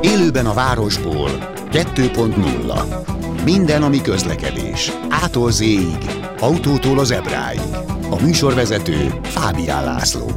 Élőben 0.00 0.46
a 0.46 0.54
városból 0.54 1.30
2.0 1.72 3.44
Minden, 3.44 3.82
ami 3.82 4.00
közlekedés. 4.00 4.92
Ától 5.08 5.50
z 5.50 5.64
autótól 6.40 6.98
az 6.98 7.10
ebráig. 7.10 7.60
A 8.10 8.22
műsorvezető 8.22 9.20
Fábián 9.22 9.84
László. 9.84 10.30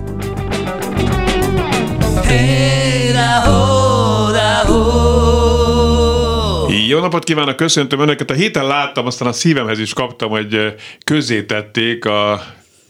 Jó 6.88 7.00
napot 7.00 7.24
kívánok, 7.24 7.56
köszöntöm 7.56 8.00
Önöket. 8.00 8.30
A 8.30 8.34
héten 8.34 8.66
láttam, 8.66 9.06
aztán 9.06 9.28
a 9.28 9.32
szívemhez 9.32 9.80
is 9.80 9.94
kaptam, 9.94 10.30
hogy 10.30 10.76
közzétették 11.04 12.06
a 12.06 12.42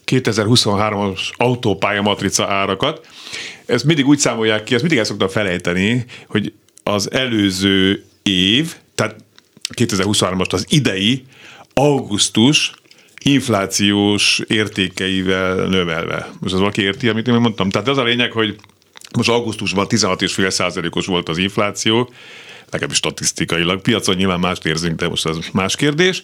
2023-as 0.10 1.20
autópálya 1.38 2.02
matrica 2.02 2.48
árakat. 2.48 3.08
Ezt 3.66 3.84
mindig 3.84 4.08
úgy 4.08 4.20
számolják 4.20 4.64
ki, 4.64 4.74
ezt 4.74 4.82
mindig 4.82 5.00
el 5.00 5.06
szoktam 5.06 5.28
felejteni, 5.28 6.06
hogy 6.28 6.54
az 6.84 7.12
előző 7.12 8.04
év, 8.24 8.74
tehát 8.96 9.16
2023-as 9.76 10.50
az 10.50 10.66
idei 10.70 11.24
augusztus 11.74 12.72
inflációs 13.24 14.42
értékeivel 14.48 15.56
növelve. 15.56 16.30
Most 16.40 16.54
az 16.54 16.60
valaki 16.60 16.82
érti, 16.82 17.10
amit 17.10 17.28
én 17.28 17.34
mondtam? 17.34 17.70
Tehát 17.70 17.88
az 17.88 17.98
a 17.98 18.04
lényeg, 18.04 18.32
hogy 18.32 18.56
most 19.18 19.30
augusztusban 19.30 19.86
16,5 19.90 20.50
százalékos 20.50 21.06
volt 21.06 21.30
az 21.30 21.38
infláció, 21.38 22.10
legalábbis 22.70 22.98
statisztikailag. 22.98 23.82
Piacon 23.82 24.16
nyilván 24.16 24.40
mást 24.40 24.66
érzünk, 24.66 25.00
de 25.00 25.08
most 25.08 25.26
az 25.26 25.50
más 25.54 25.76
kérdés. 25.76 26.24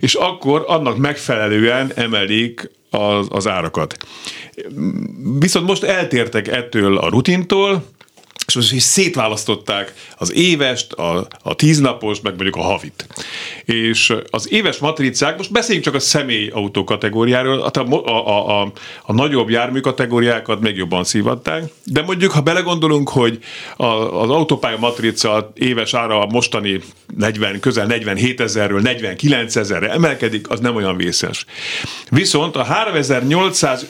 És 0.00 0.14
akkor 0.14 0.64
annak 0.66 0.96
megfelelően 0.96 1.92
emelik 1.94 2.70
az, 2.90 3.26
az 3.30 3.46
árakat. 3.46 3.96
Viszont 5.38 5.66
most 5.66 5.82
eltértek 5.82 6.48
ettől 6.48 6.98
a 6.98 7.08
rutintól, 7.08 7.84
és 8.50 8.56
most 8.56 8.72
is 8.72 8.82
szétválasztották 8.82 9.94
az 10.16 10.32
évest, 10.32 10.92
a, 10.92 11.26
a 11.42 11.54
tíznapos, 11.54 12.20
meg 12.20 12.32
mondjuk 12.32 12.56
a 12.56 12.60
havit. 12.60 13.06
És 13.64 14.14
az 14.30 14.52
éves 14.52 14.78
matricák, 14.78 15.36
most 15.36 15.52
beszéljünk 15.52 15.84
csak 15.84 15.94
a 15.94 16.00
személyautó 16.00 16.84
kategóriáról, 16.84 17.60
a, 17.60 17.70
a, 18.08 18.60
a, 18.60 18.72
a 19.02 19.12
nagyobb 19.12 19.50
jármű 19.50 19.80
kategóriákat 19.80 20.60
még 20.60 20.76
jobban 20.76 21.04
szívatták, 21.04 21.64
de 21.84 22.02
mondjuk, 22.02 22.32
ha 22.32 22.40
belegondolunk, 22.40 23.08
hogy 23.08 23.38
a, 23.76 23.84
az 24.22 24.30
autópálya 24.30 24.78
matrica 24.78 25.52
éves 25.54 25.94
ára 25.94 26.20
a 26.20 26.26
mostani 26.26 26.80
40, 27.16 27.60
közel 27.60 27.86
47 27.86 28.40
ezerről 28.40 28.80
49 28.80 29.56
ezerre 29.56 29.90
emelkedik, 29.90 30.50
az 30.50 30.60
nem 30.60 30.74
olyan 30.74 30.96
vészes. 30.96 31.44
Viszont 32.08 32.56
a 32.56 32.64
3800 32.64 33.86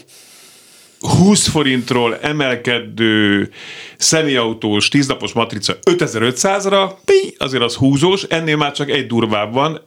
20 1.00 1.46
forintról 1.48 2.18
emelkedő 2.18 3.50
személyautós 3.96 4.88
tíznapos 4.88 5.32
matrica 5.32 5.78
5500-ra, 5.90 6.90
azért 7.38 7.62
az 7.62 7.74
húzós, 7.74 8.22
ennél 8.22 8.56
már 8.56 8.72
csak 8.72 8.90
egy 8.90 9.06
durvább 9.06 9.52
van, 9.52 9.82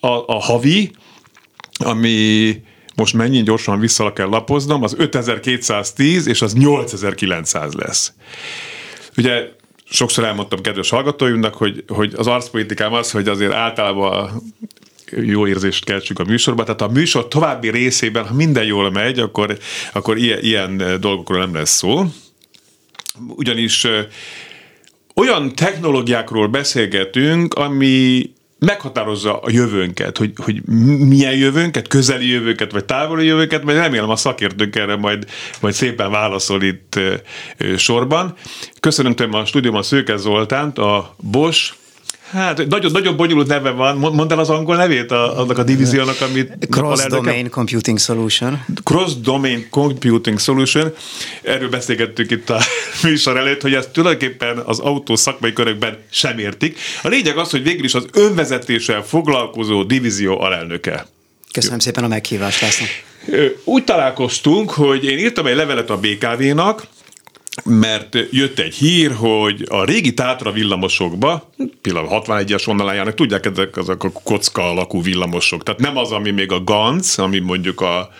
a, 0.00 0.08
a 0.08 0.40
havi, 0.40 0.90
ami 1.84 2.56
most 2.94 3.14
mennyi 3.14 3.42
gyorsan 3.42 3.80
vissza 3.80 4.12
kell 4.12 4.28
lapoznom, 4.28 4.82
az 4.82 4.94
5210 4.98 6.26
és 6.26 6.42
az 6.42 6.54
8900 6.54 7.72
lesz. 7.72 8.12
Ugye 9.16 9.48
sokszor 9.90 10.24
elmondtam 10.24 10.60
kedves 10.60 10.90
hallgatóinknak, 10.90 11.54
hogy, 11.54 11.84
hogy 11.88 12.14
az 12.16 12.26
arcpolitikám 12.26 12.92
az, 12.92 13.10
hogy 13.10 13.28
azért 13.28 13.52
általában 13.52 14.42
jó 15.10 15.46
érzést 15.46 15.84
keltsük 15.84 16.18
a 16.18 16.24
műsorba. 16.24 16.62
Tehát 16.62 16.80
a 16.80 16.88
műsor 16.88 17.28
további 17.28 17.70
részében, 17.70 18.26
ha 18.26 18.34
minden 18.34 18.64
jól 18.64 18.90
megy, 18.90 19.18
akkor, 19.18 19.58
akkor 19.92 20.16
ilyen, 20.16 20.38
ilyen 20.42 21.00
dolgokról 21.00 21.38
nem 21.38 21.54
lesz 21.54 21.76
szó. 21.76 22.04
Ugyanis 23.28 23.86
olyan 25.14 25.54
technológiákról 25.54 26.46
beszélgetünk, 26.46 27.54
ami 27.54 28.22
meghatározza 28.58 29.40
a 29.40 29.50
jövőnket, 29.50 30.18
hogy, 30.18 30.32
hogy 30.36 30.62
milyen 31.08 31.36
jövőnket, 31.36 31.88
közeli 31.88 32.28
jövőnket, 32.28 32.72
vagy 32.72 32.84
távoli 32.84 33.26
jövőnket, 33.26 33.64
majd 33.64 33.76
remélem 33.76 34.10
a 34.10 34.16
szakértők 34.16 34.76
erre 34.76 34.96
majd, 34.96 35.26
majd 35.60 35.74
szépen 35.74 36.10
válaszol 36.10 36.62
itt 36.62 37.00
sorban. 37.76 38.34
Köszönöm 38.80 39.34
a 39.34 39.44
stúdióban 39.44 39.82
Szőke 39.82 40.16
Zoltánt, 40.16 40.78
a 40.78 41.14
Bosch 41.16 41.74
Hát, 42.30 42.66
nagyon, 42.66 42.90
nagyon 42.90 43.16
bonyolult 43.16 43.46
neve 43.46 43.70
van. 43.70 43.96
Mondd 43.96 44.32
el 44.32 44.38
az 44.38 44.50
angol 44.50 44.76
nevét 44.76 45.10
a, 45.10 45.38
annak 45.38 45.58
a 45.58 45.62
divíziónak, 45.62 46.20
amit... 46.20 46.52
Cross 46.70 47.06
Domain 47.06 47.50
Computing 47.50 47.98
Solution. 47.98 48.64
Cross 48.84 49.12
Domain 49.22 49.66
Computing 49.70 50.38
Solution. 50.38 50.94
Erről 51.42 51.68
beszélgettük 51.68 52.30
itt 52.30 52.50
a 52.50 52.60
műsor 53.02 53.36
előtt, 53.36 53.62
hogy 53.62 53.74
ezt 53.74 53.90
tulajdonképpen 53.90 54.58
az 54.58 54.78
autó 54.78 55.16
szakmai 55.16 55.52
körökben 55.52 55.98
sem 56.10 56.38
értik. 56.38 56.78
A 57.02 57.08
lényeg 57.08 57.38
az, 57.38 57.50
hogy 57.50 57.62
végül 57.62 57.84
is 57.84 57.94
az 57.94 58.06
önvezetéssel 58.12 59.02
foglalkozó 59.02 59.82
divízió 59.82 60.40
alelnöke. 60.40 61.06
Köszönöm 61.52 61.76
Jó. 61.78 61.84
szépen 61.84 62.04
a 62.04 62.08
meghívást, 62.08 62.60
László. 62.60 62.86
Úgy 63.64 63.84
találkoztunk, 63.84 64.70
hogy 64.70 65.04
én 65.04 65.18
írtam 65.18 65.46
egy 65.46 65.56
levelet 65.56 65.90
a 65.90 65.98
BKV-nak, 65.98 66.86
mert 67.64 68.16
jött 68.30 68.58
egy 68.58 68.74
hír, 68.74 69.12
hogy 69.12 69.66
a 69.68 69.84
régi 69.84 70.14
Tátra 70.14 70.52
villamosokba, 70.52 71.52
pillanat 71.80 72.26
61-es 72.26 72.62
vonalán 72.64 72.94
járnak, 72.94 73.14
tudják, 73.14 73.46
ezek 73.46 73.76
azok 73.76 74.04
a 74.04 74.10
kocka 74.22 74.70
alakú 74.70 75.02
villamosok, 75.02 75.62
tehát 75.62 75.80
nem 75.80 75.96
az, 75.96 76.12
ami 76.12 76.30
még 76.30 76.52
a 76.52 76.64
Ganz, 76.64 77.18
ami 77.18 77.38
mondjuk 77.38 77.80
a 77.80 78.10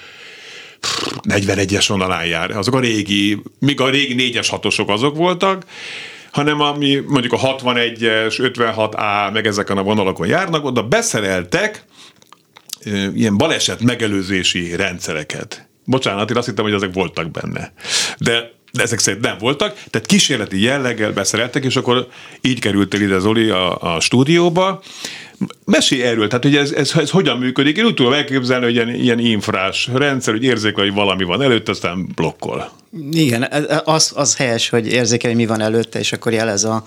41-es 1.28 1.84
vonalán 1.88 2.26
jár, 2.26 2.50
azok 2.50 2.74
a 2.74 2.80
régi, 2.80 3.42
még 3.58 3.80
a 3.80 3.90
régi 3.90 4.32
4-es 4.32 4.46
hatosok 4.50 4.88
azok 4.88 5.16
voltak, 5.16 5.64
hanem 6.30 6.60
ami 6.60 7.02
mondjuk 7.06 7.32
a 7.32 7.38
61-es, 7.38 8.52
56A, 8.54 9.32
meg 9.32 9.46
ezeken 9.46 9.76
a 9.76 9.82
vonalakon 9.82 10.26
járnak, 10.26 10.64
oda 10.64 10.82
beszereltek 10.82 11.84
ilyen 13.14 13.36
baleset 13.36 13.82
megelőzési 13.82 14.76
rendszereket. 14.76 15.68
Bocsánat, 15.84 16.30
én 16.30 16.36
azt 16.36 16.46
hittem, 16.46 16.64
hogy 16.64 16.74
ezek 16.74 16.94
voltak 16.94 17.30
benne. 17.30 17.72
De 18.18 18.56
de 18.78 18.84
ezek 18.84 18.98
szerint 18.98 19.24
nem 19.24 19.36
voltak, 19.38 19.82
tehát 19.90 20.06
kísérleti 20.06 20.62
jelleggel 20.62 21.12
beszereltek, 21.12 21.64
és 21.64 21.76
akkor 21.76 22.08
így 22.40 22.60
került 22.60 22.94
ide 22.94 23.18
Zoli 23.18 23.48
a, 23.48 23.94
a 23.94 24.00
stúdióba, 24.00 24.82
Mesélj 25.64 26.02
erről, 26.02 26.28
tehát 26.28 26.44
hogy 26.44 26.56
ez, 26.56 26.72
ez, 26.72 26.92
ez 26.96 27.10
hogyan 27.10 27.38
működik. 27.38 27.76
Én 27.76 27.84
úgy 27.84 27.94
tudom 27.94 28.12
elképzelni, 28.12 28.64
hogy 28.64 28.74
ilyen, 28.74 28.94
ilyen 28.94 29.18
infrás 29.18 29.88
rendszer, 29.94 30.34
hogy 30.34 30.44
érzékel, 30.44 30.84
hogy 30.84 30.94
valami 30.94 31.24
van 31.24 31.42
előtt, 31.42 31.68
aztán 31.68 32.08
blokkol. 32.14 32.70
Igen, 33.10 33.42
e, 33.42 33.64
e, 33.68 33.82
az, 33.84 34.12
az 34.14 34.36
helyes, 34.36 34.68
hogy 34.68 34.86
érzékel, 34.86 35.30
hogy 35.30 35.38
mi 35.38 35.46
van 35.46 35.60
előtte, 35.60 35.98
és 35.98 36.12
akkor 36.12 36.32
jelez 36.32 36.64
a, 36.64 36.84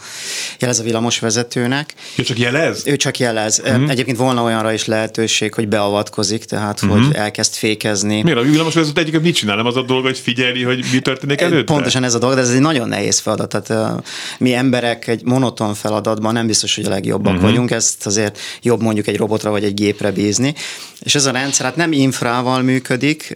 jelez 0.59 0.79
a 0.79 0.83
villamos 0.83 1.19
vezetőnek. 1.19 1.93
Ő 2.17 2.23
csak 2.23 2.39
jelez? 2.39 2.87
Ő 2.87 2.95
csak 2.95 3.19
jelez. 3.19 3.61
Uh-huh. 3.65 3.89
Egyébként 3.89 4.17
volna 4.17 4.43
olyanra 4.43 4.73
is 4.73 4.85
lehetőség, 4.85 5.53
hogy 5.53 5.67
beavatkozik, 5.67 6.43
tehát 6.43 6.81
uh-huh. 6.81 7.05
hogy 7.05 7.15
elkezd 7.15 7.53
fékezni. 7.53 8.21
Miért 8.21 8.39
a 8.39 8.41
villamos 8.41 8.73
vezető 8.73 9.01
egyiket 9.01 9.21
mit 9.21 9.35
csinál? 9.35 9.55
Nem 9.55 9.65
az 9.65 9.75
a 9.75 9.81
dolga, 9.81 10.07
hogy 10.07 10.19
figyelni, 10.19 10.63
hogy 10.63 10.85
mi 10.91 10.99
történik 10.99 11.41
előtte? 11.41 11.73
Pontosan 11.73 12.03
ez 12.03 12.13
a 12.13 12.19
dolog, 12.19 12.35
de 12.35 12.41
ez 12.41 12.49
egy 12.49 12.59
nagyon 12.59 12.87
nehéz 12.87 13.19
feladat. 13.19 13.63
Tehát 13.67 14.03
mi 14.37 14.53
emberek 14.53 15.07
egy 15.07 15.23
monoton 15.23 15.73
feladatban 15.73 16.33
nem 16.33 16.47
biztos, 16.47 16.75
hogy 16.75 16.85
a 16.85 16.89
legjobbak 16.89 17.33
uh-huh. 17.33 17.49
vagyunk, 17.49 17.71
ezt 17.71 18.05
azért 18.05 18.39
jobb 18.61 18.81
mondjuk 18.81 19.07
egy 19.07 19.17
robotra 19.17 19.49
vagy 19.49 19.63
egy 19.63 19.73
gépre 19.73 20.11
bízni. 20.11 20.53
És 21.03 21.15
ez 21.15 21.25
a 21.25 21.31
rendszer 21.31 21.65
hát 21.65 21.75
nem 21.75 21.91
infrával 21.91 22.61
működik, 22.61 23.33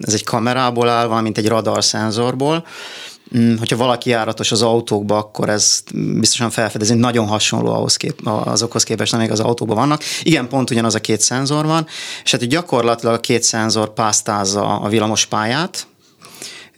ez 0.00 0.12
egy 0.12 0.24
kamerából 0.24 0.88
áll, 0.88 1.06
valamint 1.06 1.38
egy 1.38 1.48
radarszenzorból, 1.48 1.99
mm, 3.36 3.56
hogyha 3.56 3.76
valaki 3.76 4.10
járatos 4.10 4.52
az 4.52 4.62
autókba, 4.62 5.16
akkor 5.16 5.48
ez 5.48 5.82
biztosan 5.92 6.50
felfedezi, 6.50 6.94
nagyon 6.94 7.26
hasonló 7.26 7.72
ahhoz 7.72 7.96
kép, 7.96 8.26
azokhoz 8.26 8.82
képest, 8.82 9.14
amik 9.14 9.30
az 9.30 9.40
autóban 9.40 9.76
vannak. 9.76 10.02
Igen, 10.22 10.48
pont 10.48 10.70
ugyanaz 10.70 10.94
a 10.94 11.00
két 11.00 11.20
szenzor 11.20 11.66
van, 11.66 11.86
és 12.24 12.30
hát 12.30 12.46
gyakorlatilag 12.46 13.14
a 13.14 13.20
két 13.20 13.42
szenzor 13.42 13.92
pásztázza 13.92 14.78
a 14.80 14.88
villamos 14.88 15.26
pályát, 15.26 15.86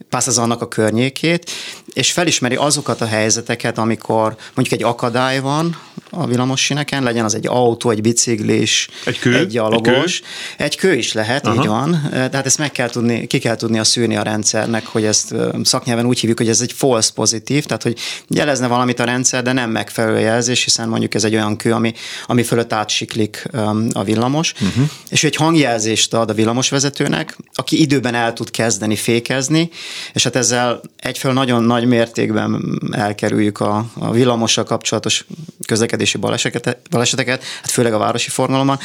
pásztázza 0.09 0.41
annak 0.41 0.61
a 0.61 0.67
környékét, 0.67 1.51
és 1.93 2.11
felismeri 2.11 2.55
azokat 2.55 3.01
a 3.01 3.05
helyzeteket, 3.05 3.77
amikor 3.77 4.35
mondjuk 4.53 4.79
egy 4.79 4.87
akadály 4.87 5.39
van, 5.39 5.77
a 6.15 6.27
villamossineken, 6.27 7.03
legyen 7.03 7.25
az 7.25 7.35
egy 7.35 7.47
autó, 7.47 7.89
egy 7.89 8.01
biciklis, 8.01 8.89
egy, 9.05 9.19
kő, 9.19 9.35
egy 9.35 9.47
gyalogos. 9.47 10.19
Egy 10.19 10.21
kő, 10.57 10.63
egy 10.63 10.75
kő 10.75 10.93
is 10.93 11.13
lehet, 11.13 11.47
Aha. 11.47 11.61
így 11.61 11.67
van. 11.67 12.07
Tehát 12.11 12.45
ezt 12.45 12.57
meg 12.57 12.71
kell 12.71 12.89
tudni, 12.89 13.27
ki 13.27 13.39
kell 13.39 13.55
tudni 13.55 13.79
a 13.79 13.83
szűrni 13.83 14.15
a 14.15 14.21
rendszernek, 14.21 14.85
hogy 14.85 15.05
ezt 15.05 15.35
szaknyelven 15.63 16.05
úgy 16.05 16.19
hívjuk, 16.19 16.37
hogy 16.37 16.49
ez 16.49 16.61
egy 16.61 16.71
false 16.71 17.11
pozitív, 17.15 17.65
tehát 17.65 17.83
hogy 17.83 17.97
jelezne 18.27 18.67
valamit 18.67 18.99
a 18.99 19.03
rendszer, 19.03 19.43
de 19.43 19.51
nem 19.51 19.69
megfelelő 19.69 20.19
jelzés, 20.19 20.63
hiszen 20.63 20.89
mondjuk 20.89 21.13
ez 21.13 21.23
egy 21.23 21.35
olyan 21.35 21.57
kő, 21.57 21.71
ami, 21.71 21.93
ami 22.25 22.43
fölött 22.43 22.73
átsiklik 22.73 23.47
a 23.93 24.03
villamos, 24.03 24.53
uh-huh. 24.53 24.89
és 25.09 25.23
egy 25.23 25.35
hangjelzést 25.35 26.13
ad 26.13 26.29
a 26.29 26.33
villamosvezetőnek, 26.33 27.37
aki 27.53 27.81
időben 27.81 28.15
el 28.15 28.33
tud 28.33 28.51
kezdeni 28.51 28.95
fékezni, 28.95 29.69
és 30.13 30.23
hát 30.23 30.35
ezzel 30.35 30.81
egyfelől 30.99 31.35
nagyon 31.35 31.63
nagy 31.63 31.82
nagy 31.83 31.97
mértékben 31.97 32.79
elkerüljük 32.91 33.59
a, 33.59 33.85
a 33.93 34.11
villamossal 34.11 34.63
kapcsolatos 34.63 35.25
közlekedési 35.67 36.17
baleseteket, 36.17 36.77
baleseteket, 36.89 37.43
hát 37.61 37.71
főleg 37.71 37.93
a 37.93 37.97
városi 37.97 38.29
forgalomban. 38.29 38.79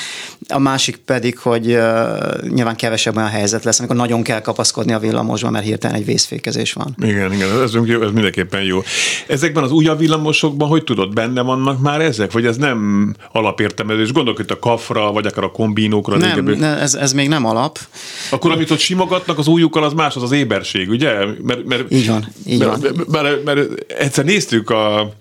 A 0.49 0.59
másik 0.59 0.97
pedig, 0.97 1.39
hogy 1.39 1.65
nyilván 2.49 2.77
kevesebb 2.77 3.17
olyan 3.17 3.29
helyzet 3.29 3.65
lesz, 3.65 3.79
amikor 3.79 3.97
nagyon 3.97 4.23
kell 4.23 4.41
kapaszkodni 4.41 4.93
a 4.93 4.99
villamosba, 4.99 5.51
mert 5.51 5.65
hirtelen 5.65 5.97
egy 5.97 6.05
vészfékezés 6.05 6.73
van. 6.73 6.95
Igen, 7.03 7.33
igen, 7.33 7.63
ez, 7.63 7.75
ez 7.75 8.13
mindenképpen 8.13 8.63
jó. 8.63 8.83
Ezekben 9.27 9.63
az 9.63 9.71
újabb 9.71 9.99
villamosokban, 9.99 10.69
hogy 10.69 10.85
tudod, 10.85 11.13
benne 11.13 11.43
vannak 11.43 11.81
már 11.81 12.01
ezek, 12.01 12.33
vagy 12.33 12.47
ez 12.47 12.57
nem 12.57 13.15
alapértelmezés? 13.33 14.13
Gondolok 14.13 14.39
itt 14.41 14.51
a 14.51 14.59
kafra, 14.59 15.13
vagy 15.13 15.27
akár 15.27 15.45
a 15.45 15.51
kombinókra. 15.51 16.17
Nem, 16.17 16.45
ne, 16.45 16.79
ez, 16.79 16.95
ez 16.95 17.13
még 17.13 17.29
nem 17.29 17.45
alap. 17.45 17.79
Akkor 18.31 18.51
amit 18.51 18.71
ott 18.71 18.79
simogatnak 18.79 19.39
az 19.39 19.47
újukkal, 19.47 19.85
az 19.85 19.93
más, 19.93 20.17
az 20.17 20.23
az 20.23 20.33
éberség, 20.33 20.89
ugye? 20.89 21.13
Mert, 21.43 21.65
mert, 21.65 21.93
így 21.93 22.09
van, 22.09 22.27
így 22.47 22.59
mert, 22.59 22.71
van. 22.71 22.88
Mert, 23.07 23.45
mert, 23.45 23.93
egyszer 23.93 24.25
néztük 24.25 24.71
a 24.71 25.13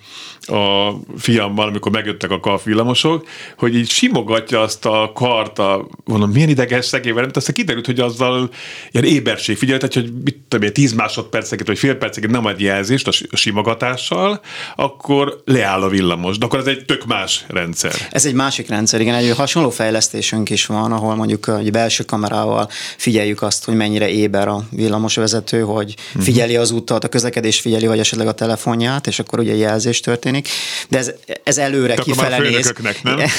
a 0.48 0.96
fiammal, 1.18 1.68
amikor 1.68 1.92
megjöttek 1.92 2.32
a 2.32 2.40
kalfvillamosok, 2.40 3.28
hogy 3.58 3.76
így 3.76 3.90
simogatja 3.90 4.62
azt 4.62 4.86
a 4.86 5.12
kart, 5.16 5.60
a, 5.60 5.88
mondom, 6.06 6.32
milyen 6.32 6.50
ideges 6.50 6.86
szegével, 6.86 7.24
mert 7.24 7.38
aztán 7.38 7.56
kiderült, 7.56 7.86
hogy 7.86 8.00
azzal 8.00 8.50
ilyen 8.92 9.06
éberség 9.06 9.58
figyelt, 9.58 9.94
hogy 9.94 10.14
mit 10.24 10.38
tudom 10.48 10.68
én, 10.68 10.74
10 10.74 10.94
másodperceket 10.94 11.68
vagy 11.68 11.78
fél 11.78 11.96
perceket 11.96 12.30
nem 12.30 12.46
ad 12.46 12.60
jelzést 12.60 13.08
a 13.08 13.36
simogatással, 13.36 14.42
akkor 14.76 15.42
leáll 15.46 15.82
a 15.82 15.90
villamos. 15.90 16.38
De 16.38 16.46
akkor 16.46 16.60
ez 16.60 16.66
egy 16.66 16.86
tök 16.86 17.06
más 17.06 17.46
rendszer. 17.48 17.94
Ez 18.12 18.26
egy 18.26 18.34
másik 18.34 18.70
rendszer, 18.70 19.02
igen. 19.02 19.16
Egy 19.16 19.36
hasonló 19.36 19.70
fejlesztésünk 19.70 20.50
is 20.50 20.66
van, 20.66 20.92
ahol 20.92 21.16
mondjuk 21.16 21.48
egy 21.60 21.72
belső 21.72 22.04
kamerával 22.04 22.70
figyeljük 22.98 23.42
azt, 23.42 23.66
hogy 23.66 23.76
mennyire 23.76 24.10
éber 24.10 24.48
a 24.48 24.64
villamosvezető, 24.72 25.62
hogy 25.62 25.96
mhm. 26.14 26.24
figyeli 26.24 26.56
az 26.56 26.72
utat, 26.72 27.04
a 27.04 27.08
közlekedést 27.08 27.62
figyeli, 27.62 27.88
vagy 27.88 28.00
esetleg 28.00 28.28
a 28.28 28.32
telefonját, 28.32 29.08
és 29.08 29.20
akkor 29.20 29.40
ugye 29.40 29.56
jelzés 29.56 30.00
történik 30.00 30.37
történik, 30.42 30.88
de 30.90 30.98
ez, 30.98 31.12
ez 31.44 31.58
előre 31.58 31.96
de 31.96 32.02
kifele 32.02 32.38
néz. 32.38 32.74
nem? 33.04 33.20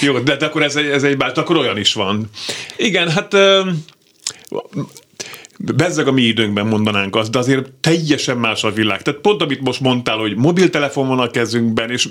Jó, 0.00 0.18
de, 0.18 0.36
de 0.36 0.46
akkor 0.46 0.62
ez 0.62 0.76
egy, 0.76 0.86
ez 0.86 1.02
egy 1.02 1.16
bár, 1.16 1.32
akkor 1.34 1.56
olyan 1.56 1.78
is 1.78 1.94
van. 1.94 2.30
Igen, 2.76 3.10
hát 3.10 3.34
bezzeg 5.58 6.06
a 6.06 6.12
mi 6.12 6.22
időnkben 6.22 6.66
mondanánk 6.66 7.16
azt, 7.16 7.30
de 7.30 7.38
azért 7.38 7.70
teljesen 7.80 8.36
más 8.36 8.64
a 8.64 8.70
világ. 8.70 9.02
Tehát 9.02 9.20
pont 9.20 9.42
amit 9.42 9.60
most 9.60 9.80
mondtál, 9.80 10.16
hogy 10.16 10.36
mobiltelefon 10.36 11.08
van 11.08 11.18
a 11.18 11.30
kezünkben, 11.30 11.90
és 11.90 12.08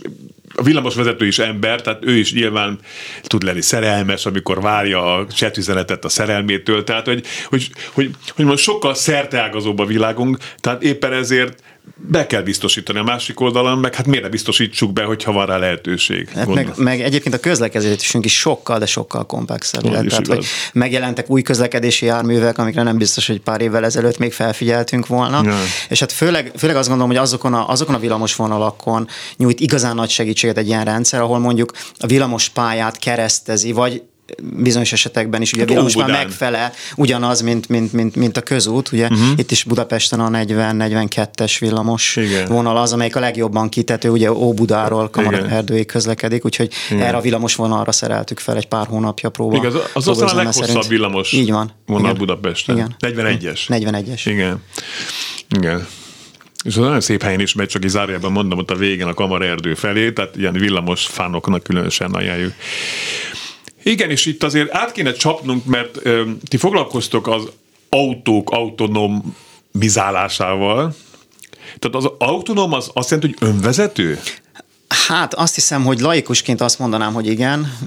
a 0.55 0.63
villamosvezető 0.63 1.27
is 1.27 1.39
ember, 1.39 1.81
tehát 1.81 2.05
ő 2.05 2.17
is 2.17 2.33
nyilván 2.33 2.79
tud 3.23 3.43
lenni 3.43 3.61
szerelmes, 3.61 4.25
amikor 4.25 4.61
várja 4.61 5.15
a 5.15 5.27
csetüzenetet 5.27 6.05
a 6.05 6.09
szerelmétől, 6.09 6.83
tehát 6.83 7.05
hogy, 7.05 7.25
hogy, 7.45 7.69
hogy, 7.93 8.09
hogy 8.35 8.45
most 8.45 8.63
sokkal 8.63 8.93
szerteágazóbb 8.93 9.79
a 9.79 9.85
világunk, 9.85 10.37
tehát 10.59 10.83
éppen 10.83 11.13
ezért 11.13 11.63
be 11.95 12.27
kell 12.27 12.41
biztosítani 12.41 12.99
a 12.99 13.03
másik 13.03 13.39
oldalon, 13.39 13.77
meg 13.77 13.95
hát 13.95 14.05
miért 14.05 14.23
ne 14.23 14.29
biztosítsuk 14.29 14.93
be, 14.93 15.03
hogyha 15.03 15.31
van 15.31 15.45
rá 15.45 15.57
lehetőség. 15.57 16.29
Hát 16.29 16.47
meg, 16.47 16.71
meg, 16.75 17.01
egyébként 17.01 17.35
a 17.35 17.39
közlekedésünk 17.39 18.25
is 18.25 18.39
sokkal, 18.39 18.79
de 18.79 18.85
sokkal 18.85 19.25
komplexebb. 19.25 19.81
Tehát, 19.81 20.27
hogy 20.27 20.45
megjelentek 20.73 21.29
új 21.29 21.41
közlekedési 21.41 22.05
járművek, 22.05 22.57
amikre 22.57 22.83
nem 22.83 22.97
biztos, 22.97 23.27
hogy 23.27 23.39
pár 23.39 23.61
évvel 23.61 23.85
ezelőtt 23.85 24.17
még 24.17 24.33
felfigyeltünk 24.33 25.07
volna. 25.07 25.41
Ja. 25.43 25.55
És 25.89 25.99
hát 25.99 26.11
főleg, 26.11 26.51
főleg 26.57 26.75
azt 26.75 26.87
gondolom, 26.87 27.11
hogy 27.11 27.21
azokon 27.21 27.53
a, 27.53 27.69
azokon 27.69 27.95
a 27.95 27.99
villamos 27.99 28.35
vonalakon 28.35 29.07
nyújt 29.37 29.59
igazán 29.59 29.95
nagy 29.95 30.09
segítséget 30.09 30.57
egy 30.57 30.67
ilyen 30.67 30.85
rendszer, 30.85 31.21
ahol 31.21 31.39
mondjuk 31.39 31.71
a 31.97 32.07
villamos 32.07 32.49
pályát 32.49 32.97
keresztezi, 32.97 33.71
vagy 33.71 34.03
bizonyos 34.53 34.91
esetekben 34.91 35.41
is 35.41 35.53
ugye 35.53 35.65
hát 35.67 35.83
most 35.83 35.95
már 35.95 36.09
megfelel 36.09 36.71
ugyanaz, 36.95 37.41
mint, 37.41 37.69
mint, 37.69 37.93
mint, 37.93 38.15
mint 38.15 38.37
a 38.37 38.41
közút. 38.41 38.91
Ugye 38.91 39.07
uh-huh. 39.07 39.27
itt 39.35 39.51
is 39.51 39.63
Budapesten 39.63 40.19
a 40.19 40.29
40-42-es 40.29 41.55
villamos 41.59 42.15
Igen. 42.15 42.47
vonal 42.47 42.77
az, 42.77 42.93
amelyik 42.93 43.15
a 43.15 43.19
legjobban 43.19 43.69
kitető, 43.69 44.09
ugye 44.09 44.31
Óbudáról 44.31 45.09
Erdőig 45.49 45.85
közlekedik, 45.85 46.45
úgyhogy 46.45 46.73
Igen. 46.89 47.03
erre 47.03 47.17
a 47.17 47.21
villamos 47.21 47.55
vonalra 47.55 47.91
szereltük 47.91 48.39
fel 48.39 48.55
egy 48.55 48.67
pár 48.67 48.87
hónapja 48.87 49.29
próba. 49.29 49.55
Igen, 49.55 49.71
az, 49.71 49.81
az 49.93 50.07
aztán 50.07 50.27
a 50.27 50.33
leghosszabb 50.33 50.65
szerint. 50.65 50.87
villamos 50.87 51.31
Így 51.31 51.51
van. 51.51 51.71
vonal 51.85 52.05
Igen. 52.05 52.17
Budapesten. 52.17 52.75
Igen. 52.75 52.95
41-es. 52.99 53.59
41-es. 53.67 54.21
Igen. 54.25 54.63
Igen. 55.49 55.87
És 56.63 56.77
az 56.77 56.83
nagyon 56.83 57.01
szép 57.01 57.23
helyen 57.23 57.39
is 57.39 57.53
megy, 57.53 57.67
csak 57.67 57.83
így 57.83 57.91
mondom, 58.31 58.59
ott 58.59 58.71
a 58.71 58.75
végén 58.75 59.07
a 59.07 59.13
kamarerdő 59.13 59.73
felé, 59.73 60.11
tehát 60.11 60.35
ilyen 60.35 60.53
villamos 60.53 61.05
fánoknak 61.05 61.63
különösen 61.63 62.11
ajánljuk. 62.11 62.53
Igen, 63.83 64.09
és 64.09 64.25
itt 64.25 64.43
azért 64.43 64.75
át 64.75 64.91
kéne 64.91 65.11
csapnunk, 65.11 65.65
mert 65.65 66.05
ö, 66.05 66.29
ti 66.47 66.57
foglalkoztok 66.57 67.27
az 67.27 67.49
autók 67.89 68.51
autonomizálásával. 68.51 70.95
Tehát 71.79 72.05
az 72.05 72.11
autonóm 72.17 72.73
az 72.73 72.89
azt 72.93 73.09
jelenti, 73.09 73.35
hogy 73.39 73.49
önvezető? 73.49 74.19
Hát 74.91 75.33
azt 75.33 75.55
hiszem, 75.55 75.83
hogy 75.83 75.99
laikusként 75.99 76.61
azt 76.61 76.79
mondanám, 76.79 77.13
hogy 77.13 77.27
igen, 77.27 77.77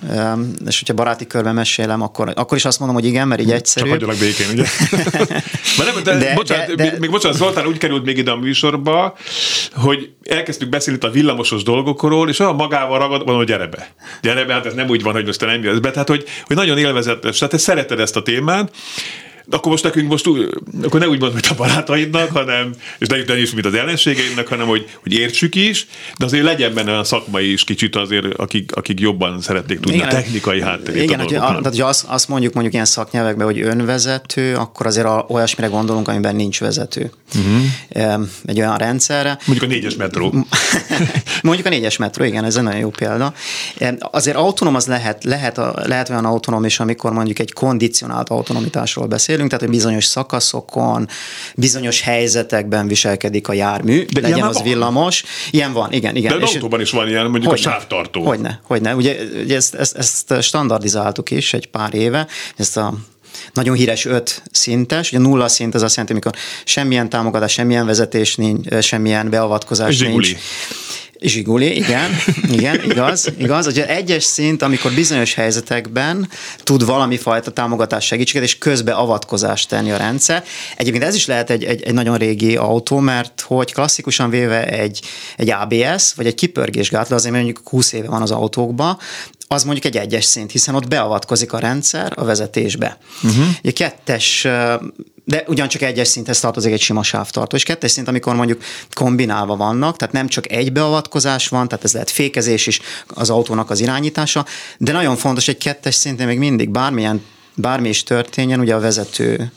és 0.67 0.79
hogyha 0.79 0.95
baráti 0.95 1.27
körben 1.27 1.55
mesélem, 1.55 2.03
akkor, 2.03 2.33
akkor 2.35 2.57
is 2.57 2.65
azt 2.65 2.79
mondom, 2.79 2.97
hogy 2.97 3.07
igen, 3.07 3.29
mert 3.29 3.41
így 3.41 3.51
egyszerű. 3.51 3.85
Csak 3.85 3.95
hagyjalak 3.95 4.19
békén, 4.19 4.47
ugye? 4.53 4.65
Nem, 5.95 6.03
de, 6.05 6.19
de, 6.19 6.35
bocsánat, 6.35 6.67
de, 6.67 6.91
de, 6.91 6.97
még 6.99 7.11
bocsánat, 7.11 7.37
Zoltán 7.37 7.67
úgy 7.67 7.79
került 7.79 8.05
még 8.05 8.19
ide 8.19 8.31
a 8.31 8.37
műsorba, 8.37 9.17
hogy 9.75 10.11
elkezdtük 10.23 10.69
beszélni 10.69 11.01
a 11.01 11.11
villamosos 11.11 11.63
dolgokról, 11.63 12.29
és 12.29 12.39
olyan 12.39 12.55
magával 12.55 12.99
ragad, 12.99 13.19
mondom, 13.19 13.37
hogy 13.37 13.47
gyere 13.47 13.67
be. 13.67 13.95
Gyere 14.23 14.45
be, 14.45 14.53
hát 14.53 14.67
ez 14.67 14.75
nem 14.75 14.89
úgy 14.89 15.03
van, 15.03 15.13
hogy 15.13 15.27
most 15.27 15.39
te 15.39 15.47
nem 15.47 15.63
jössz 15.63 15.79
be. 15.79 15.91
Tehát, 15.91 16.09
hogy, 16.09 16.25
hogy 16.45 16.57
nagyon 16.57 16.79
élvezetes. 16.79 17.39
Tehát 17.39 17.55
te 17.55 17.61
szereted 17.61 18.01
ezt 18.01 18.17
a 18.17 18.23
témát, 18.23 18.73
de 19.45 19.57
akkor 19.57 19.71
most 19.71 19.85
nekünk 19.85 20.09
most 20.09 20.27
akkor 20.83 21.01
ne 21.01 21.09
úgy 21.09 21.21
mondom, 21.21 21.33
hogy 21.33 21.49
a 21.51 21.55
barátaidnak, 21.55 22.31
hanem, 22.31 22.75
és 22.99 23.07
ne, 23.07 23.17
ne 23.27 23.41
is, 23.41 23.53
mint 23.53 23.67
az 23.67 23.75
ellenségeidnek, 23.75 24.49
hanem 24.49 24.67
hogy, 24.67 24.89
hogy 25.03 25.13
értsük 25.13 25.55
is, 25.55 25.87
de 26.19 26.25
azért 26.25 26.45
legyen 26.45 26.75
benne 26.75 26.99
a 26.99 27.05
szakmai 27.05 27.53
is 27.53 27.65
kicsit 27.65 27.97
azért, 27.97 28.35
akik, 28.35 28.77
akik 28.77 29.01
jobban 29.01 29.41
szeretnék 29.41 29.81
tudni 29.81 29.97
igen, 29.97 30.09
a 30.09 30.11
technikai 30.11 30.61
hátterét. 30.61 31.03
Igen, 31.03 31.21
a 31.21 31.25
tehát, 31.25 31.67
hogy 31.67 31.81
azt, 31.81 32.05
azt 32.09 32.29
mondjuk 32.29 32.53
mondjuk 32.53 32.75
ilyen 32.75 32.87
szaknyelvekben, 32.87 33.47
hogy 33.47 33.61
önvezető, 33.61 34.55
akkor 34.55 34.87
azért 34.87 35.07
a, 35.07 35.27
olyasmire 35.29 35.69
gondolunk, 35.71 36.09
amiben 36.09 36.37
nincs 36.37 36.61
vezető. 36.61 37.11
Uh-huh. 37.35 38.27
Egy 38.45 38.59
olyan 38.59 38.77
rendszerre. 38.77 39.39
Mondjuk 39.47 39.71
a 39.71 39.73
négyes 39.75 39.95
metró. 39.95 40.35
mondjuk 41.43 41.67
a 41.67 41.71
négyes 41.71 41.97
metró, 41.97 42.25
igen, 42.25 42.45
ez 42.45 42.57
egy 42.57 42.63
nagyon 42.63 42.81
jó 42.81 42.91
példa. 42.91 43.35
Azért 43.99 44.37
autonóm 44.37 44.75
az 44.75 44.87
lehet, 44.87 45.25
lehet, 45.25 45.61
lehet 45.75 46.09
olyan 46.09 46.25
autonóm 46.25 46.65
is, 46.65 46.81
amikor 46.81 47.13
mondjuk 47.13 47.39
egy 47.39 47.53
kondicionált 47.53 48.29
autonomitásról 48.29 49.07
beszél, 49.07 49.34
beszélünk, 49.37 49.51
tehát 49.51 49.65
hogy 49.65 49.75
bizonyos 49.75 50.05
szakaszokon, 50.05 51.09
bizonyos 51.57 52.01
helyzetekben 52.01 52.87
viselkedik 52.87 53.49
a 53.49 53.53
jármű, 53.53 54.05
De 54.05 54.21
legyen 54.21 54.43
az 54.43 54.55
van. 54.55 54.63
villamos. 54.65 55.25
Ilyen 55.51 55.73
van, 55.73 55.93
igen, 55.93 56.17
igen. 56.17 56.39
De 56.39 56.45
az 56.45 56.55
autóban 56.55 56.81
is 56.81 56.91
van 56.91 57.09
ilyen, 57.09 57.23
mondjuk 57.23 57.53
hogyne, 57.53 57.69
a 57.69 57.73
sávtartó. 57.73 58.25
Hogyne, 58.25 58.61
hogyne. 58.65 58.95
Ugye, 58.95 59.17
ugye 59.43 59.57
ezt, 59.57 59.75
ezt, 59.75 59.97
ezt 59.97 60.43
standardizáltuk 60.43 61.31
is 61.31 61.55
egy 61.55 61.67
pár 61.67 61.95
éve, 61.95 62.27
ezt 62.57 62.77
a 62.77 62.95
nagyon 63.53 63.75
híres 63.75 64.05
öt 64.05 64.43
szintes, 64.51 65.13
ugye 65.13 65.21
nulla 65.21 65.49
szint 65.49 65.75
az 65.75 65.83
azt 65.83 65.97
jelenti, 65.97 66.13
amikor 66.13 66.41
semmilyen 66.65 67.09
támogatás, 67.09 67.53
semmilyen 67.53 67.87
vezetés 67.87 68.35
nincs, 68.37 68.79
semmilyen 68.79 69.31
beavatkozás 69.31 69.95
Zsiguli. 69.95 70.27
nincs. 70.27 70.37
Zsiguli, 71.25 71.77
igen, 71.77 72.11
igen, 72.51 72.83
igaz, 72.85 73.33
igaz. 73.39 73.67
Ugye 73.67 73.89
egyes 73.89 74.25
szint, 74.25 74.63
amikor 74.63 74.93
bizonyos 74.93 75.35
helyzetekben 75.35 76.29
tud 76.63 76.85
valami 76.85 77.17
fajta 77.17 77.51
támogatás 77.51 78.07
segítséget, 78.07 78.47
és 78.47 78.59
közbe 78.59 78.93
avatkozást 78.93 79.69
tenni 79.69 79.91
a 79.91 79.97
rendszer. 79.97 80.45
Egyébként 80.77 81.05
ez 81.05 81.15
is 81.15 81.27
lehet 81.27 81.51
egy, 81.51 81.65
egy, 81.65 81.83
egy 81.83 81.95
nagyon 81.95 82.17
régi 82.17 82.57
autó, 82.57 82.99
mert 82.99 83.41
hogy 83.41 83.73
klasszikusan 83.73 84.31
véve 84.31 84.67
egy, 84.67 85.01
egy 85.37 85.51
ABS, 85.51 86.15
vagy 86.15 86.27
egy 86.27 86.35
kipörgésgátló, 86.35 87.17
azért 87.17 87.35
mondjuk 87.35 87.61
20 87.69 87.93
éve 87.93 88.09
van 88.09 88.23
az 88.23 88.31
autókban, 88.31 88.99
az 89.49 89.65
mondjuk 89.65 89.85
egy 89.85 89.97
egyes 89.97 90.25
szint, 90.25 90.51
hiszen 90.51 90.75
ott 90.75 90.89
beavatkozik 90.89 91.53
a 91.53 91.59
rendszer 91.59 92.13
a 92.17 92.25
vezetésbe. 92.25 92.99
Uh-huh. 93.23 93.45
Egy 93.63 93.73
kettes 93.73 94.47
de 95.25 95.45
ugyancsak 95.47 95.83
egyes 95.83 96.09
szinthez 96.09 96.41
tartozik 96.41 96.73
egy 96.73 96.81
sima 96.81 97.03
sávtartó. 97.03 97.57
És 97.57 97.63
kettes 97.63 97.91
szint, 97.91 98.09
amikor 98.09 98.35
mondjuk 98.35 98.63
kombinálva 98.93 99.57
vannak, 99.57 99.97
tehát 99.97 100.15
nem 100.15 100.29
csak 100.29 100.51
egy 100.53 100.73
beavatkozás 100.73 101.49
van, 101.49 101.69
tehát 101.69 101.85
ez 101.85 101.93
lehet 101.93 102.11
fékezés 102.11 102.67
is 102.67 102.81
az 103.07 103.31
autónak 103.31 103.71
az 103.71 103.81
irányítása, 103.81 104.47
de 104.79 104.93
nagyon 104.93 105.17
fontos, 105.17 105.49
egy 105.49 105.59
kettes 105.59 105.95
szintén 105.95 106.27
még 106.27 106.39
mindig 106.39 106.71
bármilyen, 106.71 107.25
bármi 107.55 107.89
is 107.89 108.03
történjen, 108.03 108.61
ugye 108.61 108.75
a 108.75 108.81
vezető 108.81 109.53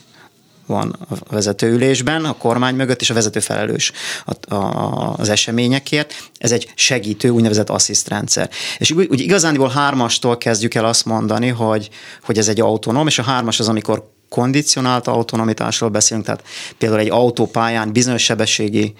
van 0.65 0.95
a 1.09 1.33
vezetőülésben, 1.33 2.25
a 2.25 2.37
kormány 2.37 2.75
mögött, 2.75 3.01
és 3.01 3.09
a 3.09 3.13
vezető 3.13 3.39
felelős 3.39 3.91
a, 4.25 4.55
a, 4.55 5.13
az 5.17 5.29
eseményekért. 5.29 6.13
Ez 6.37 6.51
egy 6.51 6.71
segítő, 6.75 7.29
úgynevezett 7.29 7.69
asszisztrendszer. 7.69 8.49
És 8.77 8.91
úgy, 8.91 9.07
úgy 9.09 9.19
igazándiból 9.19 9.69
hármastól 9.69 10.37
kezdjük 10.37 10.73
el 10.73 10.85
azt 10.85 11.05
mondani, 11.05 11.47
hogy, 11.47 11.89
hogy 12.23 12.37
ez 12.37 12.47
egy 12.47 12.59
autonóm, 12.59 13.07
és 13.07 13.19
a 13.19 13.23
hármas 13.23 13.59
az, 13.59 13.67
amikor 13.67 14.15
kondicionált 14.29 15.07
autonomitásról 15.07 15.89
beszélünk, 15.89 16.25
tehát 16.25 16.43
például 16.77 17.01
egy 17.01 17.09
autópályán 17.09 17.91
bizonyos 17.91 18.23
sebességi 18.23 18.93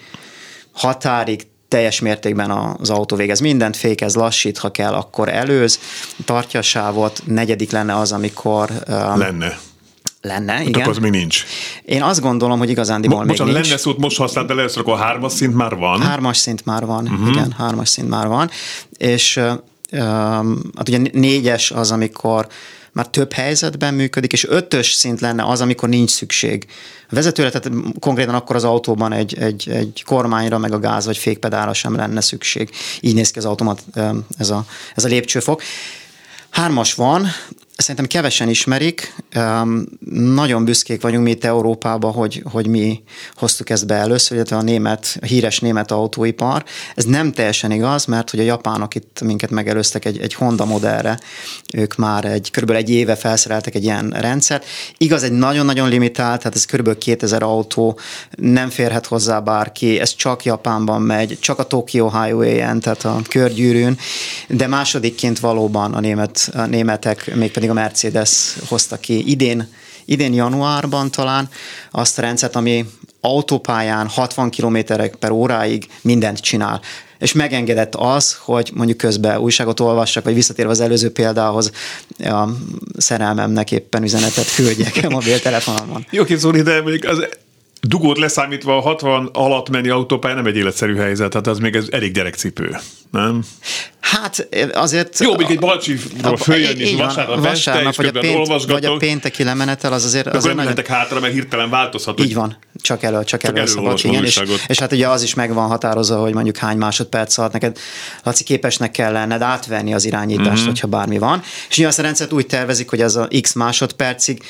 határig 0.72 1.46
teljes 1.68 2.00
mértékben 2.00 2.50
az 2.50 2.90
autó 2.90 3.16
végez 3.16 3.40
mindent, 3.40 3.76
fékez, 3.76 4.14
lassít, 4.14 4.58
ha 4.58 4.70
kell, 4.70 4.92
akkor 4.94 5.28
előz, 5.28 5.80
tartja 6.24 6.60
a 6.60 6.62
sávot, 6.62 7.22
negyedik 7.24 7.70
lenne 7.70 7.96
az, 7.96 8.12
amikor... 8.12 8.70
Um, 8.88 9.18
lenne 9.18 9.58
Lenne, 10.22 10.52
Hát 10.52 10.66
igen. 10.66 10.80
akkor 10.80 10.92
az 10.92 10.98
még 10.98 11.10
nincs. 11.10 11.44
Én 11.84 12.02
azt 12.02 12.20
gondolom, 12.20 12.58
hogy 12.58 12.70
igazándiból 12.70 13.16
Mo- 13.16 13.26
még 13.26 13.36
Bocsánat, 13.36 13.54
nincs. 13.54 13.68
lenne 13.68 13.80
szót 13.80 13.98
most 13.98 14.16
használt, 14.16 14.46
de 14.46 14.62
akkor 14.74 14.92
a 14.92 14.96
hármas 14.96 15.32
szint 15.32 15.54
már 15.54 15.76
van. 15.76 16.00
Hármas 16.00 16.36
szint 16.36 16.64
már 16.64 16.86
van, 16.86 17.08
uh-huh. 17.08 17.28
igen, 17.28 17.54
hármas 17.58 17.88
szint 17.88 18.08
már 18.08 18.26
van, 18.26 18.50
és 18.96 19.36
ö, 19.36 19.52
hát 20.76 20.88
ugye 20.88 20.98
négyes 21.12 21.70
az, 21.70 21.90
amikor 21.90 22.46
már 22.92 23.06
több 23.06 23.32
helyzetben 23.32 23.94
működik, 23.94 24.32
és 24.32 24.44
ötös 24.44 24.92
szint 24.92 25.20
lenne 25.20 25.44
az, 25.44 25.60
amikor 25.60 25.88
nincs 25.88 26.10
szükség. 26.10 26.66
A 27.10 27.14
vezetőre, 27.14 27.50
tehát 27.50 27.78
konkrétan 28.00 28.34
akkor 28.34 28.56
az 28.56 28.64
autóban 28.64 29.12
egy, 29.12 29.38
egy, 29.38 29.68
egy 29.68 30.02
kormányra, 30.06 30.58
meg 30.58 30.72
a 30.72 30.78
gáz 30.78 31.06
vagy 31.06 31.18
fékpedálra 31.18 31.72
sem 31.72 31.96
lenne 31.96 32.20
szükség. 32.20 32.70
Így 33.00 33.14
néz 33.14 33.30
ki 33.30 33.38
az 33.38 33.44
automat, 33.44 33.82
ez 34.38 34.50
a, 34.50 34.64
ez 34.94 35.04
a 35.04 35.08
lépcsőfok. 35.08 35.62
Hármas 36.50 36.94
van, 36.94 37.26
szerintem 37.82 38.06
kevesen 38.06 38.48
ismerik, 38.48 39.14
nagyon 40.10 40.64
büszkék 40.64 41.00
vagyunk 41.00 41.24
mi 41.24 41.30
itt 41.30 41.44
Európában, 41.44 42.12
hogy, 42.12 42.42
hogy 42.50 42.66
mi 42.66 43.02
hoztuk 43.34 43.70
ezt 43.70 43.86
be 43.86 43.94
először, 43.94 44.36
illetve 44.36 44.56
a 44.56 44.62
német, 44.62 45.18
a 45.20 45.24
híres 45.24 45.58
német 45.58 45.90
autóipar. 45.90 46.64
Ez 46.94 47.04
nem 47.04 47.32
teljesen 47.32 47.70
igaz, 47.70 48.04
mert 48.04 48.30
hogy 48.30 48.40
a 48.40 48.42
japánok 48.42 48.94
itt 48.94 49.20
minket 49.24 49.50
megelőztek 49.50 50.04
egy, 50.04 50.18
egy 50.18 50.34
Honda 50.34 50.64
modellre, 50.64 51.18
ők 51.74 51.94
már 51.94 52.24
egy, 52.24 52.50
körülbelül 52.50 52.82
egy 52.82 52.90
éve 52.90 53.16
felszereltek 53.16 53.74
egy 53.74 53.84
ilyen 53.84 54.10
rendszert. 54.10 54.64
Igaz, 54.96 55.22
egy 55.22 55.32
nagyon-nagyon 55.32 55.88
limitált, 55.88 56.38
tehát 56.38 56.56
ez 56.56 56.64
körülbelül 56.64 57.00
2000 57.00 57.42
autó, 57.42 57.98
nem 58.30 58.68
férhet 58.68 59.06
hozzá 59.06 59.40
bárki, 59.40 60.00
ez 60.00 60.14
csak 60.14 60.44
Japánban 60.44 61.02
megy, 61.02 61.38
csak 61.40 61.58
a 61.58 61.62
Tokyo 61.62 62.10
Highway-en, 62.10 62.80
tehát 62.80 63.04
a 63.04 63.20
körgyűrűn, 63.28 63.98
de 64.48 64.66
másodikként 64.66 65.38
valóban 65.38 65.94
a, 65.94 66.00
német, 66.00 66.50
a 66.54 66.66
németek, 66.66 67.34
mégpedig 67.34 67.67
a 67.68 67.72
Mercedes 67.72 68.56
hozta 68.68 68.96
ki 68.96 69.30
idén, 69.30 69.68
idén 70.04 70.32
januárban 70.32 71.10
talán 71.10 71.48
azt 71.90 72.18
a 72.18 72.22
rendszert, 72.22 72.56
ami 72.56 72.86
autópályán 73.20 74.08
60 74.08 74.50
km 74.50 74.78
per 75.18 75.30
óráig 75.30 75.86
mindent 76.00 76.38
csinál. 76.38 76.80
És 77.18 77.32
megengedett 77.32 77.94
az, 77.94 78.36
hogy 78.40 78.70
mondjuk 78.74 78.98
közben 78.98 79.38
újságot 79.38 79.80
olvassak, 79.80 80.24
vagy 80.24 80.34
visszatérve 80.34 80.70
az 80.70 80.80
előző 80.80 81.12
példához, 81.12 81.72
a 82.18 82.48
szerelmemnek 82.96 83.72
éppen 83.72 84.02
üzenetet 84.02 84.54
küldjek 84.54 85.00
a 85.04 85.08
mobiltelefonomon. 85.08 86.06
Jó, 86.10 86.24
Zoli, 86.36 86.62
de 86.62 86.82
még 86.82 87.06
az 87.06 87.28
dugót 87.80 88.18
leszámítva 88.18 88.76
a 88.76 88.80
60 88.80 89.30
alatt 89.32 89.68
menni 89.68 89.88
autópálya 89.88 90.34
nem 90.34 90.46
egy 90.46 90.56
életszerű 90.56 90.96
helyzet, 90.96 91.30
tehát 91.30 91.46
az 91.46 91.58
még 91.58 91.74
ez 91.74 91.86
elég 91.90 92.12
gyerekcipő, 92.12 92.76
nem? 93.10 93.44
Hát 94.00 94.48
azért... 94.72 95.18
Jó, 95.18 95.36
még 95.36 95.46
egy 95.50 95.58
Balcsiról 95.58 96.36
följönni, 96.36 96.82
és 96.82 96.94
vasárnap 96.94 97.36
este, 97.36 97.48
vasárnap, 97.48 97.90
és 97.90 97.96
vagy 97.96 98.16
a, 98.16 98.20
pént, 98.20 98.64
vagy 98.66 98.84
a 98.84 98.96
pénteki 98.96 99.44
lemenetel, 99.44 99.92
az 99.92 100.04
azért... 100.04 100.26
Azért 100.26 100.54
nem 100.56 100.64
nagyon- 100.64 100.84
hátra, 100.86 101.20
mert 101.20 101.32
hirtelen 101.32 101.70
változhat. 101.70 102.20
Így 102.20 102.34
van, 102.34 102.58
csak 102.80 103.02
elő, 103.02 103.24
csak, 103.24 103.42
elő, 103.42 103.56
elő 103.56 103.66
szabad, 103.66 104.00
igen, 104.02 104.24
és, 104.24 104.42
és, 104.66 104.78
hát 104.78 104.92
ugye 104.92 105.08
az 105.08 105.22
is 105.22 105.34
meg 105.34 105.54
van 105.54 105.68
határozva, 105.68 106.16
hogy 106.20 106.34
mondjuk 106.34 106.56
hány 106.56 106.76
másodperc 106.76 107.38
alatt 107.38 107.52
neked, 107.52 107.78
Laci, 108.22 108.44
képesnek 108.44 108.90
kell 108.90 109.12
lenned 109.12 109.42
átvenni 109.42 109.94
az 109.94 110.04
irányítást, 110.04 110.48
Mhm. 110.48 110.56
mm-hmm. 110.58 110.66
hogyha 110.66 110.86
bármi 110.86 111.18
van. 111.18 111.42
És 111.68 111.78
ugye 111.78 111.86
azt 111.86 111.98
a 111.98 112.02
rendszert 112.02 112.32
úgy 112.32 112.46
tervezik, 112.46 112.90
hogy 112.90 113.00
ez 113.00 113.16
a 113.16 113.28
x 113.40 113.52
másodpercig 113.52 114.42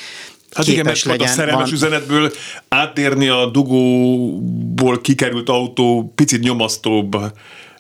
Hát 0.55 0.67
igen, 0.67 0.85
mert 0.85 1.03
tudod, 1.03 1.17
a 1.17 1.21
legyen. 1.21 1.37
szerelmes 1.37 1.65
van, 1.65 1.73
üzenetből 1.73 2.33
átérni 2.69 3.29
a 3.29 3.47
dugóból 3.47 5.01
kikerült 5.01 5.49
autó 5.49 6.13
picit 6.15 6.41
nyomasztóbb 6.41 7.17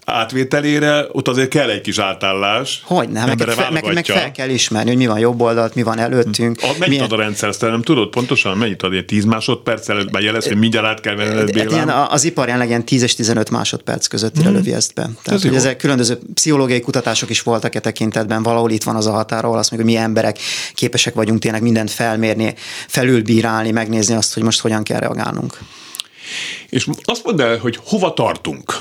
átvételére, 0.09 1.07
ott 1.13 1.29
azért 1.29 1.49
kell 1.49 1.71
egy 1.71 1.81
kis 1.81 1.99
átállás. 1.99 2.83
hogy 2.85 3.09
nem, 3.09 3.27
meg, 3.27 3.39
fel, 3.41 3.71
meg, 3.71 3.93
meg 3.95 4.05
fel 4.05 4.33
kell 4.33 4.49
ismerni, 4.49 4.89
hogy 4.89 4.99
mi 4.99 5.07
van 5.07 5.19
jobb 5.19 5.41
oldalt, 5.41 5.75
mi 5.75 5.83
van 5.83 5.99
előttünk. 5.99 6.59
A, 6.63 6.67
mennyit 6.67 6.89
milyen- 6.89 7.05
ad 7.05 7.13
a 7.13 7.17
rendszer, 7.17 7.49
ezt 7.49 7.61
nem 7.61 7.83
tudod 7.83 8.09
pontosan? 8.09 8.57
Mennyit 8.57 8.83
ad? 8.83 8.93
Ilyen 8.93 9.07
10 9.07 9.25
másodperccel 9.25 10.05
bejelez, 10.05 10.47
hogy 10.47 10.57
mindjárt 10.57 10.87
át 10.87 11.01
kell 11.01 11.15
venned 11.15 11.57
ilyen, 11.57 11.89
az 11.89 12.25
ipar 12.25 12.45
jelenleg 12.45 12.69
ilyen 12.69 12.85
10 12.85 13.03
és 13.03 13.15
15 13.15 13.51
másodperc 13.51 14.07
közöttire 14.07 14.51
lövi 14.51 14.73
ezt 14.73 14.95
be. 14.95 15.03
Tehát, 15.03 15.27
Ez 15.27 15.43
hogy 15.43 15.51
jó. 15.51 15.57
ezek 15.57 15.77
különböző 15.77 16.19
pszichológiai 16.35 16.81
kutatások 16.81 17.31
is 17.31 17.43
voltak 17.43 17.75
e 17.75 17.81
tekintetben, 17.81 18.43
valahol 18.43 18.71
itt 18.71 18.83
van 18.83 18.97
az 18.97 19.07
a 19.07 19.13
határ, 19.13 19.45
ahol 19.45 19.59
azt 19.59 19.71
mondjuk, 19.71 19.91
hogy 19.91 20.01
mi 20.01 20.07
emberek 20.07 20.39
képesek 20.75 21.15
vagyunk 21.15 21.41
tényleg 21.41 21.63
mindent 21.63 21.91
felmérni, 21.91 22.55
felülbírálni, 22.87 23.71
megnézni 23.71 24.15
azt, 24.15 24.35
hogy 24.35 24.43
most 24.43 24.61
hogyan 24.61 24.83
kell 24.83 25.01
reagálnunk. 25.01 25.59
És 26.69 26.87
azt 27.03 27.25
mondd 27.25 27.41
el, 27.41 27.59
hogy 27.59 27.79
hova 27.85 28.13
tartunk. 28.13 28.79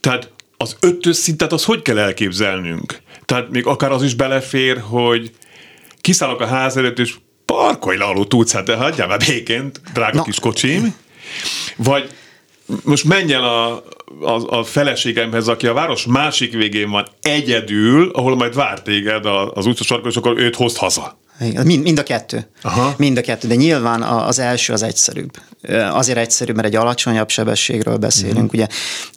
Tehát 0.00 0.30
az 0.62 0.76
ötös 0.80 1.16
szintet 1.16 1.52
az 1.52 1.64
hogy 1.64 1.82
kell 1.82 1.98
elképzelnünk? 1.98 3.00
Tehát 3.24 3.50
még 3.50 3.66
akár 3.66 3.92
az 3.92 4.02
is 4.02 4.14
belefér, 4.14 4.80
hogy 4.80 5.30
kiszállok 6.00 6.40
a 6.40 6.46
ház 6.46 6.76
előtt, 6.76 6.98
és 6.98 7.14
parkolj 7.44 7.96
le 7.96 8.04
alul 8.04 8.26
tudsz, 8.26 8.52
hát 8.52 8.70
hagyjál 8.74 9.06
már 9.06 9.18
békén, 9.26 9.70
drága 9.92 10.16
Na. 10.16 10.22
kis 10.22 10.40
kocsim. 10.40 10.94
Vagy 11.76 12.10
most 12.84 13.04
menjen 13.04 13.42
a, 13.42 13.74
a, 14.20 14.58
a 14.58 14.64
feleségemhez, 14.64 15.48
aki 15.48 15.66
a 15.66 15.72
város 15.72 16.06
másik 16.06 16.52
végén 16.52 16.90
van 16.90 17.06
egyedül, 17.22 18.10
ahol 18.10 18.36
majd 18.36 18.54
vár 18.54 18.82
téged 18.82 19.26
a- 19.26 19.52
az 19.52 19.66
utcasarkon, 19.66 20.10
és 20.10 20.16
akkor 20.16 20.38
őt 20.38 20.56
hozd 20.56 20.76
haza. 20.76 21.18
Mind, 21.40 21.82
mind 21.82 21.98
a 21.98 22.02
kettő. 22.02 22.46
Aha. 22.62 22.94
Mind 22.96 23.18
a 23.18 23.20
kettő, 23.20 23.48
de 23.48 23.54
nyilván 23.54 24.02
az 24.02 24.38
első 24.38 24.72
az 24.72 24.82
egyszerűbb. 24.82 25.30
Azért 25.92 26.18
egyszerűbb, 26.18 26.56
mert 26.56 26.68
egy 26.68 26.76
alacsonyabb 26.76 27.28
sebességről 27.28 27.96
beszélünk. 27.96 28.36
Uh-huh. 28.36 28.52
Ugye, 28.52 28.66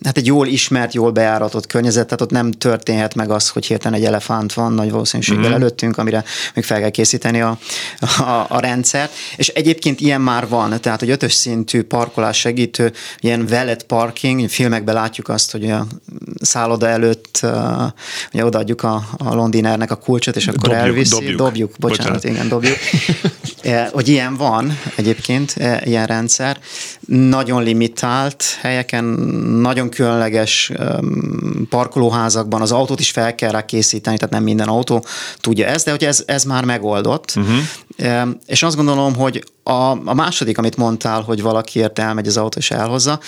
hát 0.04 0.18
egy 0.18 0.26
jól 0.26 0.48
ismert, 0.48 0.94
jól 0.94 1.12
bejáratott 1.12 1.68
környezet, 1.68 2.04
tehát 2.04 2.22
ott 2.22 2.30
nem 2.30 2.52
történhet 2.52 3.16
meg 3.16 3.30
az, 3.30 3.50
hogy 3.50 3.66
hirtelen 3.66 4.00
egy 4.00 4.06
elefánt 4.06 4.54
van 4.54 4.74
nagy 4.74 4.92
valószínűséggel 4.92 5.42
uh-huh. 5.42 5.56
előttünk, 5.56 5.98
amire 5.98 6.24
még 6.54 6.64
fel 6.64 6.80
kell 6.80 6.90
készíteni 6.90 7.42
a, 7.42 7.58
a, 8.18 8.46
a 8.50 8.60
rendszert. 8.60 9.14
És 9.36 9.48
egyébként 9.48 10.00
ilyen 10.00 10.22
már 10.22 10.48
van, 10.48 10.82
tehát 10.82 11.00
hogy 11.00 11.10
ötös 11.10 11.34
szintű 11.34 11.84
parkolás 11.84 12.38
segítő, 12.38 12.92
ilyen 13.20 13.46
valet 13.46 13.84
parking, 13.84 14.50
filmekben 14.50 14.96
látjuk 14.96 15.30
azt, 15.30 15.52
hogy 15.52 15.72
a 15.72 15.88
szálloda 16.42 16.88
előtt 16.88 17.40
ugye 18.34 18.46
odaadjuk 18.46 18.84
a, 18.84 19.06
a 19.18 19.34
Londinernek 19.34 19.92
a 19.92 19.96
kulcsot, 19.96 20.36
és 20.36 20.48
akkor 20.48 20.70
Dobjuk, 20.70 20.80
elviszi. 20.80 21.16
dobjuk. 21.16 21.38
dobjuk 21.38 21.72
bocsánat, 21.80 21.98
Bocsánat. 21.98 22.13
Igen, 22.22 22.48
dobjuk. 22.48 22.78
Eh, 23.64 23.88
hogy 23.92 24.08
ilyen 24.08 24.36
van 24.36 24.80
egyébként, 24.96 25.54
eh, 25.58 25.88
ilyen 25.88 26.06
rendszer. 26.06 26.60
Nagyon 27.08 27.64
limitált 27.64 28.44
helyeken, 28.62 29.04
nagyon 29.62 29.90
különleges 29.90 30.72
parkolóházakban 31.70 32.62
az 32.62 32.72
autót 32.72 33.00
is 33.00 33.12
fel 33.12 33.36
kell 33.36 33.52
rá 33.52 33.66
készíteni, 33.66 34.18
tehát 34.18 34.34
nem 34.34 34.44
minden 34.44 34.68
autó 34.68 35.06
tudja 35.38 35.66
ezt, 35.66 35.86
de 35.86 35.92
hogy 35.92 36.06
ez, 36.06 36.24
ez 36.26 36.44
már 36.44 36.66
megoldott. 36.66 37.34
Uh-huh. 37.36 38.30
És 38.46 38.64
azt 38.64 38.76
gondolom, 38.76 39.16
hogy 39.16 39.44
a, 39.64 39.92
a 40.06 40.14
második, 40.14 40.58
amit 40.58 40.78
mondtál, 40.78 41.22
hogy 41.22 41.42
valakiért 41.42 42.00
elmegy 42.00 42.28
az 42.28 42.38
autó 42.38 42.58
és 42.58 42.72
elhozza, 42.72 43.20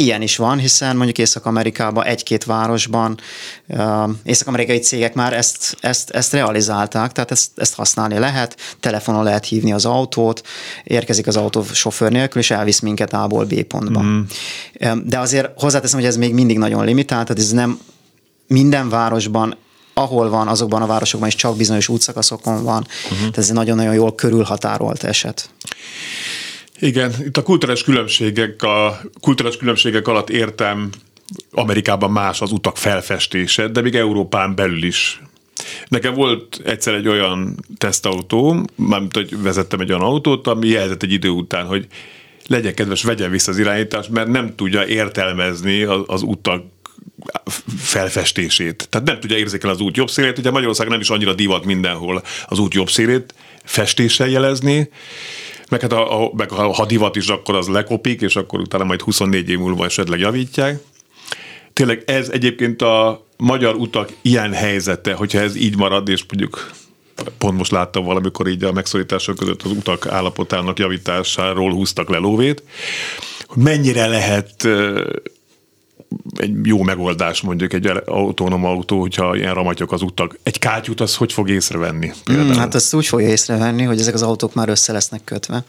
Ilyen 0.00 0.22
is 0.22 0.36
van, 0.36 0.58
hiszen 0.58 0.96
mondjuk 0.96 1.18
Észak-Amerikában 1.18 2.04
egy-két 2.04 2.44
városban 2.44 3.20
észak-amerikai 4.22 4.78
cégek 4.78 5.14
már 5.14 5.32
ezt, 5.32 5.76
ezt, 5.80 6.10
ezt 6.10 6.32
realizálták, 6.32 7.12
tehát 7.12 7.30
ezt, 7.30 7.50
ezt 7.56 7.74
használni 7.74 8.18
lehet, 8.18 8.76
telefonon 8.80 9.24
lehet 9.24 9.44
hívni 9.46 9.72
az 9.72 9.84
autót, 9.84 10.46
érkezik 10.84 11.26
az 11.26 11.36
autó 11.36 11.64
sofőr 11.72 12.10
nélkül, 12.10 12.40
és 12.40 12.50
elvisz 12.50 12.80
minket 12.80 13.12
A-ból 13.12 13.44
B 13.44 13.62
pontba. 13.62 14.02
Mm. 14.02 14.20
De 15.04 15.18
azért 15.18 15.60
hozzáteszem, 15.60 15.98
hogy 15.98 16.08
ez 16.08 16.16
még 16.16 16.34
mindig 16.34 16.58
nagyon 16.58 16.84
limitált, 16.84 17.26
tehát 17.26 17.42
ez 17.42 17.50
nem 17.50 17.80
minden 18.46 18.88
városban 18.88 19.56
ahol 19.94 20.28
van, 20.28 20.48
azokban 20.48 20.82
a 20.82 20.86
városokban 20.86 21.28
is 21.28 21.34
csak 21.34 21.56
bizonyos 21.56 21.88
útszakaszokon 21.88 22.64
van. 22.64 22.86
Uh-huh. 23.04 23.18
Tehát 23.18 23.38
ez 23.38 23.48
egy 23.48 23.54
nagyon-nagyon 23.54 23.94
jól 23.94 24.14
körülhatárolt 24.14 25.04
eset. 25.04 25.50
Igen, 26.80 27.12
itt 27.24 27.36
a 27.36 27.42
kulturális 27.42 27.82
különbségek, 27.82 28.62
a 28.62 29.00
kulturális 29.20 29.58
különbségek 29.58 30.08
alatt 30.08 30.30
értem 30.30 30.90
Amerikában 31.50 32.10
más 32.10 32.40
az 32.40 32.52
utak 32.52 32.76
felfestése, 32.76 33.68
de 33.68 33.80
még 33.80 33.94
Európán 33.94 34.54
belül 34.54 34.82
is. 34.82 35.22
Nekem 35.88 36.14
volt 36.14 36.60
egyszer 36.64 36.94
egy 36.94 37.08
olyan 37.08 37.64
tesztautó, 37.78 38.68
mármint, 38.74 39.14
hogy 39.14 39.42
vezettem 39.42 39.80
egy 39.80 39.90
olyan 39.90 40.04
autót, 40.04 40.46
ami 40.46 40.68
jelzett 40.68 41.02
egy 41.02 41.12
idő 41.12 41.28
után, 41.28 41.66
hogy 41.66 41.86
legyen 42.46 42.74
kedves, 42.74 43.02
vegyen 43.02 43.30
vissza 43.30 43.50
az 43.50 43.58
irányítást, 43.58 44.08
mert 44.08 44.28
nem 44.28 44.54
tudja 44.54 44.86
értelmezni 44.86 45.82
az, 45.82 46.00
az 46.06 46.22
utak 46.22 46.64
felfestését. 47.78 48.88
Tehát 48.90 49.06
nem 49.06 49.20
tudja 49.20 49.36
érzékelni 49.36 49.76
az 49.76 49.82
út 49.82 49.96
jobb 49.96 50.10
szélét. 50.10 50.38
Ugye 50.38 50.50
Magyarországon 50.50 50.92
nem 50.92 51.00
is 51.00 51.10
annyira 51.10 51.34
divat 51.34 51.64
mindenhol 51.64 52.22
az 52.46 52.58
út 52.58 52.74
jobb 52.74 52.90
szélét 52.90 53.34
festéssel 53.64 54.28
jelezni, 54.28 54.88
meg 55.70 55.80
hát 55.80 55.92
a, 55.92 56.22
a, 56.22 56.30
meg 56.36 56.50
ha, 56.50 56.72
ha 56.72 56.86
divat 56.86 57.16
is, 57.16 57.28
akkor 57.28 57.54
az 57.54 57.68
lekopik, 57.68 58.20
és 58.20 58.36
akkor 58.36 58.60
utána 58.60 58.84
majd 58.84 59.00
24 59.00 59.48
év 59.48 59.58
múlva 59.58 59.84
esetleg 59.84 60.20
javítják. 60.20 60.80
Tényleg 61.72 62.02
ez 62.06 62.28
egyébként 62.28 62.82
a 62.82 63.24
magyar 63.36 63.74
utak 63.74 64.12
ilyen 64.22 64.52
helyzete, 64.52 65.12
hogyha 65.12 65.38
ez 65.38 65.56
így 65.56 65.76
marad, 65.76 66.08
és 66.08 66.24
mondjuk 66.28 66.70
pont 67.38 67.56
most 67.56 67.70
láttam 67.70 68.04
valamikor 68.04 68.48
így 68.48 68.64
a 68.64 68.72
megszorítások 68.72 69.36
között 69.36 69.62
az 69.62 69.70
utak 69.70 70.06
állapotának 70.06 70.78
javításáról 70.78 71.72
húztak 71.72 72.08
le 72.08 72.18
lóvét, 72.18 72.62
hogy 73.46 73.62
mennyire 73.62 74.06
lehet 74.06 74.68
egy 76.36 76.66
jó 76.66 76.82
megoldás 76.82 77.40
mondjuk 77.40 77.72
egy 77.72 77.86
autonóm 78.04 78.64
autó, 78.64 79.00
hogyha 79.00 79.36
ilyen 79.36 79.54
ramatyok 79.54 79.92
az 79.92 80.02
utak. 80.02 80.38
Egy 80.42 80.58
kátyút 80.58 81.00
az 81.00 81.16
hogy 81.16 81.32
fog 81.32 81.50
észrevenni? 81.50 82.12
Mm, 82.32 82.50
hát 82.50 82.74
azt 82.74 82.94
úgy 82.94 83.06
fogja 83.06 83.28
észrevenni, 83.28 83.82
hogy 83.82 84.00
ezek 84.00 84.14
az 84.14 84.22
autók 84.22 84.54
már 84.54 84.68
össze 84.68 84.92
lesznek 84.92 85.24
kötve 85.24 85.64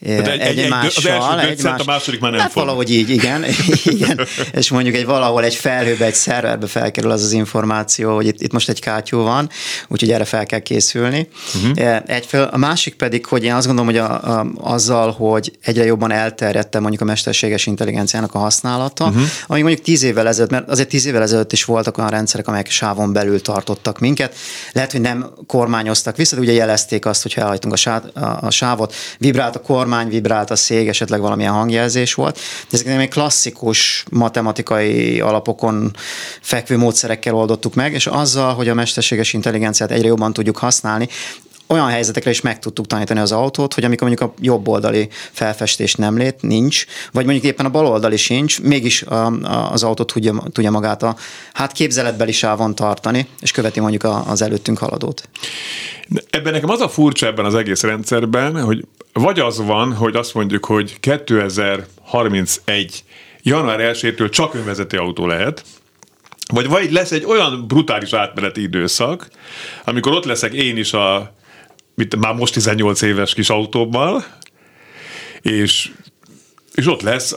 egy, 0.00 0.28
egy, 0.28 0.58
egy, 0.58 0.68
mással, 0.68 1.40
egy 1.40 1.62
más, 1.62 1.80
a 1.80 1.84
második 1.86 2.20
már 2.20 2.30
nem 2.30 2.40
hát 2.40 2.52
fog. 2.52 2.62
valahogy 2.62 2.90
így, 2.90 3.10
igen, 3.10 3.44
igen, 3.84 4.26
és 4.52 4.70
mondjuk 4.70 4.94
egy 4.94 5.06
valahol 5.06 5.44
egy 5.44 5.54
felhőbe, 5.54 6.04
egy 6.04 6.14
szerverbe 6.14 6.66
felkerül 6.66 7.10
az 7.10 7.22
az 7.22 7.32
információ, 7.32 8.14
hogy 8.14 8.26
itt, 8.26 8.40
itt 8.40 8.52
most 8.52 8.68
egy 8.68 8.80
kátyú 8.80 9.18
van, 9.22 9.50
úgyhogy 9.88 10.10
erre 10.10 10.24
fel 10.24 10.46
kell 10.46 10.58
készülni. 10.58 11.28
Uh-huh. 11.54 12.00
Egyfél, 12.06 12.48
a 12.52 12.56
másik 12.56 12.94
pedig, 12.94 13.26
hogy 13.26 13.44
én 13.44 13.54
azt 13.54 13.66
gondolom, 13.66 13.90
hogy 13.90 14.00
a, 14.00 14.38
a, 14.38 14.46
azzal, 14.60 15.12
hogy 15.12 15.58
egyre 15.62 15.84
jobban 15.84 16.12
elterjedte 16.12 16.80
mondjuk 16.80 17.02
a 17.02 17.04
mesterséges 17.04 17.66
intelligenciának 17.66 18.34
a 18.34 18.38
használata, 18.38 19.04
uh-huh. 19.04 19.22
ami 19.46 19.62
mondjuk 19.62 19.84
tíz 19.84 20.02
évvel 20.02 20.28
ezelőtt, 20.28 20.50
mert 20.50 20.68
azért 20.68 20.88
tíz 20.88 21.06
évvel 21.06 21.22
ezelőtt 21.22 21.52
is 21.52 21.64
voltak 21.64 21.98
olyan 21.98 22.10
rendszerek, 22.10 22.48
amelyek 22.48 22.70
sávon 22.70 23.12
belül 23.12 23.40
tartottak 23.40 23.98
minket. 23.98 24.34
Lehet, 24.72 24.92
hogy 24.92 25.00
nem 25.00 25.30
kormányoztak 25.46 26.16
vissza, 26.16 26.34
de 26.34 26.42
ugye 26.42 26.52
jelezték 26.52 27.06
azt, 27.06 27.22
hogy 27.22 27.32
elhagytunk 27.36 27.74
a, 27.74 27.76
sá, 27.76 28.02
a, 28.14 28.38
a 28.40 28.50
sávot, 28.50 28.94
vibrált 29.18 29.56
a 29.56 29.60
kormány, 29.60 29.86
kormány 29.88 30.08
vibrált 30.08 30.50
a 30.50 30.56
szég, 30.56 30.88
esetleg 30.88 31.20
valamilyen 31.20 31.52
hangjelzés 31.52 32.14
volt. 32.14 32.34
De 32.70 32.78
ezek 32.78 32.96
még 32.96 33.08
klasszikus 33.08 34.04
matematikai 34.10 35.20
alapokon 35.20 35.96
fekvő 36.40 36.76
módszerekkel 36.76 37.34
oldottuk 37.34 37.74
meg, 37.74 37.92
és 37.92 38.06
azzal, 38.06 38.54
hogy 38.54 38.68
a 38.68 38.74
mesterséges 38.74 39.32
intelligenciát 39.32 39.90
egyre 39.90 40.06
jobban 40.06 40.32
tudjuk 40.32 40.56
használni, 40.56 41.08
olyan 41.66 41.88
helyzetekre 41.88 42.30
is 42.30 42.40
meg 42.40 42.58
tudtuk 42.58 42.86
tanítani 42.86 43.20
az 43.20 43.32
autót, 43.32 43.74
hogy 43.74 43.84
amikor 43.84 44.08
mondjuk 44.08 44.30
a 44.30 44.34
jobb 44.40 44.68
oldali 44.68 45.08
felfestés 45.32 45.94
nem 45.94 46.16
lét, 46.16 46.42
nincs, 46.42 46.84
vagy 47.12 47.24
mondjuk 47.24 47.44
éppen 47.44 47.66
a 47.66 47.70
bal 47.70 47.86
oldali 47.86 48.16
sincs, 48.16 48.60
mégis 48.60 49.04
az 49.70 49.82
autót 49.82 50.12
tudja, 50.12 50.42
tudja 50.52 50.70
magát 50.70 51.02
a 51.02 51.16
hát 51.52 51.72
képzeletbeli 51.72 52.32
sávon 52.32 52.74
tartani, 52.74 53.26
és 53.40 53.50
követi 53.50 53.80
mondjuk 53.80 54.04
a, 54.04 54.24
az 54.26 54.42
előttünk 54.42 54.78
haladót. 54.78 55.28
Ebben 56.30 56.52
nekem 56.52 56.70
az 56.70 56.80
a 56.80 56.88
furcsa 56.88 57.26
ebben 57.26 57.44
az 57.44 57.54
egész 57.54 57.82
rendszerben, 57.82 58.62
hogy 58.62 58.84
vagy 59.12 59.40
az 59.40 59.58
van, 59.58 59.94
hogy 59.94 60.16
azt 60.16 60.34
mondjuk, 60.34 60.64
hogy 60.64 61.00
2031 61.00 63.04
január 63.42 63.94
1-től 63.94 64.30
csak 64.30 64.54
önvezető 64.54 64.98
autó 64.98 65.26
lehet, 65.26 65.64
vagy 66.52 66.68
vagy 66.68 66.92
lesz 66.92 67.12
egy 67.12 67.24
olyan 67.24 67.66
brutális 67.66 68.12
átmeneti 68.12 68.62
időszak, 68.62 69.28
amikor 69.84 70.12
ott 70.12 70.24
leszek 70.24 70.52
én 70.52 70.76
is 70.76 70.92
a 70.92 71.36
mit, 71.94 72.16
már 72.16 72.34
most 72.34 72.52
18 72.52 73.02
éves 73.02 73.34
kis 73.34 73.50
autómmal, 73.50 74.24
és, 75.40 75.90
és 76.74 76.86
ott 76.86 77.02
lesz, 77.02 77.34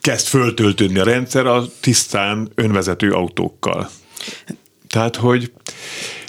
kezd 0.00 0.26
föltöltődni 0.26 0.98
a 0.98 1.04
rendszer 1.04 1.46
a 1.46 1.64
tisztán 1.80 2.52
önvezető 2.54 3.12
autókkal. 3.12 3.90
Tehát, 4.88 5.16
hogy 5.16 5.52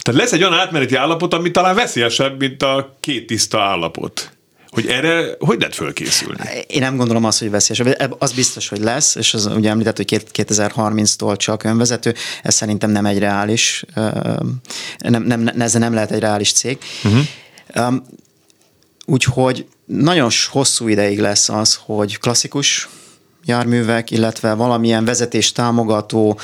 tehát 0.08 0.22
lesz 0.22 0.32
egy 0.32 0.44
olyan 0.44 0.60
átmeneti 0.60 0.96
állapot, 0.96 1.34
ami 1.34 1.52
talán 1.52 1.76
veszélyesebb, 1.76 2.40
mint 2.40 2.64
a 2.64 2.98
két 3.00 3.28
tiszta 3.28 3.62
állapot. 3.62 4.32
Hogy 4.70 4.88
erre 4.88 5.36
hogy 5.40 5.60
lehet 5.60 5.76
fölkészülni? 5.76 6.40
Én 6.68 6.80
nem 6.80 6.96
gondolom 6.96 7.26
azt, 7.26 7.40
hogy 7.40 7.50
veszélyes. 7.50 7.96
Az 8.18 8.32
biztos, 8.32 8.68
hogy 8.70 8.80
lesz, 8.80 9.16
és 9.16 9.34
az 9.34 9.46
ugye 9.46 9.70
említett, 9.70 9.98
hogy 9.98 10.22
2030-tól 10.34 11.38
csak 11.38 11.64
önvezető, 11.64 12.14
ez 12.44 12.56
szerintem 12.56 12.90
nem 12.90 13.06
egy 13.06 13.20
reális, 13.20 13.84
nem, 14.98 15.24
nem, 15.24 15.48
ezzel 15.60 15.82
nem 15.82 15.94
lehet 15.94 16.12
egy 16.12 16.20
reális 16.20 16.52
cég. 16.52 16.78
Uh-huh. 17.04 17.96
Úgyhogy 19.06 19.68
nagyon 19.86 20.30
hosszú 20.50 20.88
ideig 20.88 21.20
lesz 21.20 21.50
az, 21.50 21.80
hogy 21.86 22.20
klasszikus 22.20 22.88
járművek, 23.48 24.12
illetve 24.12 24.54
valamilyen 24.54 25.06
vezetés 25.06 25.51
támogató, 25.51 26.39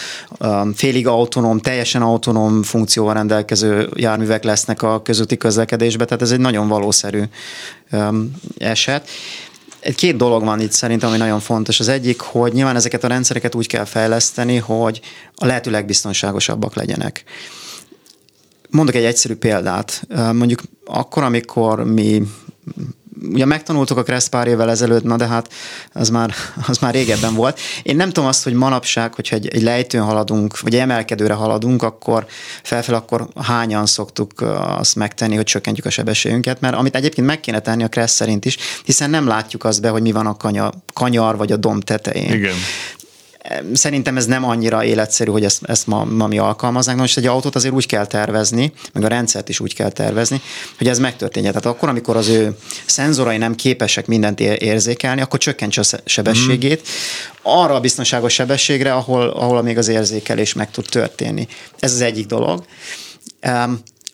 félig 0.75 1.07
autonóm, 1.07 1.59
teljesen 1.59 2.01
autonóm 2.01 2.63
funkcióval 2.63 3.13
rendelkező 3.13 3.89
járművek 3.95 4.43
lesznek 4.43 4.81
a 4.81 5.01
közúti 5.01 5.37
közlekedésbe, 5.37 6.05
tehát 6.05 6.21
ez 6.21 6.31
egy 6.31 6.39
nagyon 6.39 6.67
valószerű 6.67 7.23
eset. 8.57 9.09
Két 9.95 10.15
dolog 10.15 10.43
van 10.43 10.59
itt 10.59 10.71
szerintem, 10.71 11.09
ami 11.09 11.17
nagyon 11.17 11.39
fontos. 11.39 11.79
Az 11.79 11.87
egyik, 11.87 12.21
hogy 12.21 12.53
nyilván 12.53 12.75
ezeket 12.75 13.03
a 13.03 13.07
rendszereket 13.07 13.55
úgy 13.55 13.67
kell 13.67 13.85
fejleszteni, 13.85 14.57
hogy 14.57 15.01
a 15.35 15.45
lehető 15.45 15.71
legbiztonságosabbak 15.71 16.75
legyenek. 16.75 17.23
Mondok 18.69 18.95
egy 18.95 19.03
egyszerű 19.03 19.35
példát. 19.35 20.07
Mondjuk 20.31 20.61
akkor, 20.85 21.23
amikor 21.23 21.83
mi 21.83 22.21
ugye 23.21 23.45
megtanultuk 23.45 23.97
a 23.97 24.03
Kressz 24.03 24.27
pár 24.27 24.47
évvel 24.47 24.69
ezelőtt, 24.69 25.03
na 25.03 25.15
de 25.15 25.27
hát 25.27 25.53
az 25.93 26.09
már, 26.09 26.33
az 26.67 26.77
már 26.77 26.93
régebben 26.93 27.33
volt. 27.33 27.59
Én 27.83 27.95
nem 27.95 28.07
tudom 28.07 28.29
azt, 28.29 28.43
hogy 28.43 28.53
manapság, 28.53 29.13
hogyha 29.13 29.35
egy, 29.35 29.47
egy 29.47 29.61
lejtőn 29.61 30.01
haladunk, 30.01 30.59
vagy 30.59 30.75
emelkedőre 30.75 31.33
haladunk, 31.33 31.83
akkor 31.83 32.25
felfel 32.63 32.95
akkor 32.95 33.27
hányan 33.41 33.85
szoktuk 33.85 34.31
azt 34.77 34.95
megtenni, 34.95 35.35
hogy 35.35 35.45
csökkentjük 35.45 35.85
a 35.85 35.89
sebességünket, 35.89 36.61
mert 36.61 36.75
amit 36.75 36.95
egyébként 36.95 37.27
meg 37.27 37.39
kéne 37.39 37.59
tenni 37.59 37.83
a 37.83 37.87
Kressz 37.87 38.15
szerint 38.15 38.45
is, 38.45 38.57
hiszen 38.83 39.09
nem 39.09 39.27
látjuk 39.27 39.63
azt 39.63 39.81
be, 39.81 39.89
hogy 39.89 40.01
mi 40.01 40.11
van 40.11 40.27
a 40.27 40.37
kanyar, 40.37 40.73
kanyar 40.93 41.37
vagy 41.37 41.51
a 41.51 41.57
domb 41.57 41.83
tetején. 41.83 42.33
Igen 42.33 42.55
szerintem 43.73 44.17
ez 44.17 44.25
nem 44.25 44.43
annyira 44.43 44.83
életszerű, 44.83 45.31
hogy 45.31 45.43
ezt, 45.43 45.63
ezt 45.63 45.87
ma, 45.87 46.03
ma 46.03 46.27
mi 46.27 46.37
alkalmaznánk. 46.37 46.99
Most 46.99 47.17
egy 47.17 47.25
autót 47.25 47.55
azért 47.55 47.73
úgy 47.73 47.85
kell 47.85 48.05
tervezni, 48.05 48.73
meg 48.93 49.03
a 49.03 49.07
rendszert 49.07 49.49
is 49.49 49.59
úgy 49.59 49.75
kell 49.75 49.89
tervezni, 49.91 50.41
hogy 50.77 50.87
ez 50.87 50.99
megtörténjen. 50.99 51.53
Tehát 51.53 51.75
akkor, 51.75 51.89
amikor 51.89 52.17
az 52.17 52.27
ő 52.27 52.57
szenzorai 52.85 53.37
nem 53.37 53.55
képesek 53.55 54.07
mindent 54.07 54.39
érzékelni, 54.39 55.21
akkor 55.21 55.39
csökkentse 55.39 55.81
a 55.81 55.97
sebességét 56.05 56.87
arra 57.41 57.75
a 57.75 57.79
biztonságos 57.79 58.33
sebességre, 58.33 58.93
ahol, 58.93 59.29
ahol 59.29 59.61
még 59.61 59.77
az 59.77 59.87
érzékelés 59.87 60.53
meg 60.53 60.71
tud 60.71 60.85
történni. 60.89 61.47
Ez 61.79 61.93
az 61.93 62.01
egyik 62.01 62.25
dolog. 62.25 62.65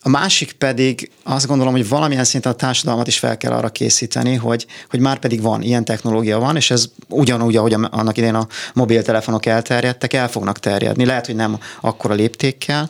A 0.02 0.10
másik 0.10 0.52
pedig 0.52 1.12
azt 1.24 1.48
gondolom, 1.48 1.74
hogy 1.74 1.88
valamilyen 1.90 2.24
szinten 2.24 2.52
a 2.52 2.56
társadalmat 2.56 3.08
is 3.08 3.20
fel 3.20 3.38
kell 3.38 3.52
arra 3.52 3.70
készíteni, 3.70 4.36
hogy, 4.36 4.66
hogy 4.90 5.00
már 5.00 5.20
pedig 5.20 5.42
van, 5.42 5.62
ilyen 5.62 5.86
technológia 5.86 6.40
van, 6.40 6.56
és 6.56 6.72
ez 6.72 6.86
ugyanúgy, 7.10 7.56
ahogy 7.56 7.74
annak 7.74 8.18
idén 8.18 8.36
a 8.36 8.48
mobiltelefonok 8.74 9.46
elterjedtek, 9.46 10.14
el 10.14 10.30
fognak 10.30 10.60
terjedni. 10.60 11.06
Lehet, 11.06 11.26
hogy 11.26 11.36
nem 11.36 11.60
akkora 11.82 12.14
léptékkel, 12.14 12.90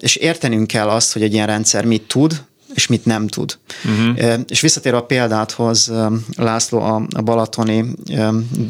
és 0.00 0.16
értenünk 0.16 0.66
kell 0.66 0.88
azt, 0.88 1.12
hogy 1.12 1.22
egy 1.22 1.32
ilyen 1.32 1.46
rendszer 1.46 1.84
mit 1.84 2.02
tud, 2.02 2.44
és 2.74 2.86
mit 2.86 3.04
nem 3.04 3.26
tud. 3.26 3.58
Uh-huh. 3.84 4.38
És 4.48 4.60
visszatérve 4.60 4.98
a 4.98 5.04
példáthoz, 5.04 5.92
László, 6.36 6.80
a 6.80 7.22
balatoni 7.24 7.84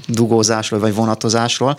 dugózásról 0.09 0.81
vagy 0.81 0.95
vonatozásról, 0.95 1.77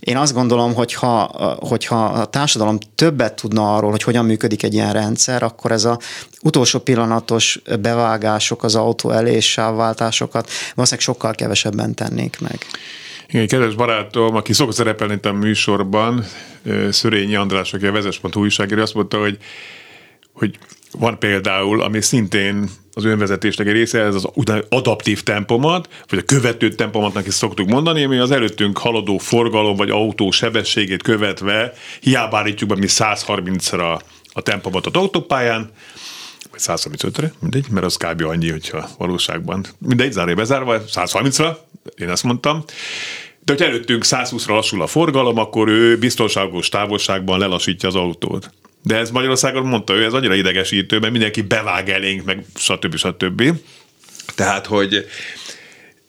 én 0.00 0.16
azt 0.16 0.34
gondolom, 0.34 0.74
hogy 0.74 0.94
ha, 0.94 1.22
hogyha 1.60 2.04
a 2.04 2.24
társadalom 2.24 2.78
többet 2.94 3.34
tudna 3.34 3.74
arról, 3.76 3.90
hogy 3.90 4.02
hogyan 4.02 4.24
működik 4.24 4.62
egy 4.62 4.74
ilyen 4.74 4.92
rendszer, 4.92 5.42
akkor 5.42 5.72
ez 5.72 5.84
a 5.84 5.98
utolsó 6.42 6.78
pillanatos 6.78 7.62
bevágások 7.80 8.62
az 8.62 8.74
autó 8.74 9.10
elé 9.10 9.32
és 9.32 9.50
sávváltásokat 9.50 10.48
valószínűleg 10.74 11.08
sokkal 11.08 11.34
kevesebben 11.34 11.94
tennék 11.94 12.40
meg. 12.40 12.66
Igen, 13.28 13.46
kedves 13.46 13.74
barátom, 13.74 14.34
aki 14.34 14.52
szokott 14.52 14.74
szerepelni 14.74 15.14
itt 15.14 15.26
a 15.26 15.32
műsorban, 15.32 16.24
Szörényi 16.90 17.34
András, 17.34 17.72
aki 17.72 17.86
a 17.86 17.92
vezes.hu 17.92 18.40
újságírja, 18.40 18.82
azt 18.82 18.94
mondta, 18.94 19.18
hogy, 19.18 19.38
hogy 20.32 20.58
van 20.98 21.18
például, 21.18 21.82
ami 21.82 22.00
szintén 22.00 22.70
az 22.94 23.04
önvezetésnek 23.04 23.66
egy 23.66 23.72
része, 23.72 24.00
ez 24.00 24.14
az 24.14 24.28
adaptív 24.68 25.22
tempomat, 25.22 25.88
vagy 26.08 26.18
a 26.18 26.22
követő 26.22 26.68
tempomatnak 26.68 27.26
is 27.26 27.34
szoktuk 27.34 27.68
mondani, 27.68 28.04
ami 28.04 28.18
az 28.18 28.30
előttünk 28.30 28.78
haladó 28.78 29.18
forgalom 29.18 29.76
vagy 29.76 29.90
autó 29.90 30.30
sebességét 30.30 31.02
követve 31.02 31.72
hiába 32.00 32.38
állítjuk 32.38 32.68
be 32.68 32.76
mi 32.76 32.86
130-ra 32.88 34.00
a 34.32 34.40
tempomatot 34.40 34.96
autópályán, 34.96 35.70
vagy 36.50 36.60
135-re, 36.62 37.32
mindegy, 37.40 37.66
mert 37.70 37.86
az 37.86 37.96
kb. 37.96 38.22
annyi, 38.22 38.50
hogyha 38.50 38.88
valóságban, 38.98 39.64
mindegy, 39.78 40.12
zárja 40.12 40.34
bezárva, 40.34 40.82
130-ra, 40.86 41.56
én 41.96 42.08
ezt 42.08 42.22
mondtam, 42.22 42.64
de 43.44 43.52
hogy 43.52 43.62
előttünk 43.62 44.04
120-ra 44.06 44.48
lassul 44.48 44.82
a 44.82 44.86
forgalom, 44.86 45.38
akkor 45.38 45.68
ő 45.68 45.98
biztonságos 45.98 46.68
távolságban 46.68 47.38
lelassítja 47.38 47.88
az 47.88 47.94
autót. 47.94 48.50
De 48.82 48.96
ez 48.96 49.10
Magyarországon 49.10 49.66
mondta 49.66 49.94
ő, 49.94 50.04
ez 50.04 50.12
annyira 50.12 50.34
idegesítő, 50.34 50.98
mert 50.98 51.12
mindenki 51.12 51.42
bevág 51.42 51.88
elénk, 51.88 52.24
meg 52.24 52.44
stb. 52.54 52.96
stb. 52.96 53.42
Tehát, 54.34 54.66
hogy 54.66 55.06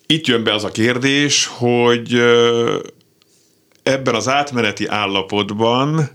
itt 0.06 0.26
jön 0.26 0.44
be 0.44 0.54
az 0.54 0.64
a 0.64 0.70
kérdés, 0.70 1.46
hogy 1.46 2.22
ebben 3.82 4.14
az 4.14 4.28
átmeneti 4.28 4.86
állapotban 4.86 6.10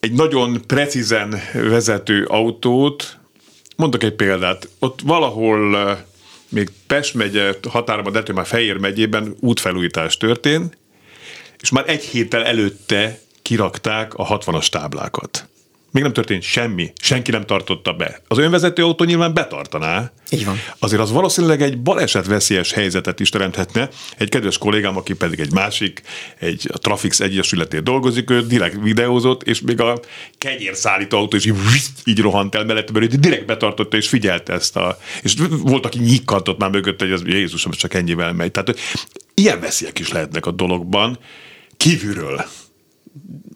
egy 0.00 0.12
nagyon 0.12 0.62
precízen 0.66 1.40
vezető 1.52 2.24
autót, 2.24 3.18
mondok 3.76 4.02
egy 4.02 4.14
példát, 4.14 4.68
ott 4.78 5.00
valahol 5.00 5.98
még 6.48 6.70
Pest 6.86 7.14
megye 7.14 7.54
határban, 7.70 8.12
de 8.12 8.32
már 8.32 8.46
Fejér 8.46 8.76
megyében 8.76 9.36
útfelújítás 9.40 10.16
történt, 10.16 10.76
és 11.60 11.70
már 11.70 11.84
egy 11.88 12.04
héttel 12.04 12.44
előtte 12.44 13.18
kirakták 13.44 14.14
a 14.14 14.38
60-as 14.38 14.68
táblákat. 14.68 15.48
még 15.90 16.02
nem 16.02 16.12
történt 16.12 16.42
semmi, 16.42 16.92
senki 17.00 17.30
nem 17.30 17.46
tartotta 17.46 17.92
be. 17.92 18.22
Az 18.28 18.38
önvezető 18.38 18.84
autó 18.84 19.04
nyilván 19.04 19.34
betartaná. 19.34 20.12
Így 20.30 20.44
van. 20.44 20.60
Azért 20.78 21.00
az 21.00 21.10
valószínűleg 21.12 21.62
egy 21.62 21.82
baleset 21.82 22.26
veszélyes 22.26 22.72
helyzetet 22.72 23.20
is 23.20 23.28
teremthetne. 23.28 23.88
Egy 24.16 24.28
kedves 24.28 24.58
kollégám, 24.58 24.96
aki 24.96 25.14
pedig 25.14 25.40
egy 25.40 25.52
másik, 25.52 26.02
egy 26.38 26.70
a 26.72 26.78
Trafix 26.78 27.20
Egyesületén 27.20 27.84
dolgozik, 27.84 28.30
ő 28.30 28.46
direkt 28.46 28.82
videózott, 28.82 29.42
és 29.42 29.60
még 29.60 29.80
a 29.80 30.00
kegyérszállító 30.38 31.18
autó 31.18 31.36
is 31.36 31.44
így, 31.46 31.54
így 32.04 32.20
rohant 32.20 32.54
el 32.54 32.64
mellette, 32.64 32.92
mert 32.92 33.18
direkt 33.20 33.46
betartotta 33.46 33.96
és 33.96 34.08
figyelte 34.08 34.52
ezt 34.52 34.76
a... 34.76 34.98
És 35.22 35.34
volt, 35.50 35.86
aki 35.86 35.98
nyikkantott 35.98 36.58
már 36.58 36.70
mögött, 36.70 37.00
hogy 37.00 37.10
ez 37.10 37.22
Jézusom, 37.24 37.72
csak 37.72 37.94
ennyivel 37.94 38.32
megy. 38.32 38.50
Tehát 38.50 38.78
ilyen 39.34 39.60
veszélyek 39.60 39.98
is 39.98 40.12
lehetnek 40.12 40.46
a 40.46 40.50
dologban 40.50 41.18
kívülről. 41.76 42.44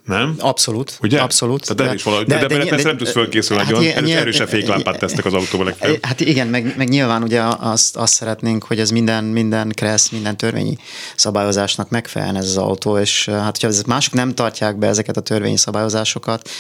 Nem? 0.09 0.35
Abszolút. 0.39 0.99
Ugye? 1.03 1.21
Abszolút. 1.21 1.63
Tehát 1.63 1.91
de, 1.91 1.95
is 1.95 2.03
valahogy, 2.03 2.27
de, 2.27 2.39
de, 2.39 2.47
de, 2.47 2.59
de, 2.59 2.65
persze 2.65 2.87
nem 2.87 2.97
tudsz 2.97 3.11
fölkészülni 3.11 3.63
hát 3.63 3.73
nagyon, 3.73 3.93
erős, 3.93 4.11
erősebb 4.11 4.49
féklámpát 4.49 4.99
tesznek 4.99 5.25
az 5.25 5.35
autóba 5.35 5.65
legfeljebb. 5.65 6.05
Hát 6.05 6.21
igen, 6.21 6.47
meg, 6.47 6.75
meg 6.77 6.89
nyilván 6.89 7.23
ugye 7.23 7.43
azt, 7.59 7.97
azt 7.97 8.13
szeretnénk, 8.13 8.65
hogy 8.65 8.81
ez 8.81 8.91
minden, 8.91 9.25
minden 9.25 9.73
kressz, 9.75 10.09
minden 10.09 10.37
törvényi 10.37 10.77
szabályozásnak 11.17 11.91
megfeleljen 11.91 12.37
ez 12.37 12.45
az 12.45 12.57
autó, 12.57 12.99
és 12.99 13.25
hát 13.25 13.59
hogyha 13.61 13.81
mások 13.87 14.13
nem 14.13 14.35
tartják 14.35 14.79
be 14.79 14.87
ezeket 14.87 15.17
a 15.17 15.21
törvényi 15.21 15.57
szabályozásokat, 15.57 16.51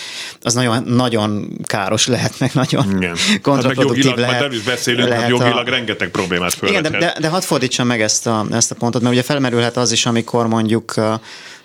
az 0.42 0.54
nagyon, 0.54 0.82
nagyon 0.82 1.58
káros 1.62 2.06
lehet, 2.06 2.40
meg 2.40 2.50
nagyon 2.54 2.96
igen. 2.96 3.16
kontraproduktív 3.42 4.04
hát 4.04 4.16
meg 4.16 4.26
lehet. 4.26 4.40
nem 4.40 4.52
is 4.52 4.62
beszélünk, 4.62 5.08
lehet 5.08 5.28
jogilag 5.28 5.66
a... 5.66 5.70
rengeteg 5.70 6.11
problémát 6.11 6.54
föl. 6.54 6.68
Igen, 6.68 6.82
de, 6.82 6.88
de, 6.88 7.14
de 7.20 7.28
hadd 7.28 7.40
fordítsam 7.40 7.87
meg 7.87 8.00
ezt 8.00 8.26
a, 8.26 8.46
ezt 8.52 8.70
a 8.70 8.74
pontot, 8.74 9.02
mert 9.02 9.14
ugye 9.14 9.22
felmerülhet 9.22 9.76
az 9.76 9.92
is, 9.92 10.06
amikor 10.06 10.46
mondjuk 10.46 10.94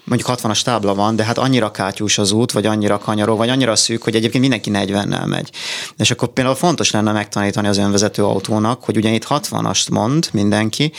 mondjuk 0.04 0.30
60-as 0.40 0.62
tábla 0.62 0.96
van, 0.96 1.16
de 1.16 1.24
hát 1.24 1.38
annyira 1.38 1.72
kátyús 1.72 2.18
az 2.18 2.32
út, 2.32 2.52
vagy 2.52 2.66
annyira 2.66 2.98
kanyaró, 2.98 3.36
vagy 3.36 3.50
annyira 3.50 3.76
szűk, 3.76 4.04
hogy 4.04 4.16
egyébként 4.16 4.50
mindenki 4.50 4.72
40-nel 4.74 5.28
megy. 5.28 5.50
És 5.98 6.12
akkor 6.12 6.28
például 6.28 6.56
fontos 6.56 6.92
lenne 6.92 7.12
megtanítani 7.12 7.68
az 7.68 7.78
önvezető 7.78 8.24
autónak, 8.24 8.84
hogy 8.84 8.98
ugye 8.98 9.10
itt 9.10 9.26
60-ast 9.30 9.92
mond 9.92 10.30
mindenki, 10.32 10.92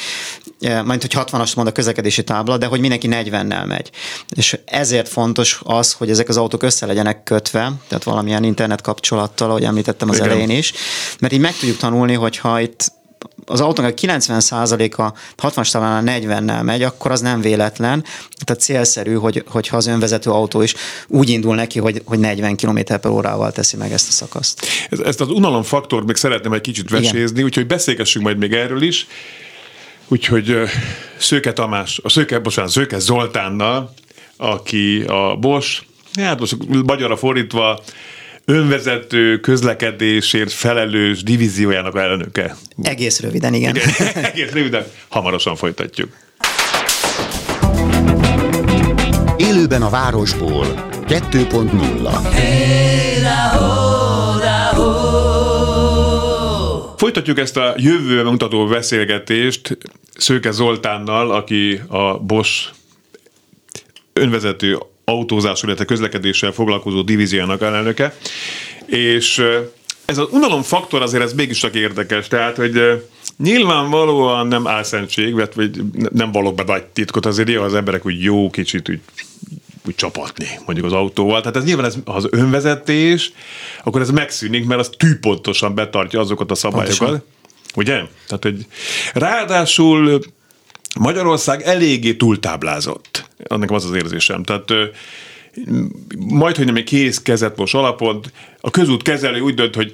e, 0.61 0.83
majd 0.83 1.01
hogy 1.01 1.15
60-ast 1.17 1.57
mond 1.57 1.69
a 1.69 1.73
közlekedési 1.73 2.25
tábla, 2.25 2.59
de 2.59 2.67
hogy 2.67 2.81
mindenki 2.81 3.09
40-nel 3.11 3.67
megy. 3.67 3.91
És 4.35 4.59
ezért 4.65 5.09
fontos 5.09 5.61
az, 5.65 5.93
hogy 5.93 6.11
ezek 6.11 6.29
az 6.29 6.37
autók 6.37 6.63
össze 6.63 6.87
legyenek 6.87 7.23
kötve, 7.23 7.73
tehát 7.89 8.05
valamilyen 8.05 8.45
internet 8.45 8.81
kapcsolattal, 8.81 9.51
ahogy 9.51 9.65
említettem 9.65 10.09
az 10.09 10.17
Igen. 10.17 10.29
elején 10.29 10.51
is, 10.51 10.73
mert 11.19 11.33
így 11.33 11.41
meg 11.41 11.57
tudjuk 11.57 11.77
tanulni, 11.77 12.15
hogyha 12.15 12.61
itt 12.61 12.93
az 13.47 13.61
autónak 13.61 13.91
a 13.91 13.95
90%-a 13.95 15.13
60 15.37 15.65
talán 15.71 16.05
40-nel 16.07 16.63
megy, 16.63 16.83
akkor 16.83 17.11
az 17.11 17.21
nem 17.21 17.41
véletlen. 17.41 18.05
Tehát 18.45 18.63
célszerű, 18.63 19.15
hogy, 19.15 19.45
hogyha 19.47 19.77
az 19.77 19.87
önvezető 19.87 20.31
autó 20.31 20.63
is 20.63 20.75
úgy 21.09 21.29
indul 21.29 21.55
neki, 21.55 21.79
hogy, 21.79 22.03
hogy 22.05 22.19
40 22.19 22.57
km 22.57 22.79
per 22.85 23.07
órával 23.07 23.53
teszi 23.53 23.77
meg 23.77 23.93
ezt 23.93 24.09
a 24.09 24.13
szakaszt. 24.13 24.67
Ezt 25.05 25.21
az 25.21 25.29
unalomfaktort 25.29 26.07
még 26.07 26.17
szeretném 26.17 26.53
egy 26.53 26.61
kicsit 26.61 26.91
vesézni, 26.91 27.31
Igen. 27.31 27.45
úgyhogy 27.45 27.67
beszélgessünk 27.67 28.25
majd 28.25 28.39
még 28.39 28.53
erről 28.53 28.83
is. 28.83 29.07
Úgyhogy 30.09 30.57
Szőke 31.19 31.53
Tamás, 31.53 32.01
a 32.03 32.09
Szőke, 32.09 32.39
bocsánat, 32.39 32.71
Szőke 32.71 32.99
Zoltánnal, 32.99 33.95
aki 34.37 35.03
a 35.03 35.37
Bosch, 35.41 35.83
hát 36.15 36.41
most 36.41 36.57
magyarra 36.69 37.17
fordítva 37.17 37.83
önvezető 38.45 39.41
közlekedésért 39.41 40.53
felelős 40.53 41.23
divíziójának 41.23 41.97
elnöke. 41.97 42.57
Egész 42.83 43.21
röviden, 43.21 43.55
igen. 43.55 43.77
igen. 43.77 44.15
Egész 44.25 44.51
röviden, 44.53 44.85
hamarosan 45.09 45.57
folytatjuk. 45.57 46.17
Élőben 49.37 49.83
a 49.83 49.91
városból 49.91 50.89
2.0 51.09 52.33
hey, 52.33 52.75
Folytatjuk 56.97 57.39
ezt 57.39 57.57
a 57.57 57.75
jövőben 57.77 58.25
mutató 58.25 58.67
beszélgetést 58.67 59.79
Szőke 60.17 60.51
Zoltánnal, 60.51 61.31
aki 61.31 61.81
a 61.89 62.19
Bosch 62.19 62.71
önvezető 64.13 64.79
autózásról, 65.05 65.71
illetve 65.71 65.85
közlekedéssel 65.85 66.53
foglalkozó 66.53 67.03
divíziónak 67.03 67.63
elnöke, 67.63 68.17
és 68.87 69.43
ez 70.05 70.19
az 70.19 70.29
unalom 70.31 70.63
faktor 70.63 71.03
azért 71.03 71.23
ez 71.23 71.33
mégis 71.33 71.59
csak 71.59 71.75
érdekes, 71.75 72.29
tehát, 72.29 72.57
hogy 72.57 73.03
nyilvánvalóan 73.39 74.47
nem 74.47 74.67
álszentség, 74.67 75.35
vagy 75.35 75.71
nem 76.13 76.33
valók 76.33 76.55
be 76.55 76.63
nagy 76.67 76.85
titkot, 76.85 77.27
azért 77.27 77.49
jó, 77.49 77.63
az 77.63 77.75
emberek 77.75 78.07
úgy 78.07 78.23
jó 78.23 78.51
kicsit 78.51 78.89
úgy, 78.89 79.01
úgy 79.87 79.95
csapatni, 79.95 80.47
mondjuk 80.67 80.87
az 80.87 80.93
autóval. 80.93 81.41
Tehát 81.41 81.57
ez 81.57 81.65
nyilván 81.65 81.85
ez, 81.85 81.97
az 82.05 82.27
önvezetés, 82.31 83.33
akkor 83.85 84.01
ez 84.01 84.11
megszűnik, 84.11 84.67
mert 84.67 84.81
az 84.81 84.91
tűpontosan 84.97 85.75
betartja 85.75 86.21
azokat 86.21 86.51
a 86.51 86.55
szabályokat. 86.55 86.99
Pontosan. 86.99 87.25
Ugye? 87.75 88.03
Tehát, 88.27 88.43
hogy 88.43 88.67
ráadásul 89.13 90.21
Magyarország 91.01 91.63
eléggé 91.63 92.15
túltáblázott. 92.15 93.29
Annak 93.45 93.71
az 93.71 93.85
az 93.85 93.97
érzésem. 93.97 94.43
Tehát 94.43 94.73
majd, 96.19 96.57
hogy 96.57 96.67
nem 96.67 96.77
egy 96.77 96.85
kész 96.85 97.23
kezet 97.23 97.57
most 97.57 97.75
alapon, 97.75 98.21
a 98.61 98.71
közút 98.71 99.03
kezelő 99.03 99.41
úgy 99.41 99.55
dönt, 99.55 99.75
hogy 99.75 99.93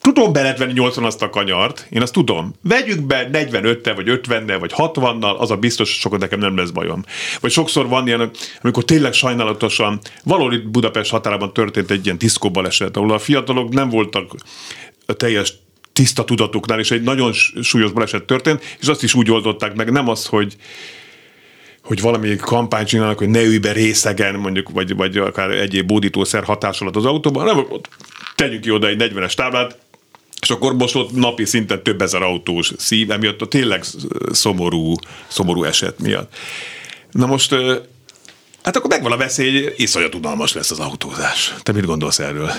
tudom 0.00 0.32
be 0.32 0.42
lehet 0.42 0.58
venni 0.58 0.72
80 0.72 1.04
azt 1.04 1.22
a 1.22 1.30
kanyart, 1.30 1.86
én 1.90 2.02
azt 2.02 2.12
tudom. 2.12 2.54
Vegyük 2.62 3.00
be 3.00 3.28
45-tel, 3.32 3.92
vagy 3.94 4.06
50-nel, 4.08 4.56
vagy 4.60 4.72
60-nal, 4.76 5.36
az 5.38 5.50
a 5.50 5.56
biztos, 5.56 5.88
hogy 5.88 5.98
sokat 5.98 6.20
nekem 6.20 6.38
nem 6.38 6.56
lesz 6.56 6.70
bajom. 6.70 7.04
Vagy 7.40 7.50
sokszor 7.50 7.88
van 7.88 8.06
ilyen, 8.06 8.30
amikor 8.60 8.84
tényleg 8.84 9.12
sajnálatosan, 9.12 10.00
valahol 10.24 10.54
itt 10.54 10.68
Budapest 10.68 11.10
határában 11.10 11.52
történt 11.52 11.90
egy 11.90 12.04
ilyen 12.04 12.18
diszkó 12.18 12.50
baleset, 12.50 12.96
ahol 12.96 13.12
a 13.12 13.18
fiatalok 13.18 13.72
nem 13.72 13.88
voltak 13.88 14.34
a 15.06 15.12
teljes 15.12 15.54
tiszta 15.96 16.24
tudatuknál, 16.24 16.78
és 16.78 16.90
egy 16.90 17.02
nagyon 17.02 17.32
súlyos 17.62 17.92
baleset 17.92 18.24
történt, 18.24 18.76
és 18.80 18.86
azt 18.86 19.02
is 19.02 19.14
úgy 19.14 19.30
oldották 19.30 19.74
meg, 19.74 19.90
nem 19.90 20.08
az, 20.08 20.26
hogy 20.26 20.56
hogy 21.82 22.00
valami 22.00 22.36
kampányt 22.36 22.88
csinálnak, 22.88 23.18
hogy 23.18 23.28
ne 23.28 23.42
ülj 23.42 23.58
be 23.58 23.72
részegen, 23.72 24.34
mondjuk, 24.34 24.70
vagy, 24.70 24.94
vagy 24.94 25.16
akár 25.16 25.50
egyéb 25.50 25.86
bódítószer 25.86 26.44
hatás 26.44 26.80
alatt 26.80 26.96
az 26.96 27.04
autóban, 27.04 27.46
hanem 27.46 27.64
tegyünk 28.34 28.60
ki 28.60 28.70
oda 28.70 28.86
egy 28.86 28.96
40-es 28.98 29.34
táblát, 29.34 29.78
és 30.40 30.50
akkor 30.50 30.74
most 30.74 30.94
ott 30.94 31.12
napi 31.12 31.44
szinten 31.44 31.82
több 31.82 32.02
ezer 32.02 32.22
autós 32.22 32.72
szív, 32.76 33.10
emiatt 33.10 33.40
a 33.40 33.46
tényleg 33.46 33.84
szomorú, 34.32 34.94
szomorú 35.26 35.64
eset 35.64 35.98
miatt. 35.98 36.34
Na 37.10 37.26
most, 37.26 37.54
hát 38.62 38.76
akkor 38.76 38.90
megvan 38.90 39.12
a 39.12 39.16
veszély, 39.16 39.72
iszonyat 39.76 40.14
unalmas 40.14 40.52
lesz 40.52 40.70
az 40.70 40.78
autózás. 40.78 41.54
Te 41.62 41.72
mit 41.72 41.86
gondolsz 41.86 42.18
erről? 42.18 42.50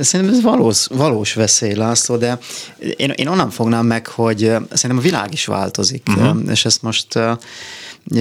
Szerintem 0.00 0.36
ez 0.36 0.42
valós, 0.42 0.86
valós 0.86 1.34
veszély, 1.34 1.74
László, 1.74 2.16
de 2.16 2.38
én, 2.78 3.10
én 3.10 3.28
onnan 3.28 3.50
fognám 3.50 3.86
meg, 3.86 4.06
hogy 4.06 4.38
szerintem 4.72 4.98
a 4.98 5.00
világ 5.00 5.32
is 5.32 5.46
változik, 5.46 6.02
uh-huh. 6.08 6.50
és 6.50 6.64
ezt 6.64 6.82
most 6.82 7.18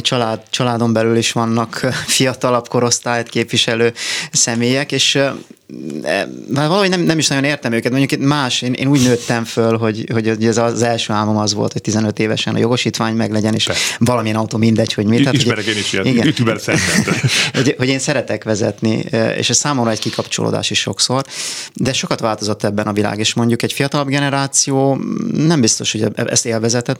család, 0.01 0.41
családon 0.49 0.93
belül 0.93 1.17
is 1.17 1.31
vannak 1.31 1.75
fiatalabb 2.17 2.67
korosztályt 2.67 3.29
képviselő 3.29 3.93
személyek, 4.31 4.91
és 4.91 5.19
már 6.53 6.67
valahogy 6.67 6.89
nem, 6.89 7.01
nem 7.01 7.17
is 7.17 7.27
nagyon 7.27 7.43
értem 7.43 7.71
őket. 7.71 7.91
Mondjuk 7.91 8.11
itt 8.11 8.27
más, 8.27 8.61
én, 8.61 8.73
én 8.73 8.87
úgy 8.87 9.01
nőttem 9.03 9.43
föl, 9.43 9.77
hogy, 9.77 10.05
hogy 10.11 10.45
ez 10.45 10.57
az 10.57 10.81
első 10.81 11.13
álmom 11.13 11.37
az 11.37 11.53
volt, 11.53 11.71
hogy 11.71 11.81
15 11.81 12.19
évesen 12.19 12.55
a 12.55 12.57
jogosítvány 12.57 13.15
meglegyen, 13.15 13.53
és 13.53 13.63
Persze. 13.63 13.95
valamilyen 13.99 14.37
autó 14.37 14.57
mindegy, 14.57 14.93
hogy 14.93 15.05
mi. 15.05 15.17
Tehát, 15.17 15.33
Ismerek 15.33 15.65
én 15.65 15.77
is 15.77 15.93
ilyen, 15.93 16.05
igen, 16.05 16.33
hogy, 17.53 17.75
hogy 17.77 17.87
én 17.87 17.99
szeretek 17.99 18.43
vezetni, 18.43 19.05
e, 19.11 19.35
és 19.35 19.49
ez 19.49 19.57
számomra 19.57 19.91
egy 19.91 19.99
kikapcsolódás 19.99 20.69
is 20.69 20.79
sokszor, 20.79 21.23
de 21.73 21.93
sokat 21.93 22.19
változott 22.19 22.63
ebben 22.63 22.87
a 22.87 22.93
világ, 22.93 23.19
és 23.19 23.33
mondjuk 23.33 23.61
egy 23.61 23.73
fiatalabb 23.73 24.07
generáció 24.07 24.99
nem 25.31 25.61
biztos, 25.61 25.91
hogy 25.91 26.07
ezt 26.15 26.45
élvezetet 26.45 26.99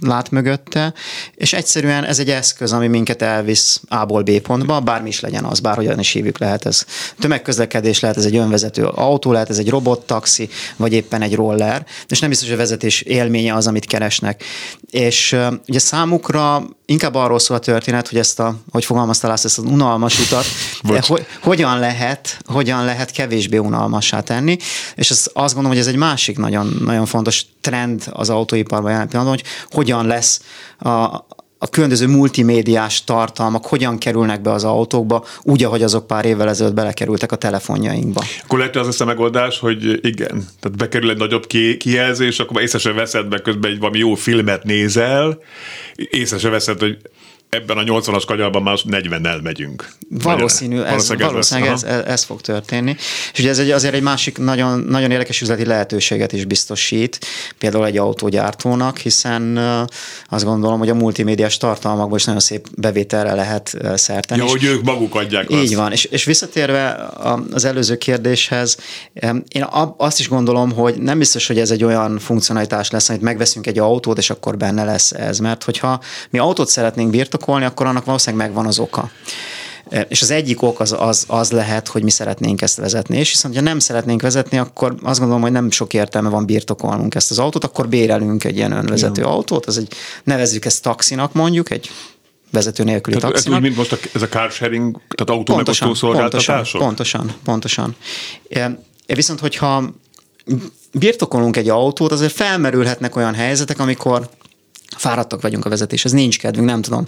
lát 0.00 0.30
mögötte, 0.30 0.94
és 1.34 1.52
egyszerűen 1.52 2.04
ez 2.04 2.18
egy 2.18 2.30
eszköz, 2.30 2.72
ami 2.72 2.86
minket 2.86 3.22
elvisz 3.22 3.80
A-ból 3.88 4.22
B 4.22 4.30
pontba, 4.40 4.80
bármi 4.80 5.08
is 5.08 5.20
legyen 5.20 5.44
az, 5.44 5.60
bárhogyan 5.60 5.98
is 5.98 6.10
hívjuk 6.10 6.38
lehet 6.38 6.66
ez. 6.66 6.84
Tömegközlekedés 7.18 8.04
lehet 8.06 8.16
ez 8.16 8.32
egy 8.32 8.36
önvezető 8.36 8.84
autó, 8.84 9.32
lehet 9.32 9.50
ez 9.50 9.58
egy 9.58 9.70
robottaxi, 9.70 10.48
vagy 10.76 10.92
éppen 10.92 11.22
egy 11.22 11.34
roller, 11.34 11.86
és 12.08 12.20
nem 12.20 12.28
biztos, 12.28 12.48
hogy 12.48 12.56
a 12.56 12.60
vezetés 12.60 13.00
élménye 13.00 13.54
az, 13.54 13.66
amit 13.66 13.86
keresnek. 13.86 14.44
És 14.90 15.36
ugye 15.68 15.78
számukra 15.78 16.62
inkább 16.86 17.14
arról 17.14 17.38
szól 17.38 17.56
a 17.56 17.60
történet, 17.60 18.08
hogy 18.08 18.18
ezt 18.18 18.40
a, 18.40 18.56
hogy 18.70 18.84
fogalmaztál 18.84 19.32
ezt 19.32 19.44
az 19.44 19.58
unalmas 19.58 20.18
utat, 20.18 20.44
de 20.82 21.02
hogy, 21.06 21.26
hogyan 21.42 21.78
lehet, 21.78 22.38
hogyan 22.46 22.84
lehet 22.84 23.10
kevésbé 23.10 23.56
unalmassá 23.56 24.20
tenni, 24.20 24.56
és 24.94 25.10
ez, 25.10 25.26
azt 25.32 25.54
gondolom, 25.54 25.78
hogy 25.78 25.86
ez 25.86 25.92
egy 25.92 25.98
másik 25.98 26.38
nagyon, 26.38 26.76
nagyon 26.84 27.06
fontos 27.06 27.46
trend 27.60 28.02
az 28.12 28.30
autóiparban 28.30 28.90
jelen 28.90 29.08
pillanatban, 29.08 29.40
hogy 29.40 29.52
hogyan 29.70 30.06
lesz 30.06 30.40
a, 30.78 31.26
a 31.58 31.68
különböző 31.68 32.06
multimédiás 32.06 33.04
tartalmak 33.04 33.66
hogyan 33.66 33.98
kerülnek 33.98 34.42
be 34.42 34.50
az 34.50 34.64
autókba, 34.64 35.24
úgy, 35.42 35.64
ahogy 35.64 35.82
azok 35.82 36.06
pár 36.06 36.24
évvel 36.24 36.48
ezelőtt 36.48 36.74
belekerültek 36.74 37.32
a 37.32 37.36
telefonjainkba. 37.36 38.24
Akkor 38.44 38.58
lehet 38.58 38.76
az 38.76 38.86
lesz 38.86 39.00
a 39.00 39.04
megoldás, 39.04 39.58
hogy 39.58 40.06
igen, 40.06 40.46
tehát 40.60 40.76
bekerül 40.76 41.10
egy 41.10 41.18
nagyobb 41.18 41.46
kijelzés, 41.78 42.40
akkor 42.40 42.62
észre 42.62 42.78
sem 42.78 42.94
veszed, 42.94 43.28
meg 43.28 43.42
közben 43.42 43.70
egy 43.70 43.78
valami 43.78 43.98
jó 43.98 44.14
filmet 44.14 44.64
nézel, 44.64 45.38
észre 45.94 46.38
sem 46.38 46.50
veszed, 46.50 46.78
hogy 46.78 46.98
ebben 47.56 47.76
a 47.76 47.82
80-as 47.82 48.22
kanyarban 48.26 48.62
már 48.62 48.78
40-nel 48.88 49.42
megyünk. 49.42 49.88
Valószínű, 50.08 50.80
ez, 50.80 50.88
valószínűleg, 50.88 51.30
valószínűleg 51.30 51.72
ez, 51.72 51.82
ez, 51.82 52.04
ez 52.04 52.24
fog 52.24 52.40
történni. 52.40 52.96
És 53.32 53.38
ugye 53.38 53.48
ez 53.48 53.58
egy, 53.58 53.70
azért 53.70 53.94
egy 53.94 54.02
másik 54.02 54.38
nagyon, 54.38 54.78
nagyon 54.78 55.10
érdekes 55.10 55.40
üzleti 55.40 55.64
lehetőséget 55.64 56.32
is 56.32 56.44
biztosít, 56.44 57.18
például 57.58 57.86
egy 57.86 57.96
autógyártónak, 57.96 58.98
hiszen 58.98 59.56
azt 60.28 60.44
gondolom, 60.44 60.78
hogy 60.78 60.88
a 60.88 60.94
multimédiás 60.94 61.56
tartalmakból 61.56 62.16
is 62.16 62.24
nagyon 62.24 62.40
szép 62.40 62.66
bevételre 62.76 63.34
lehet 63.34 63.76
szerteni. 63.94 64.42
Ja, 64.42 64.48
hogy 64.48 64.64
ők 64.64 64.82
maguk 64.82 65.14
adják 65.14 65.50
Így 65.50 65.58
azt. 65.58 65.74
van, 65.74 65.92
és, 65.92 66.04
és 66.04 66.24
visszatérve 66.24 67.08
az 67.52 67.64
előző 67.64 67.96
kérdéshez, 67.96 68.76
én 69.48 69.66
azt 69.96 70.18
is 70.18 70.28
gondolom, 70.28 70.72
hogy 70.72 70.96
nem 70.96 71.18
biztos, 71.18 71.46
hogy 71.46 71.58
ez 71.58 71.70
egy 71.70 71.84
olyan 71.84 72.18
funkcionalitás 72.18 72.90
lesz, 72.90 73.08
amit 73.08 73.20
megveszünk 73.20 73.66
egy 73.66 73.78
autót, 73.78 74.18
és 74.18 74.30
akkor 74.30 74.56
benne 74.56 74.84
lesz 74.84 75.12
ez, 75.12 75.38
mert 75.38 75.64
hogyha 75.64 76.00
mi 76.30 76.38
autót 76.38 76.68
szeretnénk 76.68 77.10
birtokolni, 77.10 77.44
akkor 77.46 77.86
annak 77.86 78.04
valószínűleg 78.04 78.46
megvan 78.46 78.66
az 78.66 78.78
oka. 78.78 79.10
És 80.08 80.22
az 80.22 80.30
egyik 80.30 80.62
ok 80.62 80.80
az, 80.80 80.94
az, 80.98 81.24
az 81.28 81.50
lehet, 81.50 81.88
hogy 81.88 82.02
mi 82.02 82.10
szeretnénk 82.10 82.62
ezt 82.62 82.76
vezetni, 82.76 83.16
és 83.16 83.30
viszont 83.30 83.54
ha 83.54 83.60
nem 83.60 83.78
szeretnénk 83.78 84.22
vezetni, 84.22 84.58
akkor 84.58 84.94
azt 85.02 85.18
gondolom, 85.18 85.42
hogy 85.42 85.52
nem 85.52 85.70
sok 85.70 85.94
értelme 85.94 86.28
van 86.28 86.46
birtokolnunk 86.46 87.14
ezt 87.14 87.30
az 87.30 87.38
autót, 87.38 87.64
akkor 87.64 87.88
bérelünk 87.88 88.44
egy 88.44 88.56
ilyen 88.56 88.72
önvezető 88.72 89.20
ja. 89.20 89.28
autót, 89.28 89.66
az 89.66 89.78
egy, 89.78 89.92
nevezzük 90.24 90.64
ezt 90.64 90.82
taxinak 90.82 91.32
mondjuk, 91.32 91.70
egy 91.70 91.90
vezető 92.50 92.84
nélküli 92.84 93.16
tehát 93.16 93.32
taxinak. 93.32 93.58
Ez 93.58 93.64
úgy, 93.64 93.76
mint 93.76 93.90
most 93.90 94.04
a, 94.04 94.08
ez 94.14 94.22
a 94.22 94.28
car 94.28 94.50
sharing, 94.50 95.00
tehát 95.08 95.40
autó 95.40 95.54
pontosan, 95.54 95.94
szolgáltatások? 95.94 96.80
Pontosan, 96.80 97.32
pontosan, 97.44 97.96
pontosan. 98.50 98.76
Viszont, 99.06 99.40
hogyha 99.40 99.84
birtokolunk 100.92 101.56
egy 101.56 101.68
autót, 101.68 102.12
azért 102.12 102.32
felmerülhetnek 102.32 103.16
olyan 103.16 103.34
helyzetek, 103.34 103.78
amikor 103.78 104.28
fáradtak 104.96 105.42
vagyunk 105.42 105.64
a 105.64 105.68
vezetéshez, 105.68 106.12
nincs 106.12 106.38
kedvünk, 106.38 106.68
nem 106.68 106.82
tudom. 106.82 107.06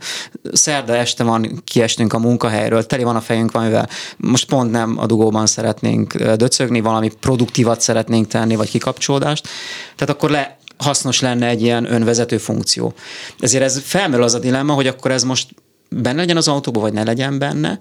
Szerda 0.53 0.97
este 0.97 1.25
van, 1.25 1.63
kiestünk 1.65 2.13
a 2.13 2.19
munkahelyről, 2.19 2.87
teli 2.87 3.03
van 3.03 3.17
a 3.17 3.21
fejünk 3.21 3.53
valamivel, 3.53 3.89
most 4.17 4.49
pont 4.49 4.71
nem 4.71 4.99
a 4.99 5.07
dugóban 5.07 5.47
szeretnénk 5.47 6.15
döcögni, 6.15 6.81
valami 6.81 7.11
produktívat 7.21 7.81
szeretnénk 7.81 8.27
tenni, 8.27 8.57
vagy 8.57 8.71
kikapcsolódást, 8.71 9.49
tehát 9.97 10.15
akkor 10.15 10.31
le, 10.31 10.59
hasznos 10.77 11.21
lenne 11.21 11.47
egy 11.47 11.63
ilyen 11.63 11.93
önvezető 11.93 12.39
funkció. 12.39 12.93
Ezért 13.39 13.65
ez 13.65 13.81
felmerül 13.85 14.25
az 14.25 14.35
a 14.35 14.39
dilemma, 14.39 14.73
hogy 14.73 14.87
akkor 14.87 15.11
ez 15.11 15.23
most 15.23 15.55
benne 15.89 16.21
legyen 16.21 16.37
az 16.37 16.49
autóban, 16.49 16.83
vagy 16.83 16.93
ne 16.93 17.03
legyen 17.03 17.39
benne. 17.39 17.79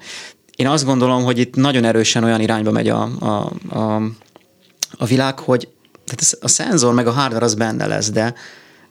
Én 0.55 0.67
azt 0.67 0.85
gondolom, 0.85 1.23
hogy 1.23 1.37
itt 1.37 1.55
nagyon 1.55 1.83
erősen 1.83 2.23
olyan 2.23 2.41
irányba 2.41 2.71
megy 2.71 2.89
a, 2.89 3.09
a, 3.19 3.51
a, 3.77 4.01
a 4.97 5.05
világ, 5.05 5.39
hogy 5.39 5.67
tehát 6.05 6.21
ez, 6.21 6.37
a 6.41 6.47
szenzor 6.47 6.93
meg 6.93 7.07
a 7.07 7.11
hardware 7.11 7.45
az 7.45 7.55
benne 7.55 7.85
lesz, 7.85 8.09
de 8.09 8.33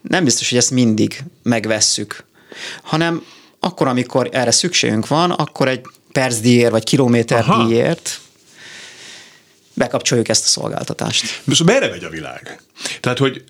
nem 0.07 0.23
biztos, 0.23 0.49
hogy 0.49 0.57
ezt 0.57 0.71
mindig 0.71 1.23
megvesszük, 1.43 2.25
hanem 2.83 3.23
akkor, 3.59 3.87
amikor 3.87 4.29
erre 4.31 4.51
szükségünk 4.51 5.07
van, 5.07 5.31
akkor 5.31 5.67
egy 5.67 5.81
percdíjért 6.11 6.71
vagy 6.71 6.83
kilométerdíjért 6.83 8.19
bekapcsoljuk 9.73 10.29
ezt 10.29 10.43
a 10.43 10.47
szolgáltatást. 10.47 11.41
Most 11.43 11.63
merre 11.63 11.89
megy 11.89 12.03
a 12.03 12.09
világ? 12.09 12.61
Tehát, 12.99 13.17
hogy 13.17 13.43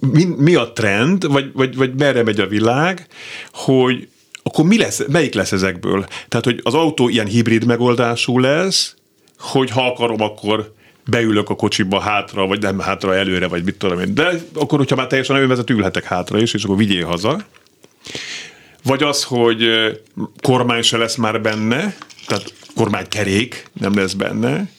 mi, 0.00 0.24
mi 0.24 0.54
a 0.54 0.72
trend, 0.72 1.26
vagy, 1.26 1.52
vagy, 1.52 1.76
vagy 1.76 1.94
merre 1.94 2.22
megy 2.22 2.40
a 2.40 2.46
világ, 2.46 3.06
hogy 3.52 4.08
akkor 4.42 4.64
mi 4.64 4.78
lesz, 4.78 5.02
melyik 5.08 5.34
lesz 5.34 5.52
ezekből? 5.52 6.06
Tehát, 6.28 6.44
hogy 6.44 6.60
az 6.62 6.74
autó 6.74 7.08
ilyen 7.08 7.26
hibrid 7.26 7.64
megoldású 7.64 8.38
lesz, 8.38 8.94
hogy 9.38 9.70
ha 9.70 9.86
akarom, 9.86 10.20
akkor 10.20 10.74
beülök 11.10 11.50
a 11.50 11.54
kocsiba 11.54 12.00
hátra, 12.00 12.46
vagy 12.46 12.60
nem 12.60 12.78
hátra, 12.78 13.14
előre, 13.14 13.48
vagy 13.48 13.64
mit 13.64 13.76
tudom 13.76 14.00
én. 14.00 14.14
De 14.14 14.32
akkor, 14.54 14.78
hogyha 14.78 14.96
már 14.96 15.06
teljesen 15.06 15.36
önvezető, 15.36 15.74
ülhetek 15.74 16.04
hátra 16.04 16.38
is, 16.38 16.54
és 16.54 16.64
akkor 16.64 16.76
vigyél 16.76 17.06
haza. 17.06 17.44
Vagy 18.84 19.02
az, 19.02 19.22
hogy 19.22 19.64
kormány 20.42 20.82
se 20.82 20.96
lesz 20.96 21.16
már 21.16 21.40
benne, 21.40 21.94
tehát 22.26 22.54
kormánykerék 22.74 23.64
nem 23.72 23.94
lesz 23.94 24.12
benne. 24.12 24.70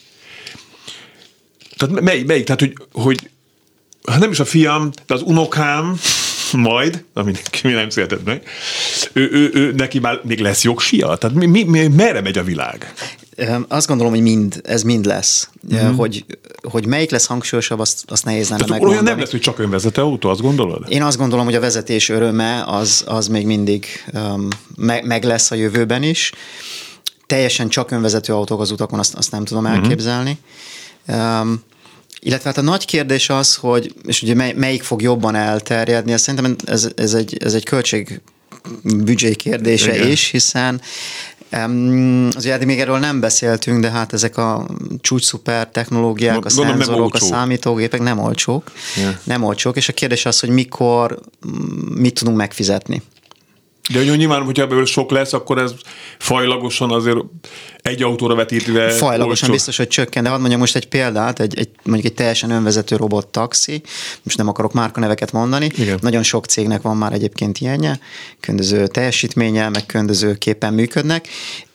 Tehát 1.76 2.00
mely, 2.00 2.22
melyik? 2.22 2.44
Tehát, 2.44 2.60
hogy, 2.60 2.72
hogy 2.92 3.30
hát 4.04 4.20
nem 4.20 4.30
is 4.30 4.40
a 4.40 4.44
fiam, 4.44 4.90
de 5.06 5.14
az 5.14 5.22
unokám 5.22 6.00
majd, 6.52 7.04
ami 7.12 7.32
mi 7.62 7.72
nem 7.72 7.90
született 7.90 8.24
meg, 8.24 8.48
ő, 9.12 9.28
ő, 9.32 9.50
ő, 9.54 9.72
neki 9.72 9.98
már 9.98 10.20
még 10.24 10.40
lesz 10.40 10.64
jogsia? 10.64 11.16
Tehát 11.16 11.36
mi, 11.36 11.46
mi, 11.46 11.62
mi, 11.62 11.86
merre 11.86 12.20
megy 12.20 12.38
a 12.38 12.42
világ? 12.42 12.94
Azt 13.68 13.86
gondolom, 13.86 14.12
hogy 14.12 14.22
mind, 14.22 14.60
ez 14.64 14.82
mind 14.82 15.04
lesz. 15.04 15.48
Mm. 15.74 15.94
Hogy, 15.94 16.24
hogy 16.62 16.86
melyik 16.86 17.10
lesz 17.10 17.26
hangsúlyosabb, 17.26 17.78
azt, 17.78 18.04
azt 18.06 18.24
nehéz 18.24 18.48
lenne 18.48 18.60
megmondani. 18.60 18.92
Olyan 18.92 19.04
nem 19.04 19.18
lesz, 19.18 19.30
hogy 19.30 19.40
csak 19.40 19.58
önvezető 19.58 20.02
autó, 20.02 20.28
azt 20.28 20.40
gondolod? 20.40 20.84
Én 20.88 21.02
azt 21.02 21.16
gondolom, 21.16 21.44
hogy 21.44 21.54
a 21.54 21.60
vezetés 21.60 22.08
öröme 22.08 22.64
az, 22.66 23.04
az 23.06 23.28
még 23.28 23.46
mindig 23.46 23.86
um, 24.14 24.48
me, 24.76 25.00
meg 25.04 25.24
lesz 25.24 25.50
a 25.50 25.54
jövőben 25.54 26.02
is. 26.02 26.32
Teljesen 27.26 27.68
csak 27.68 27.90
önvezető 27.90 28.32
autók 28.32 28.60
az 28.60 28.70
utakon, 28.70 28.98
azt, 28.98 29.14
azt 29.14 29.30
nem 29.30 29.44
tudom 29.44 29.62
mhm. 29.62 29.72
elképzelni. 29.72 30.38
Mm. 31.12 31.14
Um, 31.14 31.62
illetve 32.20 32.48
hát 32.48 32.58
a 32.58 32.62
nagy 32.62 32.84
kérdés 32.84 33.28
az, 33.28 33.54
hogy, 33.54 33.94
és 34.06 34.22
ugye 34.22 34.34
mely, 34.34 34.52
melyik 34.52 34.82
fog 34.82 35.02
jobban 35.02 35.34
elterjedni, 35.34 36.12
azt 36.12 36.24
szerintem 36.24 36.56
ez, 36.64 36.88
ez, 36.96 37.14
egy, 37.14 37.36
ez 37.36 37.54
egy 37.54 37.64
költség 37.64 38.20
büdzsé 38.82 39.34
kérdése 39.34 39.94
Igen. 39.94 40.10
is, 40.10 40.30
hiszen 40.30 40.80
Azért 42.34 42.54
eddig 42.54 42.66
még 42.66 42.80
erről 42.80 42.98
nem 42.98 43.20
beszéltünk, 43.20 43.80
de 43.80 43.90
hát 43.90 44.12
ezek 44.12 44.36
a 44.36 44.66
csúcs 45.00 45.24
szuper 45.24 45.68
technológiák, 45.68 46.36
a 46.36 46.40
Gondolom 46.40 46.80
szenzorok, 46.80 47.14
a 47.14 47.18
számítógépek 47.18 48.00
nem 48.00 48.18
olcsók. 48.18 48.70
Yeah. 48.96 49.14
Nem 49.24 49.42
olcsók, 49.42 49.76
és 49.76 49.88
a 49.88 49.92
kérdés 49.92 50.26
az, 50.26 50.40
hogy 50.40 50.48
mikor 50.48 51.20
mit 51.94 52.14
tudunk 52.14 52.36
megfizetni. 52.36 53.02
De 53.92 53.98
hogy 53.98 54.18
nyilván, 54.18 54.42
hogyha 54.42 54.62
ebből 54.62 54.86
sok 54.86 55.10
lesz, 55.10 55.32
akkor 55.32 55.58
ez 55.58 55.72
fajlagosan 56.18 56.90
azért 56.90 57.18
egy 57.82 58.02
autóra 58.02 58.34
vetítve 58.34 58.90
Fajlagosan 58.90 59.28
olcsó. 59.28 59.52
biztos, 59.52 59.76
hogy 59.76 59.88
csökken, 59.88 60.22
de 60.22 60.28
hadd 60.28 60.38
mondjam 60.38 60.60
most 60.60 60.76
egy 60.76 60.88
példát, 60.88 61.40
egy, 61.40 61.58
egy, 61.58 61.68
mondjuk 61.82 62.06
egy 62.06 62.14
teljesen 62.14 62.50
önvezető 62.50 62.96
robot 62.96 63.26
taxi, 63.26 63.82
most 64.22 64.36
nem 64.36 64.48
akarok 64.48 64.72
márkaneveket 64.72 65.32
mondani, 65.32 65.70
Igen. 65.76 65.98
nagyon 66.02 66.22
sok 66.22 66.46
cégnek 66.46 66.82
van 66.82 66.96
már 66.96 67.12
egyébként 67.12 67.58
ilyenje, 67.58 67.98
köndöző 68.40 68.86
teljesítménye, 68.86 69.68
meg 69.68 69.86
köndözőképpen 69.86 70.74
működnek, 70.74 71.28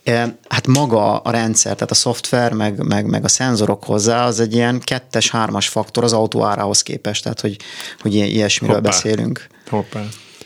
e, 0.03 0.37
Hát 0.47 0.67
maga 0.67 1.17
a 1.17 1.31
rendszer, 1.31 1.73
tehát 1.73 1.91
a 1.91 1.95
szoftver, 1.95 2.53
meg, 2.53 2.83
meg, 2.83 3.05
meg 3.05 3.23
a 3.23 3.27
szenzorok 3.27 3.83
hozzá, 3.83 4.25
az 4.25 4.39
egy 4.39 4.53
ilyen 4.53 4.79
kettes, 4.83 5.29
hármas 5.29 5.67
faktor 5.67 6.03
az 6.03 6.13
autó 6.13 6.43
árához 6.43 6.83
képest, 6.83 7.23
tehát 7.23 7.41
hogy, 7.41 7.57
hogy 8.01 8.13
ilyesmiről 8.13 8.75
Hoppá. 8.75 8.89
beszélünk. 8.89 9.47
Hoppá. 9.69 10.03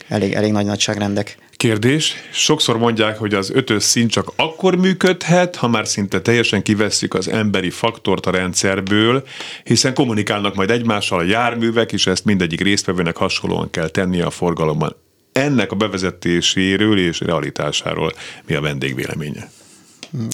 Elég, 0.07 0.33
elég 0.33 0.51
nagy 0.51 0.65
nagyságrendek. 0.65 1.37
Kérdés. 1.61 2.15
Sokszor 2.31 2.77
mondják, 2.77 3.17
hogy 3.17 3.33
az 3.33 3.51
ötös 3.51 3.83
szint 3.83 4.11
csak 4.11 4.31
akkor 4.35 4.75
működhet, 4.75 5.55
ha 5.55 5.67
már 5.67 5.87
szinte 5.87 6.21
teljesen 6.21 6.61
kivesszük 6.61 7.13
az 7.13 7.27
emberi 7.27 7.69
faktort 7.69 8.25
a 8.25 8.31
rendszerből, 8.31 9.23
hiszen 9.63 9.93
kommunikálnak 9.93 10.55
majd 10.55 10.69
egymással 10.69 11.19
a 11.19 11.23
járművek, 11.23 11.91
és 11.91 12.07
ezt 12.07 12.25
mindegyik 12.25 12.61
résztvevőnek 12.61 13.17
hasonlóan 13.17 13.69
kell 13.69 13.89
tennie 13.89 14.25
a 14.25 14.29
forgalomban. 14.29 14.95
Ennek 15.31 15.71
a 15.71 15.75
bevezetéséről 15.75 16.97
és 16.97 17.19
realitásáról 17.19 18.13
mi 18.47 18.53
a 18.53 18.61
vendég 18.61 18.95
véleménye? 18.95 19.49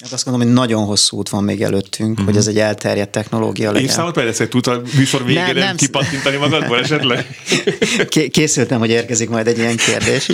Hát 0.02 0.12
azt 0.12 0.24
gondolom, 0.24 0.48
hogy 0.48 0.56
nagyon 0.56 0.84
hosszú 0.84 1.16
út 1.16 1.28
van 1.28 1.44
még 1.44 1.62
előttünk, 1.62 2.10
uh-huh. 2.10 2.26
hogy 2.26 2.36
ez 2.36 2.46
egy 2.46 2.58
elterjedt 2.58 3.10
technológia 3.10 3.72
legyen. 3.72 3.88
Évszámot 3.88 4.14
persze 4.14 4.48
tud 4.48 4.66
a 4.66 4.80
műsor 4.96 5.24
végére 5.24 5.52
nem, 5.52 5.62
nem 5.62 5.76
kipattintani 5.76 6.36
magadból 6.36 6.78
esetleg? 6.78 7.26
Készültem, 8.30 8.78
hogy 8.78 8.90
érkezik 8.90 9.28
majd 9.28 9.46
egy 9.46 9.58
ilyen 9.58 9.76
kérdés. 9.76 10.30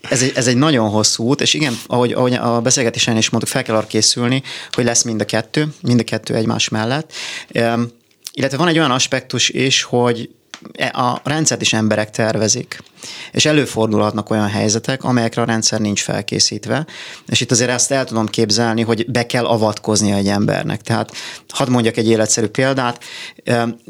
Ez 0.00 0.22
egy, 0.22 0.32
ez 0.34 0.46
egy 0.46 0.56
nagyon 0.56 0.88
hosszú 0.88 1.24
út, 1.24 1.40
és 1.40 1.54
igen, 1.54 1.78
ahogy, 1.86 2.12
ahogy 2.12 2.34
a 2.34 2.60
beszélgetésen 2.60 3.16
is 3.16 3.30
mondtuk, 3.30 3.52
fel 3.52 3.62
kell 3.62 3.76
arra 3.76 3.86
készülni, 3.86 4.42
hogy 4.72 4.84
lesz 4.84 5.02
mind 5.02 5.20
a 5.20 5.24
kettő, 5.24 5.68
mind 5.82 6.00
a 6.00 6.04
kettő 6.04 6.34
egymás 6.34 6.68
mellett. 6.68 7.12
Illetve 8.32 8.56
van 8.56 8.68
egy 8.68 8.78
olyan 8.78 8.90
aspektus 8.90 9.48
is, 9.48 9.82
hogy 9.82 10.30
a 10.92 11.20
rendszert 11.24 11.60
is 11.60 11.72
emberek 11.72 12.10
tervezik, 12.10 12.82
és 13.32 13.44
előfordulhatnak 13.44 14.30
olyan 14.30 14.48
helyzetek, 14.48 15.04
amelyekre 15.04 15.42
a 15.42 15.44
rendszer 15.44 15.80
nincs 15.80 16.02
felkészítve, 16.02 16.86
és 17.26 17.40
itt 17.40 17.50
azért 17.50 17.70
ezt 17.70 17.90
el 17.90 18.04
tudom 18.04 18.26
képzelni, 18.26 18.82
hogy 18.82 19.10
be 19.10 19.26
kell 19.26 19.44
avatkozni 19.44 20.12
egy 20.12 20.28
embernek. 20.28 20.80
Tehát 20.80 21.12
hadd 21.48 21.70
mondjak 21.70 21.96
egy 21.96 22.08
életszerű 22.08 22.46
példát, 22.46 23.04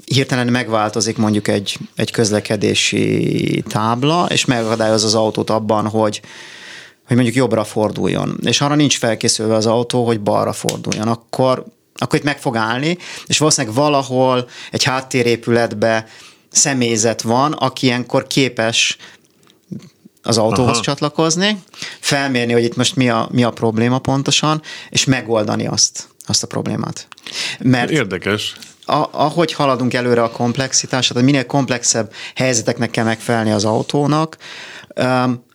hirtelen 0.04 0.46
megváltozik 0.46 1.16
mondjuk 1.16 1.48
egy, 1.48 1.78
egy 1.96 2.10
közlekedési 2.10 3.64
tábla, 3.68 4.26
és 4.28 4.44
megakadályoz 4.44 5.04
az 5.04 5.14
autót 5.14 5.50
abban, 5.50 5.88
hogy 5.88 6.20
hogy 7.06 7.16
mondjuk 7.16 7.37
jobbra 7.37 7.64
forduljon, 7.64 8.38
és 8.42 8.60
arra 8.60 8.74
nincs 8.74 8.98
felkészülve 8.98 9.54
az 9.54 9.66
autó, 9.66 10.06
hogy 10.06 10.20
balra 10.20 10.52
forduljon, 10.52 11.08
akkor 11.08 11.64
akkor 11.96 12.18
itt 12.18 12.24
meg 12.24 12.38
fog 12.38 12.56
állni, 12.56 12.98
és 13.26 13.38
valószínűleg 13.38 13.76
valahol 13.76 14.48
egy 14.70 14.84
háttérépületbe 14.84 16.06
személyzet 16.54 17.22
van, 17.22 17.52
aki 17.52 17.86
ilyenkor 17.86 18.26
képes 18.26 18.96
az 20.22 20.38
autóhoz 20.38 20.72
Aha. 20.72 20.80
csatlakozni, 20.80 21.62
felmérni, 22.00 22.52
hogy 22.52 22.64
itt 22.64 22.76
most 22.76 22.96
mi 22.96 23.08
a, 23.08 23.28
mi 23.32 23.44
a 23.44 23.50
probléma 23.50 23.98
pontosan, 23.98 24.62
és 24.88 25.04
megoldani 25.04 25.66
azt, 25.66 26.08
azt 26.26 26.42
a 26.42 26.46
problémát. 26.46 27.08
Mert 27.58 27.90
Érdekes. 27.90 28.56
A, 28.86 29.08
ahogy 29.10 29.52
haladunk 29.52 29.94
előre 29.94 30.22
a 30.22 30.30
komplexitás, 30.30 31.06
tehát 31.06 31.24
minél 31.24 31.46
komplexebb 31.46 32.12
helyzeteknek 32.34 32.90
kell 32.90 33.04
megfelelni 33.04 33.50
az 33.50 33.64
autónak, 33.64 34.36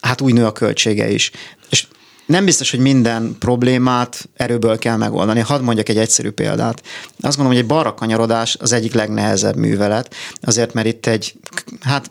hát 0.01 0.21
úgy 0.21 0.33
nő 0.33 0.45
a 0.45 0.51
költsége 0.51 1.09
is. 1.09 1.31
Nem 2.29 2.45
biztos, 2.45 2.71
hogy 2.71 2.79
minden 2.79 3.35
problémát 3.39 4.29
erőből 4.33 4.77
kell 4.77 4.95
megoldani. 4.95 5.39
Hadd 5.39 5.61
mondjak 5.61 5.89
egy 5.89 5.97
egyszerű 5.97 6.29
példát. 6.29 6.81
Azt 7.21 7.37
gondolom, 7.37 7.47
hogy 7.47 7.57
egy 7.57 7.65
balra 7.65 7.93
kanyarodás 7.93 8.57
az 8.59 8.71
egyik 8.71 8.93
legnehezebb 8.93 9.55
művelet, 9.55 10.15
azért 10.41 10.73
mert 10.73 10.87
itt 10.87 11.05
egy, 11.05 11.33
hát 11.81 12.09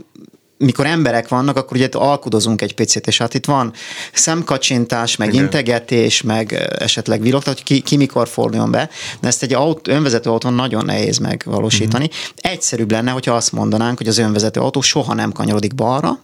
mikor 0.57 0.87
emberek 0.87 1.29
vannak, 1.29 1.57
akkor 1.57 1.77
ugye 1.77 1.89
alkudozunk 1.93 2.63
egy 2.63 2.75
picit, 2.75 3.07
és 3.07 3.19
hát 3.19 3.35
itt 3.35 3.45
van 3.45 3.73
szemkacsintás, 4.13 5.17
meg 5.17 5.29
Igen. 5.29 5.43
integetés, 5.43 6.23
meg 6.23 6.53
esetleg 6.79 7.21
vilogtat, 7.21 7.55
hogy 7.55 7.63
ki, 7.63 7.81
ki 7.81 7.97
mikor 7.97 8.29
forduljon 8.29 8.71
be, 8.71 8.89
de 9.21 9.29
ezt 9.29 9.43
egy 9.43 9.55
autó, 9.55 9.93
önvezető 9.93 10.31
autón 10.31 10.55
nagyon 10.55 10.85
nehéz 10.85 11.19
megvalósítani. 11.19 12.05
Uh-huh. 12.05 12.53
Egyszerűbb 12.53 12.91
lenne, 12.91 13.11
hogyha 13.11 13.35
azt 13.35 13.53
mondanánk, 13.53 13.99
hogy 13.99 14.09
az 14.09 14.19
önvezető 14.19 14.61
autó 14.61 14.81
soha 14.81 15.15
nem 15.15 15.33
kanyarodik 15.33 15.75
balra, 15.75 16.19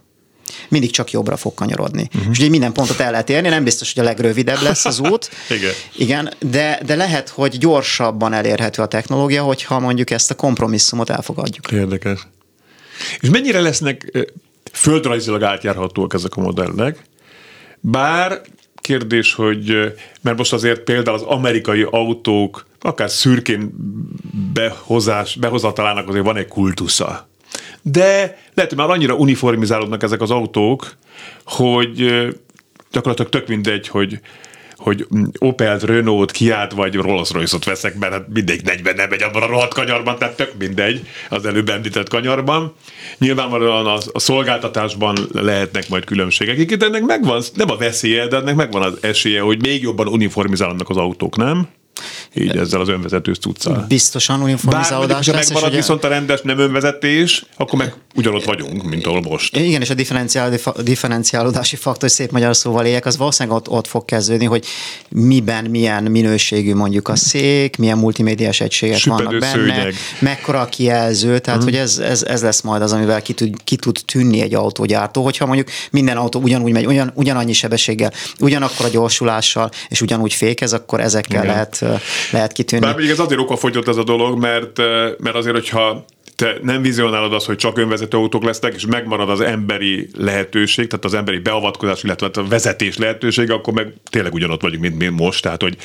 mindig 0.69 0.91
csak 0.91 1.11
jobbra 1.11 1.37
fog 1.37 1.53
kanyarodni. 1.53 2.09
Uh-huh. 2.15 2.31
És 2.31 2.39
ugye 2.39 2.49
minden 2.49 2.73
pontot 2.73 2.99
el 2.99 3.11
lehet 3.11 3.29
érni, 3.29 3.49
nem 3.49 3.63
biztos, 3.63 3.93
hogy 3.93 4.03
a 4.03 4.05
legrövidebb 4.05 4.61
lesz 4.61 4.85
az 4.85 4.99
út. 4.99 5.29
Igen. 5.57 5.71
Igen, 5.95 6.33
de, 6.39 6.79
de 6.85 6.95
lehet, 6.95 7.29
hogy 7.29 7.57
gyorsabban 7.57 8.33
elérhető 8.33 8.81
a 8.81 8.87
technológia, 8.87 9.43
hogyha 9.43 9.79
mondjuk 9.79 10.09
ezt 10.09 10.31
a 10.31 10.35
kompromisszumot 10.35 11.09
elfogadjuk. 11.09 11.71
Érdekes. 11.71 12.27
És 13.19 13.29
mennyire 13.29 13.59
lesznek 13.59 14.11
földrajzilag 14.71 15.43
átjárhatóak 15.43 16.13
ezek 16.13 16.35
a 16.35 16.41
modellek? 16.41 17.03
Bár 17.79 18.41
kérdés, 18.75 19.33
hogy 19.33 19.93
mert 20.21 20.37
most 20.37 20.53
azért 20.53 20.79
például 20.79 21.15
az 21.17 21.21
amerikai 21.21 21.87
autók 21.89 22.65
akár 22.79 23.09
szürkén 23.09 23.71
behozás, 24.53 25.35
behozatalának 25.35 26.07
azért 26.07 26.25
van 26.25 26.37
egy 26.37 26.47
kultusza. 26.47 27.27
De 27.91 28.37
lehet, 28.53 28.71
hogy 28.71 28.77
már 28.77 28.89
annyira 28.89 29.15
uniformizálódnak 29.15 30.03
ezek 30.03 30.21
az 30.21 30.31
autók, 30.31 30.95
hogy 31.45 31.95
gyakorlatilag 32.91 33.31
tök 33.31 33.47
mindegy, 33.47 33.87
hogy 33.87 34.19
hogy 34.75 35.07
Opel-t, 35.39 35.83
Renault, 35.83 36.31
Kiát 36.31 36.71
vagy 36.71 36.95
Rolls-Royce-ot 36.95 37.63
veszek, 37.63 37.97
mert 37.97 38.13
hát 38.13 38.25
mindegy 38.33 38.63
40 38.63 38.95
nem 38.95 39.09
megy 39.09 39.21
abban 39.21 39.41
a 39.41 39.47
rohadt 39.47 39.73
kanyarban, 39.73 40.17
tehát 40.17 40.35
tök 40.35 40.51
mindegy 40.59 41.07
az 41.29 41.45
előbb 41.45 41.69
említett 41.69 42.09
kanyarban. 42.09 42.73
Nyilvánvalóan 43.17 43.85
a, 43.85 43.97
a 44.11 44.19
szolgáltatásban 44.19 45.17
lehetnek 45.31 45.89
majd 45.89 46.05
különbségek. 46.05 46.57
Itt 46.57 46.83
ennek 46.83 47.01
megvan, 47.01 47.41
nem 47.53 47.69
a 47.69 47.77
veszélye, 47.77 48.27
de 48.27 48.37
ennek 48.37 48.55
megvan 48.55 48.81
az 48.81 48.97
esélye, 49.01 49.41
hogy 49.41 49.61
még 49.61 49.81
jobban 49.81 50.07
uniformizálnak 50.07 50.89
az 50.89 50.97
autók, 50.97 51.35
nem? 51.35 51.67
Így 52.33 52.57
ezzel 52.57 52.81
az 52.81 52.89
önvezetős 52.89 53.37
cuccal. 53.37 53.85
Biztosan 53.87 54.41
uniformizálódás 54.41 55.27
lesz. 55.27 55.45
megmarad 55.45 55.69
ugye... 55.69 55.77
viszont 55.77 56.03
a 56.03 56.07
rendes 56.07 56.41
nem 56.41 56.59
önvezetés, 56.59 57.45
akkor 57.57 57.79
meg 57.79 57.93
ugyanott 58.15 58.43
vagyunk, 58.43 58.83
mint 58.83 59.05
ahol 59.05 59.21
most. 59.21 59.57
Igen, 59.57 59.81
és 59.81 59.89
a 59.89 60.81
differenciálódási 60.81 61.75
faktor, 61.75 62.09
szép 62.09 62.31
magyar 62.31 62.55
szóval 62.55 62.85
éljek, 62.85 63.05
az 63.05 63.17
valószínűleg 63.17 63.57
ott, 63.57 63.69
ott 63.69 63.87
fog 63.87 64.05
kezdődni, 64.05 64.45
hogy 64.45 64.65
miben, 65.09 65.65
milyen 65.65 66.03
minőségű 66.03 66.73
mondjuk 66.73 67.07
a 67.07 67.15
szék, 67.15 67.77
milyen 67.77 67.97
multimédiás 67.97 68.61
egységek 68.61 68.97
Süpedő 68.97 69.23
vannak 69.23 69.39
benne, 69.39 69.53
szőnyeg. 69.53 69.93
mekkora 70.19 70.61
a 70.61 70.65
kijelző, 70.65 71.39
tehát 71.39 71.63
hmm. 71.63 71.69
hogy 71.69 71.79
ez, 71.79 71.97
ez, 71.97 72.23
ez, 72.23 72.41
lesz 72.41 72.61
majd 72.61 72.81
az, 72.81 72.91
amivel 72.91 73.21
ki 73.21 73.33
tud, 73.33 73.63
ki 73.63 73.75
tud 73.75 73.99
tűnni 74.05 74.41
egy 74.41 74.53
autógyártó, 74.53 75.23
hogyha 75.23 75.45
mondjuk 75.45 75.67
minden 75.91 76.17
autó 76.17 76.39
ugyanúgy 76.39 76.71
megy, 76.71 76.85
ugyan, 76.85 77.11
ugyanannyi 77.13 77.53
sebességgel, 77.53 78.11
ugyanakkor 78.39 78.85
a 78.85 78.89
gyorsulással, 78.89 79.71
és 79.89 80.01
ugyanúgy 80.01 80.33
fékez, 80.33 80.73
akkor 80.73 80.99
ezekkel 80.99 81.43
Igen. 81.43 81.55
lehet 81.55 81.84
lehet 82.31 82.51
kitűnni. 82.51 82.85
Bár 82.85 82.95
még 82.95 83.09
ez 83.09 83.19
azért 83.19 83.39
okafogyott 83.39 83.87
ez 83.87 83.97
a 83.97 84.03
dolog, 84.03 84.39
mert, 84.39 84.77
mert 85.19 85.35
azért, 85.35 85.55
hogyha 85.55 86.05
te 86.35 86.57
nem 86.61 86.81
vizionálod 86.81 87.33
azt, 87.33 87.45
hogy 87.45 87.55
csak 87.55 87.77
önvezető 87.77 88.17
autók 88.17 88.43
lesznek, 88.43 88.73
és 88.73 88.85
megmarad 88.85 89.29
az 89.29 89.41
emberi 89.41 90.09
lehetőség, 90.17 90.87
tehát 90.87 91.05
az 91.05 91.13
emberi 91.13 91.37
beavatkozás, 91.37 92.03
illetve 92.03 92.29
a 92.33 92.47
vezetés 92.47 92.97
lehetősége, 92.97 93.53
akkor 93.53 93.73
meg 93.73 93.93
tényleg 94.09 94.33
ugyanott 94.33 94.61
vagyunk, 94.61 94.81
mint, 94.81 94.97
mint 94.97 95.19
most. 95.19 95.41
Tehát, 95.41 95.61
hogy 95.61 95.77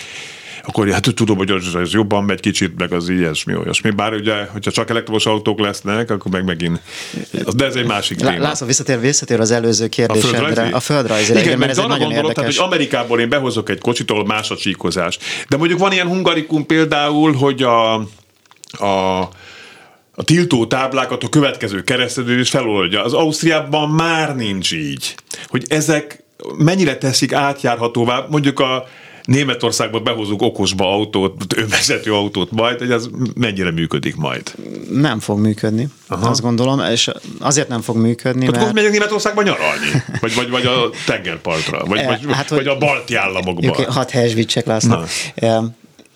akkor 0.64 0.88
hát 0.88 1.14
tudom, 1.14 1.36
hogy 1.36 1.50
ez 1.74 1.92
jobban 1.92 2.24
megy 2.24 2.40
kicsit, 2.40 2.78
meg 2.78 2.92
az 2.92 3.08
ilyesmi, 3.08 3.56
olyasmi. 3.56 3.90
Bár 3.90 4.12
ugye, 4.12 4.34
hogyha 4.44 4.70
csak 4.70 4.90
elektromos 4.90 5.26
autók 5.26 5.60
lesznek, 5.60 6.10
akkor 6.10 6.32
meg 6.32 6.44
megint, 6.44 6.80
de 7.56 7.64
ez 7.64 7.74
egy 7.74 7.86
másik 7.86 8.16
téma. 8.16 8.38
László, 8.38 8.66
visszatér, 8.66 9.00
visszatér 9.00 9.40
az 9.40 9.50
előző 9.50 9.88
kérdésedre. 9.88 10.68
A 10.72 10.80
földrajzi? 10.80 11.30
Igen, 11.30 11.44
igen, 11.44 11.58
mert 11.58 11.70
ez 11.70 11.78
egy 11.78 11.86
nagyon 11.86 11.98
gondolod, 11.98 12.28
érdekes. 12.28 12.54
Tehát, 12.54 12.68
hogy 12.68 12.72
Amerikából 12.72 13.20
én 13.20 13.28
behozok 13.28 13.68
egy 13.68 13.78
kocsit, 13.78 14.10
ahol 14.10 14.26
más 14.26 14.50
a 14.50 14.56
csíkozás. 14.56 15.18
De 15.48 15.56
mondjuk 15.56 15.78
van 15.78 15.92
ilyen 15.92 16.06
hungarikum 16.06 16.66
például, 16.66 17.32
hogy 17.32 17.62
a, 17.62 17.94
a 18.70 19.28
a 20.14 20.22
tiltó 20.24 20.66
táblákat 20.66 21.24
a 21.24 21.28
következő 21.28 21.82
kereszteződés 21.82 22.50
feloldja. 22.50 23.04
Az 23.04 23.12
Ausztriában 23.12 23.90
már 23.90 24.36
nincs 24.36 24.72
így. 24.72 25.14
Hogy 25.46 25.64
ezek 25.68 26.22
mennyire 26.56 26.96
teszik 26.96 27.32
átjárhatóvá, 27.32 28.26
mondjuk 28.28 28.60
a 28.60 28.86
Németországba 29.24 30.00
behozunk 30.00 30.42
okosba 30.42 30.92
autót, 30.92 31.56
önvezető 31.56 32.12
autót 32.12 32.50
majd, 32.50 32.78
hogy 32.78 32.90
ez 32.90 33.08
mennyire 33.34 33.70
működik 33.70 34.16
majd? 34.16 34.54
Nem 34.90 35.20
fog 35.20 35.38
működni, 35.38 35.88
Aha. 36.08 36.28
azt 36.28 36.40
gondolom, 36.40 36.80
és 36.80 37.10
azért 37.38 37.68
nem 37.68 37.80
fog 37.80 37.96
működni, 37.96 38.46
Tehát 38.46 38.60
mert... 38.60 38.74
megyek 38.74 38.90
Németországba 38.90 39.42
nyaralni? 39.42 40.02
Vagy, 40.20 40.34
vagy, 40.34 40.50
vagy 40.50 40.66
a 40.66 40.90
tengerpartra? 41.06 41.84
Vagy, 41.84 42.04
vagy, 42.06 42.20
hát, 42.30 42.48
vagy 42.48 42.66
a 42.66 42.78
balti 42.78 43.14
államokba? 43.14 43.92
Hat 43.92 44.10
helyesvítsek, 44.10 44.66
László 44.66 45.04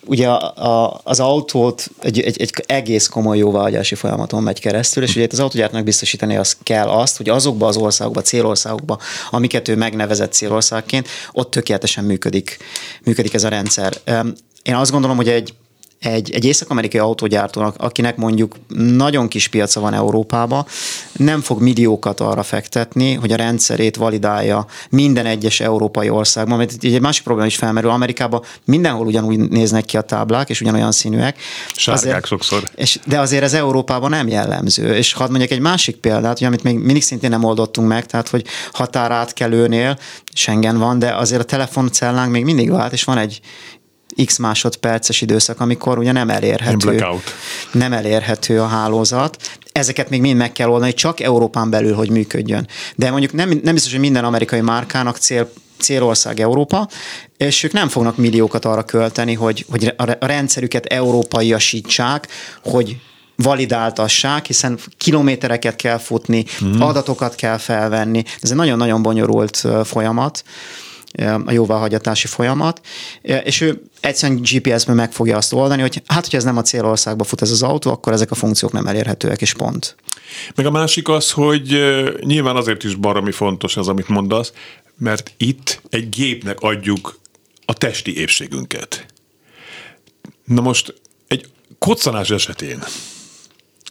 ugye 0.05 0.29
a, 0.29 0.67
a, 0.67 0.99
az 1.03 1.19
autót 1.19 1.89
egy, 2.01 2.19
egy, 2.19 2.41
egy 2.41 2.63
egész 2.65 3.07
komoly 3.07 3.37
jóváhagyási 3.37 3.95
folyamaton 3.95 4.43
megy 4.43 4.59
keresztül, 4.59 5.03
és 5.03 5.15
ugye 5.15 5.23
itt 5.23 5.31
az 5.31 5.39
autógyártnak 5.39 5.83
biztosítani 5.83 6.35
az 6.35 6.57
kell 6.63 6.87
azt, 6.87 7.17
hogy 7.17 7.29
azokba 7.29 7.67
az 7.67 7.77
országokba, 7.77 8.21
célországokba, 8.21 8.99
amiket 9.29 9.67
ő 9.67 9.75
megnevezett 9.75 10.31
célországként, 10.31 11.07
ott 11.31 11.51
tökéletesen 11.51 12.03
működik, 12.03 12.57
működik 13.03 13.33
ez 13.33 13.43
a 13.43 13.49
rendszer. 13.49 13.93
Én 14.63 14.75
azt 14.75 14.91
gondolom, 14.91 15.15
hogy 15.15 15.29
egy 15.29 15.53
egy, 15.99 16.31
egy 16.31 16.45
észak-amerikai 16.45 16.99
autógyártónak, 16.99 17.75
akinek 17.77 18.17
mondjuk 18.17 18.55
nagyon 18.75 19.27
kis 19.27 19.47
piaca 19.47 19.79
van 19.79 19.93
Európában, 19.93 20.65
nem 21.13 21.41
fog 21.41 21.61
milliókat 21.61 22.19
arra 22.19 22.43
fektetni, 22.43 23.13
hogy 23.13 23.31
a 23.31 23.35
rendszerét 23.35 23.95
validálja 23.95 24.65
minden 24.89 25.25
egyes 25.25 25.59
európai 25.59 26.09
országban, 26.09 26.57
mert 26.57 26.83
egy 26.83 27.01
másik 27.01 27.23
probléma 27.23 27.47
is 27.47 27.55
felmerül. 27.55 27.89
Amerikában 27.89 28.41
mindenhol 28.65 29.05
ugyanúgy 29.05 29.37
néznek 29.37 29.85
ki 29.85 29.97
a 29.97 30.01
táblák, 30.01 30.49
és 30.49 30.61
ugyanolyan 30.61 30.91
színűek. 30.91 31.37
Sárgák 31.75 32.03
azért, 32.05 32.25
sokszor. 32.25 32.69
És, 32.75 32.99
de 33.05 33.19
azért 33.19 33.43
ez 33.43 33.53
Európában 33.53 34.09
nem 34.09 34.27
jellemző. 34.27 34.95
És 34.95 35.13
hadd 35.13 35.29
mondjak 35.29 35.51
egy 35.51 35.59
másik 35.59 35.95
példát, 35.95 36.37
hogy 36.37 36.47
amit 36.47 36.63
még 36.63 36.77
mindig 36.77 37.03
szintén 37.03 37.29
nem 37.29 37.43
oldottunk 37.43 37.87
meg, 37.87 38.05
tehát 38.05 38.29
hogy 38.29 38.45
határátkelőnél 38.71 39.97
Schengen 40.33 40.77
van, 40.77 40.99
de 40.99 41.15
azért 41.15 41.41
a 41.41 41.45
telefoncellánk 41.45 42.31
még 42.31 42.43
mindig 42.43 42.71
vált, 42.71 42.93
és 42.93 43.03
van 43.03 43.17
egy 43.17 43.39
x 44.25 44.37
másodperces 44.37 45.21
időszak, 45.21 45.59
amikor 45.59 45.97
ugye 45.97 46.11
nem 46.11 46.29
elérhető, 46.29 47.05
nem 47.71 47.93
elérhető 47.93 48.61
a 48.61 48.67
hálózat. 48.67 49.37
Ezeket 49.71 50.09
még 50.09 50.21
mind 50.21 50.37
meg 50.37 50.51
kell 50.51 50.69
oldani, 50.69 50.93
csak 50.93 51.19
Európán 51.19 51.69
belül, 51.69 51.93
hogy 51.95 52.09
működjön. 52.09 52.67
De 52.95 53.11
mondjuk 53.11 53.33
nem, 53.33 53.59
nem 53.63 53.73
biztos, 53.73 53.91
hogy 53.91 54.01
minden 54.01 54.23
amerikai 54.23 54.61
márkának 54.61 55.17
cél, 55.17 55.51
célország 55.77 56.39
Európa, 56.39 56.87
és 57.37 57.63
ők 57.63 57.71
nem 57.71 57.87
fognak 57.87 58.17
milliókat 58.17 58.65
arra 58.65 58.83
költeni, 58.83 59.33
hogy, 59.33 59.65
hogy 59.69 59.93
a 59.97 60.25
rendszerüket 60.25 60.85
európaiasítsák, 60.85 62.27
hogy 62.63 62.97
validáltassák, 63.35 64.45
hiszen 64.45 64.79
kilométereket 64.97 65.75
kell 65.75 65.97
futni, 65.97 66.45
mm. 66.65 66.81
adatokat 66.81 67.35
kell 67.35 67.57
felvenni. 67.57 68.23
Ez 68.41 68.49
egy 68.49 68.57
nagyon-nagyon 68.57 69.01
bonyolult 69.01 69.67
folyamat 69.83 70.43
a 71.45 71.51
jóváhagyatási 71.51 72.27
folyamat, 72.27 72.81
és 73.21 73.61
ő 73.61 73.81
egyszerűen 73.99 74.41
GPS-ből 74.41 74.95
meg 74.95 75.11
fogja 75.11 75.37
azt 75.37 75.53
oldani, 75.53 75.81
hogy 75.81 76.01
hát, 76.05 76.23
hogyha 76.23 76.37
ez 76.37 76.43
nem 76.43 76.57
a 76.57 76.61
célországba 76.61 77.23
fut 77.23 77.41
ez 77.41 77.51
az 77.51 77.63
autó, 77.63 77.91
akkor 77.91 78.13
ezek 78.13 78.31
a 78.31 78.35
funkciók 78.35 78.71
nem 78.71 78.87
elérhetőek, 78.87 79.41
és 79.41 79.53
pont. 79.53 79.95
Meg 80.55 80.65
a 80.65 80.71
másik 80.71 81.09
az, 81.09 81.31
hogy 81.31 81.79
nyilván 82.19 82.55
azért 82.55 82.83
is 82.83 82.95
baromi 82.95 83.31
fontos 83.31 83.77
az, 83.77 83.87
amit 83.87 84.07
mondasz, 84.07 84.51
mert 84.97 85.33
itt 85.37 85.81
egy 85.89 86.09
gépnek 86.09 86.59
adjuk 86.59 87.19
a 87.65 87.73
testi 87.73 88.17
épségünket. 88.17 89.05
Na 90.43 90.61
most 90.61 91.01
egy 91.27 91.47
koccanás 91.79 92.29
esetén 92.29 92.83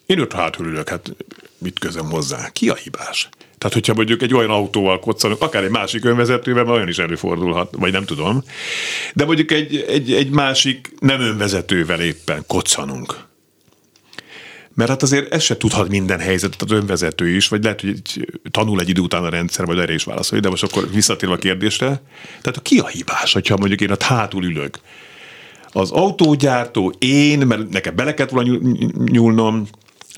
én 0.06 0.20
ott 0.20 0.32
hátul 0.32 0.66
ülök, 0.66 0.88
hát 0.88 1.14
mit 1.58 1.78
közöm 1.78 2.10
hozzá? 2.10 2.50
Ki 2.52 2.68
a 2.68 2.74
hibás? 2.74 3.28
Tehát, 3.58 3.74
hogyha 3.74 3.94
mondjuk 3.94 4.22
egy 4.22 4.34
olyan 4.34 4.50
autóval 4.50 4.98
koccanunk, 4.98 5.42
akár 5.42 5.64
egy 5.64 5.70
másik 5.70 6.04
önvezetővel, 6.04 6.68
olyan 6.68 6.88
is 6.88 6.98
előfordulhat, 6.98 7.74
vagy 7.78 7.92
nem 7.92 8.04
tudom. 8.04 8.42
De 9.14 9.24
mondjuk 9.24 9.50
egy, 9.50 9.84
egy, 9.88 10.12
egy 10.12 10.30
másik 10.30 10.92
nem 10.98 11.20
önvezetővel 11.20 12.00
éppen 12.00 12.44
koccanunk. 12.46 13.24
Mert 14.74 14.90
hát 14.90 15.02
azért 15.02 15.32
ez 15.32 15.42
se 15.42 15.56
tudhat 15.56 15.88
minden 15.88 16.18
helyzetet 16.18 16.62
az 16.62 16.70
önvezető 16.70 17.28
is, 17.28 17.48
vagy 17.48 17.62
lehet, 17.62 17.80
hogy 17.80 18.02
tanul 18.50 18.80
egy 18.80 18.88
idő 18.88 19.00
után 19.00 19.24
a 19.24 19.28
rendszer, 19.28 19.66
vagy 19.66 19.78
erre 19.78 19.94
is 19.94 20.04
válaszolj, 20.04 20.40
de 20.40 20.48
most 20.48 20.62
akkor 20.62 20.90
visszatérve 20.90 21.34
a 21.34 21.38
kérdésre. 21.38 22.02
Tehát 22.40 22.62
ki 22.62 22.78
a 22.78 22.86
hibás, 22.86 23.32
hogyha 23.32 23.56
mondjuk 23.56 23.80
én 23.80 23.90
ott 23.90 24.02
hátul 24.02 24.44
ülök? 24.44 24.78
Az 25.68 25.90
autógyártó, 25.90 26.94
én, 26.98 27.38
mert 27.38 27.68
nekem 27.68 27.94
bele 27.94 28.14
kellett 28.14 28.32
volna 28.32 28.58
nyúlnom, 29.04 29.66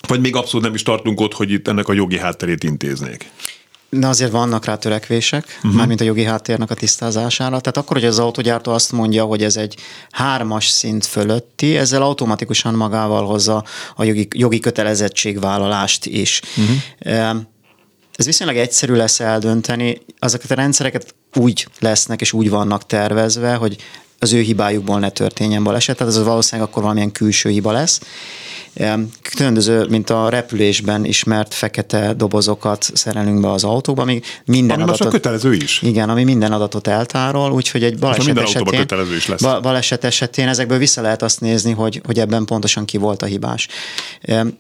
vagy 0.09 0.21
még 0.21 0.37
abszolút 0.37 0.67
nem 0.67 0.75
is 0.75 0.83
tartunk 0.83 1.21
ott, 1.21 1.33
hogy 1.33 1.51
itt 1.51 1.69
ennek 1.69 1.89
a 1.89 1.93
jogi 1.93 2.19
hátterét 2.19 2.65
intéznék? 2.65 3.31
De 3.91 4.07
azért 4.07 4.31
vannak 4.31 4.65
rá 4.65 4.77
törekvések, 4.77 5.45
uh-huh. 5.57 5.73
mármint 5.73 6.01
a 6.01 6.05
jogi 6.05 6.25
háttérnek 6.25 6.71
a 6.71 6.75
tisztázására. 6.75 7.61
Tehát 7.61 7.77
akkor, 7.77 7.97
hogy 7.97 8.07
az 8.07 8.19
autogyártó 8.19 8.73
azt 8.73 8.93
mondja, 8.93 9.25
hogy 9.25 9.43
ez 9.43 9.57
egy 9.57 9.77
hármas 10.11 10.69
szint 10.69 11.07
fölötti, 11.07 11.77
ezzel 11.77 12.03
automatikusan 12.03 12.75
magával 12.75 13.27
hozza 13.27 13.65
a 13.97 14.05
jogi, 14.05 14.29
jogi 14.35 14.61
kötelezettségvállalást 14.61 16.07
is. 16.07 16.41
Uh-huh. 16.57 17.37
Ez 18.17 18.27
viszonylag 18.27 18.57
egyszerű 18.57 18.95
lesz 18.95 19.21
eldönteni. 19.21 20.01
Azokat 20.19 20.51
a 20.51 20.55
rendszereket 20.55 21.15
úgy 21.35 21.69
lesznek 21.79 22.21
és 22.21 22.33
úgy 22.33 22.51
vannak 22.51 22.87
tervezve, 22.87 23.55
hogy 23.55 23.77
az 24.19 24.33
ő 24.33 24.41
hibájukból 24.41 24.99
ne 24.99 25.11
történjen 25.11 25.65
baleset, 25.65 25.97
tehát 25.97 26.13
ez 26.13 26.25
valószínűleg 26.25 26.69
akkor 26.71 26.83
valamilyen 26.83 27.13
külső 27.13 27.51
hiba 27.51 27.73
lesz. 27.73 28.01
Különböző, 29.23 29.87
mint 29.89 30.11
a 30.11 30.29
repülésben 30.29 31.05
ismert 31.05 31.55
fekete 31.55 32.15
dobozokat 32.15 32.91
szerelünk 32.95 33.41
be 33.41 33.51
az 33.51 33.65
autóba, 33.65 34.03
ami 34.03 34.21
minden 34.45 34.81
ami 34.81 34.91
adatot... 34.91 35.13
kötelező 35.13 35.55
is. 35.55 35.83
Igen, 35.83 36.09
ami 36.09 36.25
minden 36.25 36.53
adatot 36.53 36.87
eltárol, 36.87 37.53
úgyhogy 37.53 37.85
egy 37.85 37.99
baleset 37.99 38.39
esetén, 38.39 38.79
kötelező 38.79 39.17
is 39.17 39.27
lesz. 39.27 39.41
baleset 39.41 40.05
esetén 40.05 40.49
ezekből 40.49 40.79
vissza 40.79 41.01
lehet 41.01 41.23
azt 41.23 41.41
nézni, 41.41 41.73
hogy, 41.73 42.01
hogy 42.05 42.19
ebben 42.19 42.45
pontosan 42.45 42.85
ki 42.85 42.97
volt 42.97 43.23
a 43.23 43.27
hibás. 43.27 43.69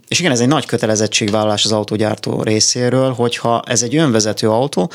És 0.09 0.21
igen, 0.21 0.33
ez 0.33 0.41
egy 0.41 0.49
nagy 0.49 0.67
kötelezettségvállalás 0.67 1.65
az 1.65 1.73
autógyártó 1.73 2.43
részéről, 2.43 3.13
hogyha 3.13 3.63
ez 3.67 3.83
egy 3.83 3.97
önvezető 3.97 4.51
autó, 4.51 4.91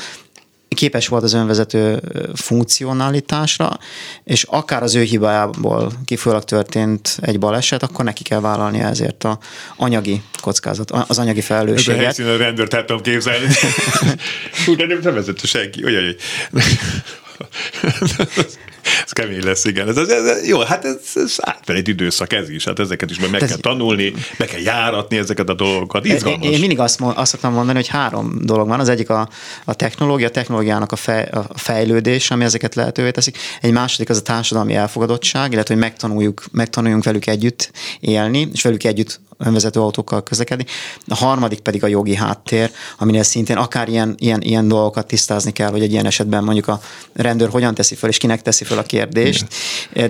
képes 0.74 1.08
volt 1.08 1.22
az 1.22 1.32
önvezető 1.32 2.00
funkcionalitásra, 2.34 3.78
és 4.24 4.42
akár 4.42 4.82
az 4.82 4.94
ő 4.94 5.02
hibájából 5.02 5.92
kifolyólag 6.04 6.44
történt 6.44 7.18
egy 7.20 7.38
baleset, 7.38 7.82
akkor 7.82 8.04
neki 8.04 8.22
kell 8.22 8.40
vállalni 8.40 8.80
ezért 8.80 9.24
a 9.24 9.38
anyagi 9.76 10.22
kockázat, 10.40 10.90
az 10.90 11.18
anyagi 11.18 11.40
felelősséget. 11.40 11.94
Ez 11.94 12.00
a 12.00 12.04
helyszínen 12.04 12.38
rendőrt 12.38 12.74
el 12.74 12.84
tudom 12.84 13.02
képzelni. 13.02 13.46
Hú, 14.66 14.76
de 14.76 14.86
nem, 14.86 14.98
nem 15.02 15.14
vezető 15.14 15.46
senki. 15.46 15.84
Olyan, 15.84 16.14
ez 19.04 19.10
kemény 19.10 19.44
lesz, 19.44 19.64
igen. 19.64 19.88
Ez, 19.88 19.96
ez, 19.96 20.08
ez, 20.08 20.48
jó, 20.48 20.58
hát 20.58 20.84
ez, 20.84 20.96
ez 21.14 21.34
átmeneti 21.38 21.90
időszak 21.90 22.32
ez 22.32 22.48
is, 22.48 22.64
hát 22.64 22.78
ezeket 22.78 23.10
is 23.10 23.18
meg, 23.18 23.30
kell 23.30 23.56
tanulni, 23.56 24.12
meg 24.36 24.48
kell 24.48 24.60
járatni 24.60 25.16
ezeket 25.16 25.48
a 25.48 25.54
dolgokat, 25.54 26.04
izgalmas. 26.04 26.46
Én, 26.46 26.52
én 26.52 26.58
mindig 26.58 26.78
azt, 26.78 27.00
azt 27.00 27.30
szoktam 27.30 27.52
mondani, 27.52 27.78
hogy 27.78 27.88
három 27.88 28.38
dolog 28.40 28.68
van. 28.68 28.80
Az 28.80 28.88
egyik 28.88 29.10
a, 29.10 29.28
a 29.64 29.74
technológia, 29.74 30.26
a 30.26 30.30
technológiának 30.30 30.92
a, 30.92 30.96
fej, 30.96 31.28
a 31.32 31.46
fejlődés, 31.54 32.30
ami 32.30 32.44
ezeket 32.44 32.74
lehetővé 32.74 33.10
teszik. 33.10 33.38
Egy 33.60 33.72
második 33.72 34.10
az 34.10 34.16
a 34.16 34.22
társadalmi 34.22 34.74
elfogadottság, 34.74 35.52
illetve 35.52 35.74
hogy 35.74 35.82
megtanuljuk, 35.82 36.44
megtanuljunk 36.52 37.04
velük 37.04 37.26
együtt 37.26 37.70
élni, 38.00 38.48
és 38.52 38.62
velük 38.62 38.84
együtt 38.84 39.20
önvezető 39.38 39.80
autókkal 39.80 40.22
közlekedni. 40.22 40.64
A 41.08 41.14
harmadik 41.14 41.60
pedig 41.60 41.84
a 41.84 41.86
jogi 41.86 42.14
háttér, 42.14 42.70
aminél 42.98 43.22
szintén 43.22 43.56
akár 43.56 43.88
ilyen, 43.88 44.14
ilyen, 44.18 44.40
ilyen 44.40 44.68
dolgokat 44.68 45.06
tisztázni 45.06 45.52
kell, 45.52 45.70
hogy 45.70 45.82
egy 45.82 45.92
ilyen 45.92 46.06
esetben 46.06 46.44
mondjuk 46.44 46.68
a 46.68 46.80
rendőr 47.12 47.48
hogyan 47.48 47.74
teszi 47.74 47.94
föl, 47.94 48.08
és 48.10 48.16
kinek 48.16 48.42
teszi 48.42 48.64
föl 48.72 48.80
a 48.80 48.86
kérdést. 48.86 49.46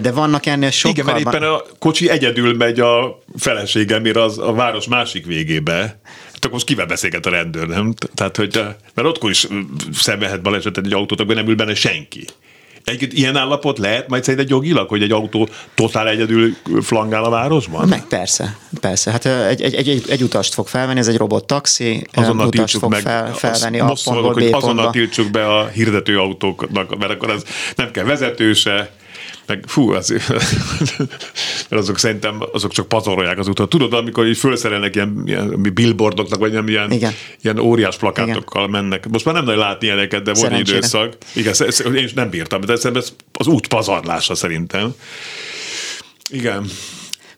De 0.00 0.12
vannak 0.12 0.46
ennél 0.46 0.70
sokkal... 0.70 0.92
Igen, 0.92 1.04
mert 1.04 1.18
éppen 1.18 1.48
a 1.48 1.62
kocsi 1.78 2.08
egyedül 2.08 2.56
megy 2.56 2.80
a 2.80 3.22
feleségemére 3.36 4.22
az 4.22 4.38
a 4.38 4.52
város 4.52 4.86
másik 4.88 5.26
végébe. 5.26 6.00
Hát 6.32 6.38
akkor 6.38 6.50
most 6.50 6.66
kivel 6.66 6.86
beszélget 6.86 7.26
a 7.26 7.30
rendőr, 7.30 7.66
nem? 7.66 7.94
Tehát, 8.14 8.36
hogy, 8.36 8.60
mert 8.94 9.08
ott 9.08 9.30
is 9.30 9.46
szembehet 9.92 10.42
balesetet 10.42 10.86
egy 10.86 10.92
autót, 10.92 11.20
akkor 11.20 11.34
nem 11.34 11.48
ül 11.48 11.54
benne 11.54 11.74
senki. 11.74 12.24
Egy 12.84 13.18
ilyen 13.18 13.36
állapot 13.36 13.78
lehet 13.78 14.08
majd 14.08 14.24
szerint 14.24 14.42
egy 14.42 14.50
jogilag, 14.50 14.88
hogy 14.88 15.02
egy 15.02 15.10
autó 15.10 15.48
totál 15.74 16.08
egyedül 16.08 16.56
flangál 16.82 17.24
a 17.24 17.30
városban? 17.30 17.88
Meg 17.88 18.04
persze, 18.06 18.56
persze. 18.80 19.10
Hát 19.10 19.26
egy, 19.26 19.62
egy, 19.62 19.88
egy, 19.88 20.04
egy 20.08 20.22
utast 20.22 20.54
fog 20.54 20.68
felvenni, 20.68 20.98
ez 20.98 21.08
egy 21.08 21.16
robot 21.16 21.46
taxi, 21.46 22.06
azonnal 22.12 22.46
utast 22.46 22.78
fog 22.78 22.90
meg, 22.90 23.00
fel, 23.00 23.34
felvenni 23.34 23.78
a 23.78 23.96
pontból 24.04 24.34
B 24.34 24.54
Azonnal 24.54 24.90
tiltsuk 24.90 25.30
be 25.30 25.46
a 25.46 25.66
hirdető 25.66 26.18
autóknak, 26.18 26.98
mert 26.98 27.12
akkor 27.12 27.30
az 27.30 27.44
nem 27.76 27.90
kell 27.90 28.04
vezetőse, 28.04 28.90
meg 29.46 29.64
fú, 29.66 29.92
az, 29.92 30.14
mert 31.72 31.84
azok 31.84 31.98
szerintem 31.98 32.42
azok 32.52 32.72
csak 32.72 32.88
pazarolják 32.88 33.38
az 33.38 33.48
utat. 33.48 33.68
Tudod, 33.68 33.92
amikor 33.92 34.26
így 34.26 34.36
felszerelnek 34.36 34.94
ilyen, 34.94 35.22
ilyen 35.26 35.72
billboardoknak, 35.74 36.38
vagy 36.38 36.52
nem 36.52 36.68
ilyen, 36.68 36.90
Igen. 36.90 37.12
ilyen 37.42 37.58
óriás 37.58 37.96
plakátokkal 37.96 38.68
Igen. 38.68 38.82
mennek. 38.82 39.08
Most 39.08 39.24
már 39.24 39.34
nem 39.34 39.44
nagyon 39.44 39.60
látni 39.60 39.86
ilyeneket, 39.86 40.22
de 40.22 40.32
volt 40.32 40.58
időszak. 40.58 41.16
Igen, 41.34 41.54
én 41.94 42.10
nem 42.14 42.30
bírtam, 42.30 42.60
de 42.60 42.72
ez 42.72 43.12
az 43.32 43.46
út 43.46 43.66
pazarlása 43.66 44.34
szerintem. 44.34 44.94
Igen. 46.30 46.66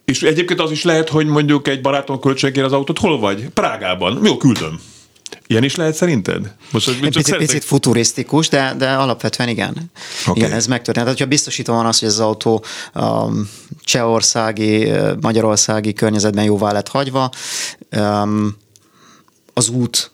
És 0.05 0.23
egyébként 0.23 0.61
az 0.61 0.71
is 0.71 0.83
lehet, 0.83 1.09
hogy 1.09 1.27
mondjuk 1.27 1.69
egy 1.69 1.81
barátom 1.81 2.21
költségére 2.21 2.67
az 2.67 2.73
autót 2.73 2.99
hol 2.99 3.19
vagy? 3.19 3.49
Prágában. 3.49 4.21
Jó, 4.25 4.37
küldöm. 4.37 4.81
Ilyen 5.55 5.67
is 5.67 5.77
lehet 5.77 5.95
szerinted? 5.95 6.55
Most, 6.71 6.89
egy 6.89 7.01
picit, 7.01 7.25
szeretnék... 7.25 7.49
picit 7.49 7.65
futurisztikus, 7.65 8.49
de, 8.49 8.75
de 8.79 8.93
alapvetően 8.93 9.49
igen. 9.49 9.91
Okay. 10.27 10.43
Igen, 10.43 10.53
ez 10.53 10.67
megtörtént. 10.67 10.95
Tehát, 10.95 11.09
hogyha 11.09 11.27
biztosítva 11.27 11.73
van 11.75 11.87
az, 11.87 11.99
hogy 11.99 12.09
ez 12.09 12.15
az 12.15 12.21
autó 12.21 12.65
um, 12.95 13.51
csehországi, 13.85 14.91
magyarországi 15.21 15.93
környezetben 15.93 16.45
jóvá 16.45 16.73
lett 16.73 16.89
hagyva, 16.89 17.31
um, 17.97 18.57
az 19.53 19.69
út 19.69 20.11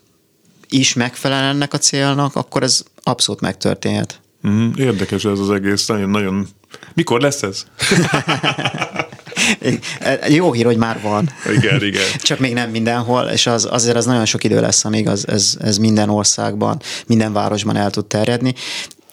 is 0.69 0.93
megfelel 0.93 1.43
ennek 1.43 1.73
a 1.73 1.77
célnak, 1.77 2.35
akkor 2.35 2.63
ez 2.63 2.83
abszolút 3.03 3.41
megtörténhet. 3.41 4.19
Mm, 4.47 4.71
érdekes 4.75 5.25
ez 5.25 5.39
az 5.39 5.49
egész, 5.49 5.85
nagyon, 5.85 6.09
nagyon... 6.09 6.47
Mikor 6.93 7.21
lesz 7.21 7.43
ez? 7.43 7.65
Jó 10.37 10.53
hír, 10.53 10.65
hogy 10.65 10.77
már 10.77 11.01
van. 11.01 11.29
Igen, 11.57 11.83
igen. 11.83 12.03
Csak 12.21 12.39
még 12.39 12.53
nem 12.53 12.69
mindenhol, 12.69 13.23
és 13.23 13.47
az, 13.47 13.67
azért 13.71 13.95
az 13.95 14.05
nagyon 14.05 14.25
sok 14.25 14.43
idő 14.43 14.59
lesz, 14.59 14.85
amíg 14.85 15.07
az, 15.07 15.27
ez, 15.27 15.57
ez 15.59 15.77
minden 15.77 16.09
országban, 16.09 16.81
minden 17.07 17.33
városban 17.33 17.75
el 17.75 17.89
tud 17.89 18.05
terjedni 18.05 18.53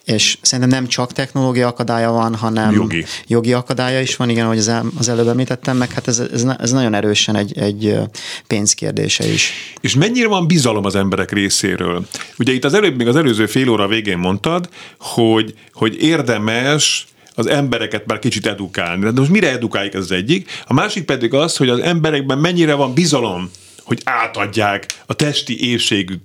és 0.08 0.38
szerintem 0.40 0.80
nem 0.80 0.88
csak 0.88 1.12
technológia 1.12 1.66
akadálya 1.66 2.10
van, 2.10 2.34
hanem 2.34 2.72
jogi, 2.72 3.04
jogi 3.26 3.52
akadálya 3.52 4.00
is 4.00 4.16
van, 4.16 4.28
igen, 4.28 4.44
ahogy 4.44 4.58
az, 4.58 4.68
el, 4.68 4.84
az 4.98 5.08
előbb 5.08 5.28
említettem, 5.28 5.76
meg 5.76 5.92
hát 5.92 6.08
ez, 6.08 6.18
ez, 6.18 6.44
ez 6.58 6.70
nagyon 6.70 6.94
erősen 6.94 7.36
egy, 7.36 7.58
egy 7.58 7.98
pénzkérdése 8.46 9.26
is. 9.32 9.52
És 9.80 9.94
mennyire 9.94 10.28
van 10.28 10.46
bizalom 10.46 10.84
az 10.84 10.94
emberek 10.94 11.32
részéről? 11.32 12.06
Ugye 12.38 12.52
itt 12.52 12.64
az 12.64 12.74
előbb, 12.74 12.96
még 12.96 13.08
az 13.08 13.16
előző 13.16 13.46
fél 13.46 13.68
óra 13.68 13.86
végén 13.86 14.18
mondtad, 14.18 14.68
hogy, 14.98 15.54
hogy 15.72 16.02
érdemes 16.02 17.06
az 17.38 17.46
embereket 17.46 18.06
már 18.06 18.18
kicsit 18.18 18.46
edukálni. 18.46 19.04
De 19.04 19.20
most 19.20 19.30
mire 19.30 19.50
edukáljuk 19.50 19.94
ez 19.94 20.00
az 20.00 20.12
egyik? 20.12 20.50
A 20.64 20.72
másik 20.72 21.04
pedig 21.04 21.34
az, 21.34 21.56
hogy 21.56 21.68
az 21.68 21.78
emberekben 21.78 22.38
mennyire 22.38 22.74
van 22.74 22.94
bizalom, 22.94 23.50
hogy 23.82 24.00
átadják 24.04 24.86
a 25.06 25.14
testi 25.14 25.70
évségük 25.70 26.20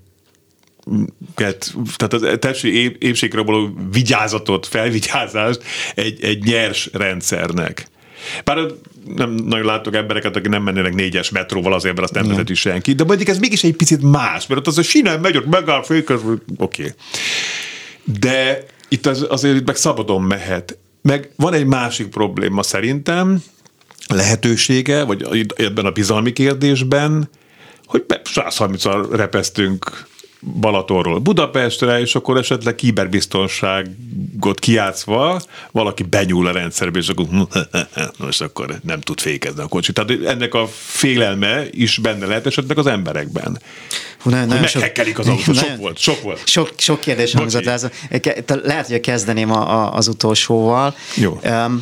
tehát 1.36 2.14
a 2.14 2.38
testi 2.38 2.98
épségre 3.00 3.42
való 3.42 3.78
vigyázatot, 3.92 4.68
felvigyázást 4.68 5.64
egy, 5.96 6.24
egy 6.24 6.44
nyers 6.44 6.90
rendszernek. 6.94 7.88
Bár 8.44 8.58
nem 9.16 9.30
nagyon 9.30 9.66
látok 9.66 9.96
embereket, 9.96 10.36
akik 10.36 10.50
nem 10.50 10.64
mennének 10.64 10.94
négyes 10.94 11.30
metróval 11.30 11.74
azért, 11.74 11.96
mert 11.96 12.06
azt 12.06 12.14
nem 12.14 12.28
vezeti 12.28 12.54
senki, 12.54 12.94
de 12.94 13.04
mondjuk 13.04 13.30
ez 13.30 13.40
mégis 13.40 13.64
egy 13.64 13.76
picit 13.76 14.02
más, 14.02 14.48
mert 14.48 14.60
ott 14.60 14.68
az 14.68 14.78
a 14.78 14.82
sinem 14.82 15.22
megy, 15.22 15.38
ott 15.38 15.46
megáll 15.46 15.80
oké. 15.80 16.38
Okay. 16.58 16.92
De 18.04 18.66
itt 18.90 19.06
az, 19.06 19.26
azért 19.30 19.56
itt 19.56 19.66
meg 19.66 19.76
szabadon 19.76 20.22
mehet. 20.22 20.78
Meg 21.04 21.32
van 21.36 21.54
egy 21.54 21.66
másik 21.66 22.08
probléma 22.08 22.64
szerintem, 22.64 23.44
lehetősége, 24.08 25.04
vagy 25.04 25.48
ebben 25.56 25.86
a 25.86 25.92
bizalmi 25.92 26.34
kérdésben, 26.34 27.30
hogy 27.86 28.06
130-al 28.08 29.08
repesztünk 29.12 30.08
Balatonról 30.60 31.20
Budapestre, 31.20 32.00
és 32.00 32.16
akkor 32.16 32.38
esetleg 32.38 32.76
kiberbiztonságot 32.76 34.60
kiátszva 34.60 35.42
valaki 35.72 36.04
benyúl 36.04 36.48
a 36.48 36.52
rendszerbe, 36.52 37.00
és 37.00 37.10
akkor 37.10 37.26
most 38.18 38.42
akkor 38.42 38.80
nem 38.84 39.02
tud 39.02 39.20
fékezni 39.20 39.62
a 39.62 39.68
kocsit. 39.68 39.96
Tehát 39.96 40.26
ennek 40.26 40.54
a 40.54 40.68
félelme 40.68 41.64
is 41.72 41.98
benne 41.98 42.26
lehet 42.26 42.46
esetleg 42.46 42.78
az 42.78 42.88
emberekben. 42.88 43.62
Hú, 44.20 44.30
nagyon, 44.30 44.48
nagyon 44.48 44.68
sok, 44.68 44.92
az 45.18 45.28
autó. 45.28 45.54
Sok 45.54 45.78
volt, 45.78 45.98
sok 45.98 46.22
volt. 46.22 46.48
Sok, 46.48 46.74
sok 46.78 47.00
kérdés 47.00 47.34
hangzott. 47.34 47.64
Lehet, 48.64 48.88
hogy 48.88 49.00
kezdeném 49.00 49.52
a, 49.52 49.82
a, 49.82 49.94
az 49.94 50.08
utolsóval. 50.08 50.96
Jó. 51.16 51.40
Um, 51.44 51.80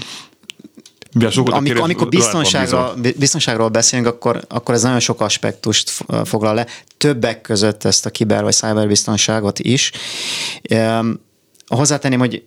amikor, 1.46 1.80
amikor 1.80 2.08
biztonságról, 2.08 2.96
biztonságról 3.18 3.70
beszélünk, 3.70 4.08
akkor, 4.08 4.42
akkor 4.48 4.76
ez 4.76 4.82
nagyon 4.82 5.00
sok 5.00 5.22
aspektust 5.22 6.04
foglal 6.24 6.54
le, 6.54 6.68
többek 6.98 7.42
között 7.42 7.84
ezt 7.84 8.06
a 8.06 8.10
kiber 8.10 8.44
vagy 8.44 8.54
cyberbiztonságot 8.54 9.60
is. 9.60 9.92
Hozzátenném, 11.68 12.20
hogy 12.20 12.44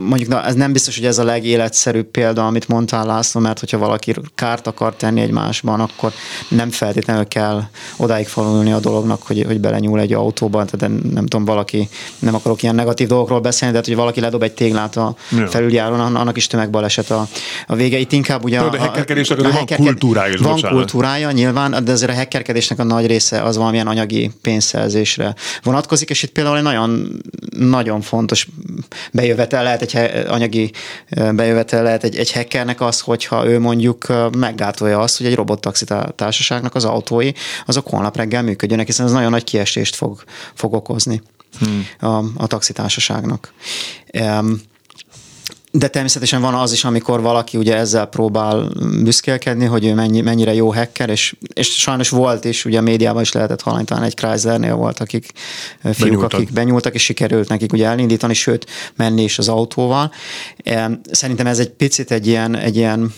mondjuk 0.00 0.28
na, 0.28 0.44
ez 0.44 0.54
nem 0.54 0.72
biztos, 0.72 0.96
hogy 0.96 1.06
ez 1.06 1.18
a 1.18 1.24
legéletszerűbb 1.24 2.06
példa, 2.06 2.46
amit 2.46 2.68
mondtál 2.68 3.06
László, 3.06 3.40
mert 3.40 3.60
hogyha 3.60 3.78
valaki 3.78 4.14
kárt 4.34 4.66
akar 4.66 4.94
tenni 4.94 5.20
egy 5.20 5.30
másban, 5.30 5.80
akkor 5.80 6.12
nem 6.48 6.70
feltétlenül 6.70 7.28
kell 7.28 7.62
odáig 7.96 8.26
falulni 8.26 8.72
a 8.72 8.78
dolognak, 8.78 9.22
hogy, 9.22 9.44
hogy 9.46 9.60
belenyúl 9.60 10.00
egy 10.00 10.12
autóban, 10.12 10.66
tehát 10.66 11.02
nem 11.12 11.26
tudom, 11.26 11.44
valaki, 11.44 11.88
nem 12.18 12.34
akarok 12.34 12.62
ilyen 12.62 12.74
negatív 12.74 13.08
dolgokról 13.08 13.40
beszélni, 13.40 13.74
de 13.74 13.80
hogy 13.84 13.94
valaki 13.96 14.20
ledob 14.20 14.42
egy 14.42 14.52
téglát 14.52 14.96
a 14.96 15.14
ja. 15.30 15.46
felüljáron, 15.46 16.16
annak 16.16 16.36
is 16.36 16.46
tömegbaleset 16.46 17.10
a, 17.10 17.26
a 17.66 17.74
vége. 17.74 17.98
Itt 17.98 18.12
inkább 18.12 18.44
ugye 18.44 18.58
a, 18.60 18.72
a, 18.72 18.76
a, 18.76 19.04
a 19.28 19.52
van 19.52 19.66
kultúrája 19.66 20.32
is, 20.32 20.40
Van 20.40 20.52
bocsánat. 20.52 20.76
kultúrája 20.76 21.30
nyilván, 21.30 21.84
de 21.84 21.92
azért 21.92 22.10
a 22.10 22.14
hackerkedésnek 22.14 22.78
a 22.78 22.84
nagy 22.84 23.06
része 23.06 23.42
az 23.42 23.56
valamilyen 23.56 23.86
anyagi 23.86 24.30
pénzszerzésre 24.42 25.34
vonatkozik, 25.62 26.10
és 26.10 26.22
itt 26.22 26.32
például 26.32 26.56
egy 26.56 26.62
nagyon, 26.62 27.20
nagyon 27.56 28.00
fontos 28.00 28.48
bejövetel 29.12 29.62
lehet 29.62 29.82
egy 29.82 30.26
anyagi 30.28 30.72
bejövetel 31.10 31.82
lehet 31.82 32.04
egy, 32.04 32.16
egy 32.16 32.32
hackernek 32.32 32.80
az, 32.80 33.00
hogyha 33.00 33.46
ő 33.46 33.58
mondjuk 33.58 34.06
meggátolja 34.36 34.98
azt, 34.98 35.16
hogy 35.16 35.26
egy 35.26 35.34
robottaxi 35.34 35.84
társaságnak 36.14 36.74
az 36.74 36.84
autói 36.84 37.30
azok 37.66 37.88
holnap 37.88 38.16
reggel 38.16 38.42
működjönek, 38.42 38.86
hiszen 38.86 39.06
ez 39.06 39.12
nagyon 39.12 39.30
nagy 39.30 39.44
kiestést 39.44 39.94
fog, 39.94 40.22
fog 40.54 40.72
okozni 40.72 41.22
hmm. 41.58 41.86
a, 42.00 42.24
a 42.36 42.46
taxitársaságnak. 42.46 43.52
Um, 44.20 44.60
de 45.78 45.88
természetesen 45.88 46.40
van 46.40 46.54
az 46.54 46.72
is, 46.72 46.84
amikor 46.84 47.20
valaki 47.20 47.56
ugye 47.56 47.76
ezzel 47.76 48.06
próbál 48.06 48.68
büszkélkedni, 49.02 49.64
hogy 49.64 49.84
ő 49.84 49.94
mennyi, 49.94 50.20
mennyire 50.20 50.54
jó 50.54 50.72
hacker, 50.72 51.08
és, 51.08 51.36
és 51.54 51.80
sajnos 51.80 52.08
volt 52.08 52.44
is, 52.44 52.64
ugye 52.64 52.78
a 52.78 52.82
médiában 52.82 53.22
is 53.22 53.32
lehetett 53.32 53.62
hallani, 53.62 53.84
talán 53.84 54.02
egy 54.02 54.14
Chryslernél 54.14 54.74
volt, 54.74 55.00
akik 55.00 55.32
fiúk, 55.82 55.98
benyúltak. 55.98 56.32
akik 56.32 56.52
benyúltak, 56.52 56.94
és 56.94 57.02
sikerült 57.02 57.48
nekik 57.48 57.72
ugye 57.72 57.86
elindítani, 57.86 58.34
sőt 58.34 58.66
menni 58.96 59.22
is 59.22 59.38
az 59.38 59.48
autóval. 59.48 60.12
Szerintem 61.10 61.46
ez 61.46 61.58
egy 61.58 61.70
picit 61.70 62.10
egy 62.10 62.26
ilyen, 62.26 62.56
egy 62.56 62.76
ilyen 62.76 63.12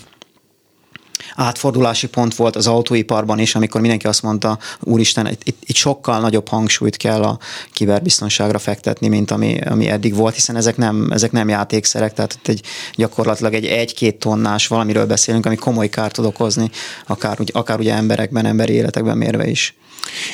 átfordulási 1.36 2.08
pont 2.08 2.34
volt 2.34 2.56
az 2.56 2.66
autóiparban 2.66 3.38
is, 3.38 3.54
amikor 3.54 3.80
mindenki 3.80 4.06
azt 4.06 4.22
mondta, 4.22 4.58
úristen, 4.80 5.26
itt, 5.26 5.42
itt, 5.44 5.62
itt 5.66 5.76
sokkal 5.76 6.20
nagyobb 6.20 6.48
hangsúlyt 6.48 6.96
kell 6.96 7.22
a 7.22 7.38
kiberbiztonságra 7.72 8.58
fektetni, 8.58 9.08
mint 9.08 9.30
ami, 9.30 9.60
ami 9.60 9.88
eddig 9.88 10.14
volt, 10.14 10.34
hiszen 10.34 10.56
ezek 10.56 10.76
nem, 10.76 11.08
ezek 11.10 11.32
nem 11.32 11.48
játékszerek, 11.48 12.12
tehát 12.12 12.32
itt 12.32 12.48
egy, 12.48 12.62
gyakorlatilag 12.94 13.54
egy 13.54 13.66
egy-két 13.66 14.18
tonnás 14.18 14.66
valamiről 14.66 15.06
beszélünk, 15.06 15.46
ami 15.46 15.56
komoly 15.56 15.88
kárt 15.88 16.12
tud 16.12 16.24
okozni, 16.24 16.70
akár, 17.06 17.38
akár 17.52 17.78
ugye 17.78 17.94
emberekben, 17.94 18.46
emberi 18.46 18.72
életekben 18.72 19.16
mérve 19.16 19.46
is. 19.46 19.74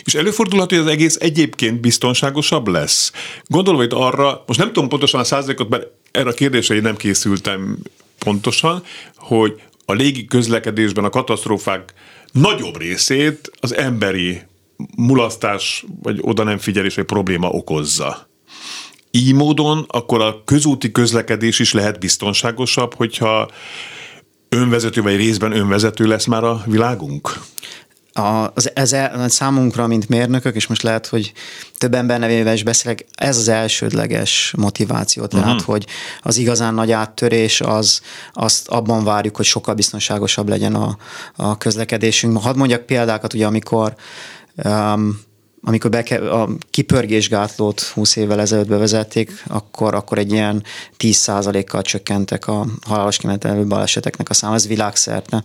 És 0.05 0.15
előfordulhat, 0.15 0.71
hogy 0.71 0.79
az 0.79 0.87
egész 0.87 1.17
egyébként 1.21 1.81
biztonságosabb 1.81 2.69
lesz. 2.69 3.13
Gondolom 3.47 3.81
hogy 3.81 3.91
arra, 3.95 4.45
most 4.47 4.59
nem 4.59 4.73
tudom 4.73 4.89
pontosan 4.89 5.21
a 5.21 5.25
százalékot, 5.25 5.69
mert 5.69 5.87
erre 6.11 6.29
a 6.29 6.33
kérdésre 6.33 6.75
én 6.75 6.83
nem 6.83 6.97
készültem 6.97 7.79
pontosan, 8.19 8.83
hogy 9.17 9.63
a 9.87 9.93
légi 9.93 10.25
közlekedésben 10.25 11.05
a 11.05 11.11
katasztrófák 11.11 11.93
nagyobb 12.33 12.79
részét 12.79 13.51
az 13.61 13.75
emberi 13.75 14.41
mulasztás 14.97 15.85
vagy 16.03 16.19
oda 16.23 16.43
nem 16.43 16.59
figyelés 16.59 16.99
egy 16.99 17.05
probléma 17.05 17.49
okozza. 17.49 18.29
Így 19.11 19.35
módon 19.35 19.85
akkor 19.89 20.21
a 20.21 20.43
közúti 20.45 20.93
közlekedés 20.93 21.59
is 21.59 21.73
lehet 21.73 21.99
biztonságosabb, 21.99 22.95
hogyha 22.95 23.51
önvezető 24.49 25.03
vagy 25.03 25.17
részben 25.17 25.53
önvezető 25.53 26.07
lesz 26.07 26.27
már 26.27 26.45
a 26.45 26.63
világunk? 26.67 27.39
Az, 28.17 28.71
ez 28.75 28.93
a, 28.93 29.29
számunkra, 29.29 29.87
mint 29.87 30.09
mérnökök, 30.09 30.55
és 30.55 30.67
most 30.67 30.83
lehet, 30.83 31.07
hogy 31.07 31.33
több 31.79 31.95
ember 31.95 32.19
nevével 32.19 32.55
is 32.55 32.63
beszélek, 32.63 33.07
ez 33.15 33.37
az 33.37 33.49
elsődleges 33.49 34.55
motiváció, 34.57 35.27
tehát, 35.27 35.47
uh-huh. 35.47 35.67
hogy 35.67 35.87
az 36.23 36.37
igazán 36.37 36.75
nagy 36.75 36.93
áttörés, 36.93 37.61
az, 37.61 38.01
azt 38.33 38.69
abban 38.69 39.05
várjuk, 39.05 39.37
hogy 39.37 39.45
sokkal 39.45 39.75
biztonságosabb 39.75 40.49
legyen 40.49 40.75
a, 40.75 40.97
a 41.37 41.59
közlekedésünk. 41.59 42.43
Hadd 42.43 42.57
mondjak 42.57 42.87
példákat, 42.87 43.35
ugye 43.35 43.47
amikor 43.47 43.95
um, 44.65 45.21
amikor 45.63 45.91
beke, 45.91 46.31
a 46.31 46.49
kipörgésgátlót 46.71 47.81
20 47.81 48.17
évvel 48.17 48.41
ezelőtt 48.41 48.69
bevezették, 48.69 49.43
akkor, 49.47 49.95
akkor 49.95 50.19
egy 50.19 50.33
ilyen 50.33 50.63
10%-kal 50.99 51.83
csökkentek 51.83 52.47
a 52.47 52.67
halálos 52.87 53.17
kimenetelő 53.17 53.67
baleseteknek 53.67 54.29
a 54.29 54.35
száma, 54.35 54.55
ez 54.55 54.67
világszerte. 54.67 55.43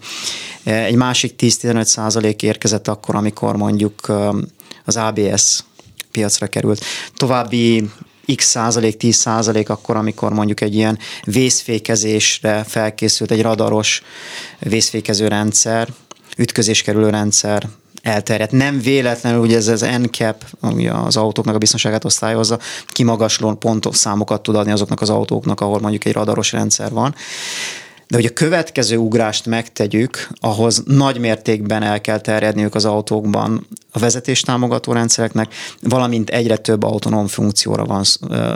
Egy 0.63 0.95
másik 0.95 1.33
10-15% 1.37 2.41
érkezett 2.41 2.87
akkor, 2.87 3.15
amikor 3.15 3.55
mondjuk 3.55 4.11
az 4.85 4.97
ABS 4.97 5.63
piacra 6.11 6.47
került. 6.47 6.83
További 7.15 7.89
x 8.35 8.45
százalék, 8.45 8.97
10 8.97 9.15
százalék 9.15 9.69
akkor, 9.69 9.95
amikor 9.95 10.33
mondjuk 10.33 10.61
egy 10.61 10.75
ilyen 10.75 10.99
vészfékezésre 11.23 12.63
felkészült 12.63 13.31
egy 13.31 13.41
radaros 13.41 14.03
vészfékező 14.59 15.27
rendszer, 15.27 15.87
ütközéskerülő 16.37 17.09
rendszer 17.09 17.69
elterjedt. 18.01 18.51
Nem 18.51 18.79
véletlenül, 18.79 19.39
ugye 19.39 19.57
ez 19.57 19.67
az 19.67 19.81
NCAP, 20.01 20.43
ami 20.59 20.87
az 20.87 21.17
autóknak 21.17 21.55
a 21.55 21.57
biztonságát 21.57 22.05
osztályozza, 22.05 22.59
kimagasló 22.87 23.53
pontos 23.53 23.95
számokat 23.97 24.43
tud 24.43 24.55
adni 24.55 24.71
azoknak 24.71 25.01
az 25.01 25.09
autóknak, 25.09 25.61
ahol 25.61 25.79
mondjuk 25.79 26.05
egy 26.05 26.13
radaros 26.13 26.51
rendszer 26.51 26.91
van. 26.91 27.15
De 28.11 28.17
hogy 28.17 28.25
a 28.25 28.33
következő 28.33 28.97
ugrást 28.97 29.45
megtegyük, 29.45 30.27
ahhoz 30.39 30.83
nagy 30.85 31.17
mértékben 31.19 31.83
el 31.83 32.01
kell 32.01 32.19
terjedniük 32.19 32.75
az 32.75 32.85
autókban 32.85 33.67
a 33.91 33.99
vezetéstámogató 33.99 34.93
rendszereknek, 34.93 35.53
valamint 35.81 36.29
egyre 36.29 36.57
több 36.57 36.83
autonóm 36.83 37.27
funkcióra 37.27 37.85
van, 37.85 38.03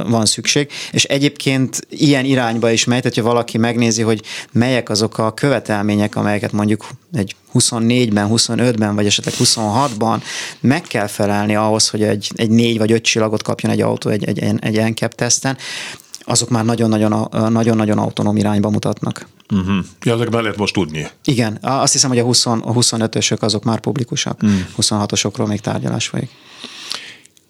van 0.07 0.25
szükség. 0.25 0.71
És 0.91 1.03
egyébként 1.03 1.87
ilyen 1.89 2.25
irányba 2.25 2.71
is 2.71 2.85
megy, 2.85 3.03
hogyha 3.03 3.21
valaki 3.23 3.57
megnézi, 3.57 4.01
hogy 4.01 4.21
melyek 4.51 4.89
azok 4.89 5.17
a 5.17 5.33
követelmények, 5.33 6.15
amelyeket 6.15 6.51
mondjuk 6.51 6.87
egy 7.13 7.35
24-ben, 7.53 8.27
25-ben, 8.31 8.95
vagy 8.95 9.05
esetleg 9.05 9.33
26-ban 9.37 10.21
meg 10.59 10.81
kell 10.81 11.07
felelni 11.07 11.55
ahhoz, 11.55 11.89
hogy 11.89 12.03
egy, 12.03 12.31
egy 12.35 12.49
négy 12.49 12.77
vagy 12.77 12.91
öt 12.91 13.03
csillagot 13.03 13.43
kapjon 13.43 13.71
egy 13.71 13.81
autó 13.81 14.09
egy, 14.09 14.23
egy, 14.23 14.43
egy 14.59 14.89
NCAP 14.89 15.13
teszten, 15.13 15.57
azok 16.25 16.49
már 16.49 16.65
nagyon-nagyon, 16.65 17.27
nagyon-nagyon 17.49 17.97
autonóm 17.97 18.37
irányba 18.37 18.69
mutatnak. 18.69 19.27
Uh-huh. 19.53 19.85
Ja, 20.03 20.13
ezek 20.13 20.29
már 20.29 20.41
lehet 20.41 20.57
most 20.57 20.73
tudni. 20.73 21.07
Igen, 21.23 21.57
azt 21.61 21.93
hiszem, 21.93 22.09
hogy 22.09 22.19
a, 22.19 22.23
20, 22.23 22.45
a 22.45 22.59
25-ösök 22.59 23.39
azok 23.39 23.63
már 23.63 23.79
publikusak, 23.79 24.43
uh-huh. 24.43 24.59
26-osokról 24.77 25.47
még 25.47 25.59
tárgyalás 25.59 26.07
folyik. 26.07 26.29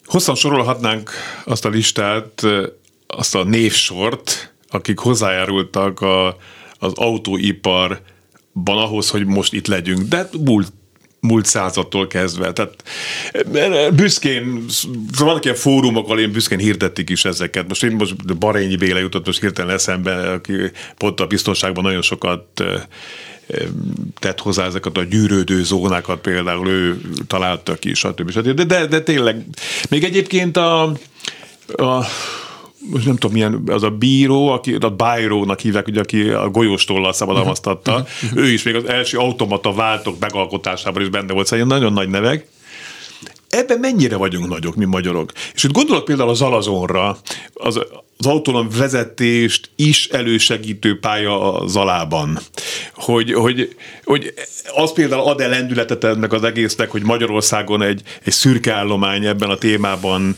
Hosszan 0.05 0.35
sorolhatnánk 0.35 1.11
azt 1.45 1.65
a 1.65 1.69
listát, 1.69 2.41
azt 3.07 3.35
a 3.35 3.43
névsort, 3.43 4.53
akik 4.69 4.99
hozzájárultak 4.99 6.01
a, 6.01 6.37
az 6.79 6.93
autóiparban 6.95 8.77
ahhoz, 8.77 9.09
hogy 9.09 9.25
most 9.25 9.53
itt 9.53 9.67
legyünk. 9.67 10.01
De 10.01 10.29
múlt 10.43 10.73
múlt 11.25 11.45
századtól 11.45 12.07
kezdve. 12.07 12.53
Tehát 12.53 12.83
büszkén, 13.93 14.65
vannak 15.17 15.43
ilyen 15.43 15.55
fórumok, 15.55 16.05
ahol 16.05 16.19
én 16.19 16.31
büszkén 16.31 16.59
hirdették 16.59 17.09
is 17.09 17.25
ezeket. 17.25 17.67
Most 17.67 17.83
én 17.83 17.91
most 17.91 18.37
Barényi 18.37 18.75
Béla 18.75 18.99
jutott 18.99 19.25
most 19.25 19.39
hirtelen 19.39 19.75
eszembe, 19.75 20.31
aki 20.31 20.53
pont 20.97 21.19
a 21.19 21.27
biztonságban 21.27 21.83
nagyon 21.83 22.01
sokat 22.01 22.63
tett 24.19 24.39
hozzá 24.39 24.65
ezeket 24.65 24.97
a 24.97 25.03
gyűrődő 25.03 25.63
zónákat, 25.63 26.21
például 26.21 26.67
ő 26.67 27.01
találta 27.27 27.75
ki, 27.75 27.93
stb. 27.93 28.31
stb. 28.31 28.51
De, 28.51 28.63
de, 28.63 28.85
de 28.85 29.01
tényleg, 29.01 29.43
még 29.89 30.03
egyébként 30.03 30.57
a, 30.57 30.83
a 31.67 32.05
most 32.91 33.05
nem 33.05 33.15
tudom 33.15 33.31
milyen, 33.31 33.63
az 33.67 33.83
a 33.83 33.89
bíró, 33.89 34.47
aki, 34.47 34.73
a 34.79 34.89
bírónak 34.89 35.59
hívják, 35.59 35.87
ugye, 35.87 35.99
aki 35.99 36.29
a 36.29 36.49
golyóstollal 36.49 37.13
szabadalmaztatta, 37.13 38.05
uh-huh. 38.23 38.43
ő 38.43 38.51
is 38.51 38.63
még 38.63 38.75
az 38.75 38.85
első 38.85 39.17
automata 39.17 39.73
váltok 39.73 40.19
megalkotásában 40.19 41.01
is 41.01 41.09
benne 41.09 41.33
volt, 41.33 41.47
szóval 41.47 41.65
nagyon 41.65 41.93
nagy 41.93 42.09
nevek. 42.09 42.47
Ebben 43.49 43.79
mennyire 43.79 44.15
vagyunk 44.15 44.47
nagyok, 44.47 44.75
mi 44.75 44.85
magyarok? 44.85 45.31
És 45.53 45.63
itt 45.63 45.71
gondolok 45.71 46.05
például 46.05 46.29
az 46.29 46.41
Alazonra, 46.41 47.17
az, 47.53 47.79
az 48.17 48.25
autonóm 48.25 48.67
vezetést 48.77 49.69
is 49.75 50.07
elősegítő 50.07 50.99
pálya 50.99 51.53
a 51.53 51.67
Zalában. 51.67 52.39
Hogy, 52.93 53.33
hogy, 53.33 53.75
hogy 54.03 54.33
az 54.75 54.93
például 54.93 55.21
ad 55.21 55.41
el 55.41 55.49
lendületet 55.49 56.03
ennek 56.03 56.33
az 56.33 56.43
egésznek, 56.43 56.91
hogy 56.91 57.03
Magyarországon 57.03 57.81
egy, 57.81 58.01
egy 58.23 58.33
szürke 58.33 58.73
állomány 58.73 59.25
ebben 59.25 59.49
a 59.49 59.57
témában 59.57 60.35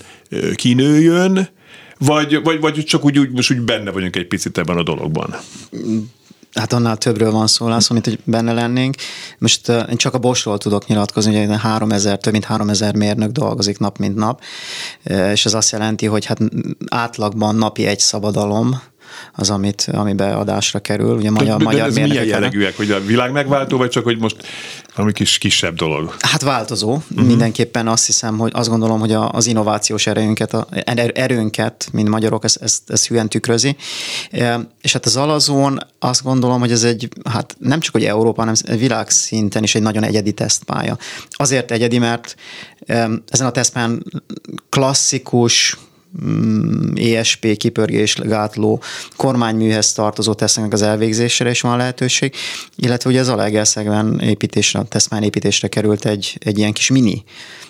kinőjön, 0.56 1.50
vagy, 1.98 2.44
vagy, 2.44 2.60
vagy 2.60 2.84
csak 2.84 3.06
úgy, 3.06 3.20
úgy, 3.20 3.32
most 3.32 3.52
úgy 3.52 3.62
benne 3.62 3.92
vagyunk 3.92 4.16
egy 4.16 4.28
picit 4.28 4.58
ebben 4.58 4.78
a 4.78 4.84
dologban? 4.84 5.36
Hát 6.54 6.74
annál 6.74 6.98
többről 6.98 7.32
van 7.32 7.48
szó, 7.48 7.68
László, 7.68 7.94
mint 7.94 8.08
hogy 8.08 8.20
benne 8.24 8.54
lennénk. 8.54 8.96
Most 9.38 9.68
uh, 9.68 9.90
én 9.90 9.98
csak 9.98 10.14
a 10.14 10.18
Bosról 10.18 10.58
tudok 10.58 10.88
nyilatkozni, 10.88 11.46
hogy 11.46 11.60
3000, 11.60 12.18
több 12.18 12.32
mint 12.32 12.46
3000 12.46 12.96
mérnök 12.96 13.32
dolgozik 13.32 13.80
nap, 13.80 13.98
mint 13.98 14.16
nap, 14.16 14.42
és 15.32 15.46
ez 15.46 15.54
azt 15.54 15.72
jelenti, 15.72 16.06
hogy 16.06 16.26
hát 16.26 16.40
átlagban 16.90 17.56
napi 17.56 17.86
egy 17.86 18.00
szabadalom, 18.00 18.82
az, 19.34 19.50
amit, 19.50 19.90
ami 19.92 20.14
beadásra 20.14 20.80
kerül. 20.80 21.16
Ugye 21.16 21.32
magyar, 21.32 21.58
de, 21.58 21.64
magyar 21.64 21.80
de 21.80 21.86
ez 21.86 22.08
milyen 22.08 22.26
jellegűek, 22.26 22.78
hogy 22.78 22.92
a 22.92 23.00
világ 23.00 23.32
megváltó, 23.32 23.78
vagy 23.78 23.90
csak, 23.90 24.04
hogy 24.04 24.18
most 24.20 24.36
valami 24.96 25.14
kis 25.14 25.38
kisebb 25.38 25.76
dolog? 25.76 26.16
Hát 26.20 26.42
változó. 26.42 26.92
Uh-huh. 26.94 27.28
Mindenképpen 27.28 27.88
azt 27.88 28.06
hiszem, 28.06 28.38
hogy 28.38 28.52
azt 28.54 28.70
gondolom, 28.70 29.00
hogy 29.00 29.14
az 29.14 29.46
innovációs 29.46 30.08
erőnket, 30.08 30.54
a, 30.54 30.68
erőnket, 31.14 31.90
mint 31.92 32.10
magyarok, 32.10 32.44
ezt, 32.44 32.62
ezt, 32.62 32.90
ezt 32.90 33.08
hülyen 33.08 33.30
tükrözi. 33.30 33.76
És 34.82 34.94
hát 34.94 35.06
az 35.06 35.16
alazón 35.16 35.80
azt 36.00 36.24
gondolom, 36.24 36.60
hogy 36.60 36.72
ez 36.72 36.84
egy, 36.84 37.10
hát 37.30 37.56
nem 37.60 37.80
csak 37.80 37.94
hogy 37.94 38.06
Európa, 38.06 38.40
hanem 38.40 38.56
világszinten 38.78 39.64
is 39.64 39.76
egy 39.76 39.82
nagyon 39.82 40.04
egyedi 40.04 40.32
tesztpálya. 40.32 40.98
Azért 41.30 41.72
egyedi, 41.72 41.98
mert 41.98 42.36
ezen 43.28 43.48
a 43.48 43.52
tesztpályán 43.52 44.04
klasszikus 44.70 45.78
ESP 46.96 47.58
kipörgés 47.58 48.16
gátló 48.16 48.82
kormányműhez 49.16 49.94
tartozó 49.94 50.34
tesznek 50.34 50.74
az 50.74 50.82
elvégzésére 50.82 51.50
is 51.50 51.62
van 51.62 51.78
lehetőség, 51.78 52.34
illetve 52.76 53.10
ugye 53.10 53.20
az 53.20 53.30
Alegerszegben 53.30 54.20
építésre, 54.20 54.84
Teszmán 54.84 55.24
építésre 55.24 55.68
került 55.68 56.06
egy, 56.06 56.38
egy 56.40 56.58
ilyen 56.58 56.74
kis 56.74 56.90
mini 56.90 57.24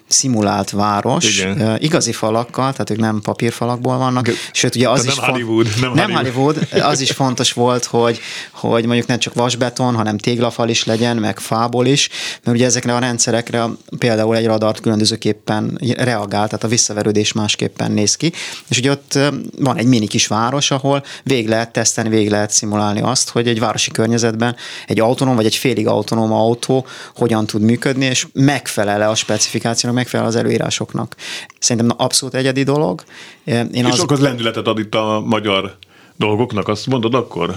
szimulált 0.08 0.70
város, 0.70 1.40
Igen. 1.40 1.78
igazi 1.80 2.12
falakkal, 2.12 2.72
tehát 2.72 2.90
ők 2.90 2.98
nem 2.98 3.22
papírfalakból 3.22 3.98
vannak, 3.98 4.30
sőt 4.52 4.76
ugye 4.76 4.90
az 4.90 5.04
nem 5.04 5.14
is 5.14 5.20
Hollywood, 5.20 5.68
nem, 5.82 5.94
nem 5.94 6.12
Hollywood. 6.12 6.68
Hollywood, 6.70 6.92
az 6.92 7.00
is 7.00 7.12
fontos 7.12 7.54
volt, 7.54 7.86
hogy, 7.86 8.20
hogy 8.52 8.86
mondjuk 8.86 9.08
nem 9.08 9.20
csak 9.20 9.34
vasbeton, 9.34 9.96
hanem 9.96 10.18
téglafal 10.18 10.70
is 10.70 10.86
legyen, 10.86 11.18
meg 11.18 11.40
fából 11.40 11.86
is, 11.86 12.10
mert 12.44 12.58
ugye 12.58 12.66
ezekre 12.66 12.96
a 12.96 13.00
rendszerekre 13.00 13.66
például 13.98 14.36
egy 14.36 14.46
radart 14.46 14.80
különbözőképpen 14.80 15.80
reagál, 15.98 16.46
tehát 16.46 16.64
a 16.64 16.68
visszaverődés 16.68 17.34
másképpen 17.34 17.92
néz 17.92 18.16
ki, 18.16 18.32
és 18.68 18.78
ugye 18.78 18.92
ott 18.92 19.20
van 19.60 19.78
egy 19.78 19.86
mini 19.88 20.08
kis 20.08 20.28
város, 20.28 20.72
ahol 20.72 21.04
vég 21.24 21.48
lehet 21.48 21.72
teszteni, 21.72 22.10
vég 22.10 22.30
lehet 22.30 22.52
szimulálni 22.52 23.02
azt, 23.02 23.30
hogy 23.30 23.48
egy 23.48 23.60
városi 23.60 23.92
környezetben 23.92 24.56
egy 24.88 25.00
autonóm 25.00 25.36
vagy 25.36 25.46
egy 25.46 25.56
félig 25.56 25.88
autonóm 25.88 26.34
autó 26.34 26.86
hogyan 27.16 27.46
tud 27.46 27.62
működni, 27.62 28.06
és 28.06 28.28
megfelele 28.34 29.08
a 29.08 29.16
specifikációnak, 29.16 29.97
megfelel 29.98 30.26
az 30.26 30.36
előírásoknak. 30.36 31.16
Szerintem 31.60 31.96
abszolút 32.00 32.36
egyedi 32.36 32.64
dolog. 32.64 33.04
Én 33.44 33.70
és 33.72 33.84
az... 33.84 34.00
akkor 34.00 34.16
az 34.16 34.22
lendületet 34.22 34.68
ad 34.68 34.80
itt 34.80 34.96
a 34.96 35.24
magyar 35.26 35.78
dolgoknak, 36.16 36.68
azt 36.68 36.88
mondod 36.88 37.14
akkor? 37.14 37.56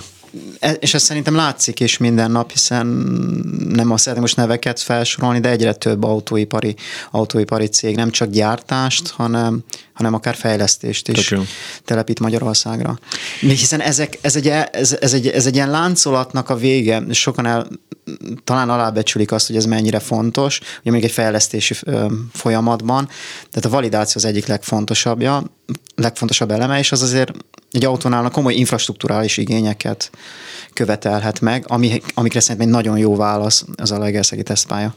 E, 0.58 0.70
és 0.72 0.94
ez 0.94 1.02
szerintem 1.02 1.34
látszik 1.34 1.80
is 1.80 1.98
minden 1.98 2.30
nap, 2.30 2.50
hiszen 2.50 2.86
nem 3.68 3.90
azt 3.90 4.02
szeretném 4.02 4.22
most 4.22 4.36
neveket 4.36 4.80
felsorolni, 4.80 5.40
de 5.40 5.48
egyre 5.48 5.72
több 5.72 6.04
autóipari, 6.04 6.76
autóipari 7.10 7.66
cég 7.66 7.96
nem 7.96 8.10
csak 8.10 8.30
gyártást, 8.30 9.08
hanem, 9.08 9.64
hanem 9.92 10.14
akár 10.14 10.34
fejlesztést 10.34 11.08
is 11.08 11.28
Tökül. 11.28 11.46
telepít 11.84 12.20
Magyarországra. 12.20 12.98
Hiszen 13.40 13.80
ezek, 13.80 14.18
ez, 14.20 14.36
egy, 14.36 14.48
ez, 14.72 14.96
ez, 15.00 15.12
egy, 15.12 15.26
ez 15.26 15.46
egy 15.46 15.54
ilyen 15.54 15.70
láncolatnak 15.70 16.48
a 16.48 16.56
vége, 16.56 17.02
sokan 17.10 17.46
el, 17.46 17.68
talán 18.44 18.70
alábecsülik 18.70 19.32
azt, 19.32 19.46
hogy 19.46 19.56
ez 19.56 19.64
mennyire 19.64 19.98
fontos, 19.98 20.60
ugye 20.80 20.90
még 20.90 21.04
egy 21.04 21.10
fejlesztési 21.10 21.74
folyamatban, 22.32 23.08
tehát 23.50 23.64
a 23.64 23.68
validáció 23.68 24.12
az 24.14 24.24
egyik 24.24 24.46
legfontosabbja, 24.46 25.42
legfontosabb 25.94 26.50
eleme, 26.50 26.78
és 26.78 26.92
az 26.92 27.02
azért 27.02 27.32
egy 27.72 27.84
autónál 27.84 28.30
komoly 28.30 28.54
infrastruktúrális 28.54 29.36
igényeket 29.36 30.10
követelhet 30.72 31.40
meg, 31.40 31.64
ami, 31.66 32.00
amikre 32.14 32.40
szerintem 32.40 32.66
egy 32.66 32.74
nagyon 32.74 32.98
jó 32.98 33.16
válasz 33.16 33.64
az 33.76 33.90
a 33.90 33.98
legelszegi 33.98 34.42
tesztpálya. 34.42 34.94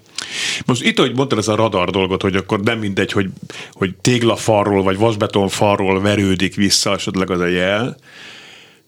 Most 0.66 0.84
itt, 0.84 1.00
hogy 1.00 1.16
mondtad 1.16 1.38
ez 1.38 1.48
a 1.48 1.56
radar 1.56 1.90
dolgot, 1.90 2.22
hogy 2.22 2.36
akkor 2.36 2.60
nem 2.60 2.80
mindegy, 2.80 3.12
hogy, 3.12 3.30
hogy 3.72 3.96
téglafarról 4.02 4.84
vagy 4.84 4.98
vasbeton 4.98 5.48
falról 5.48 6.02
verődik 6.02 6.56
vissza 6.56 6.94
esetleg 6.94 7.30
az 7.30 7.40
a 7.40 7.48
jel, 7.48 7.98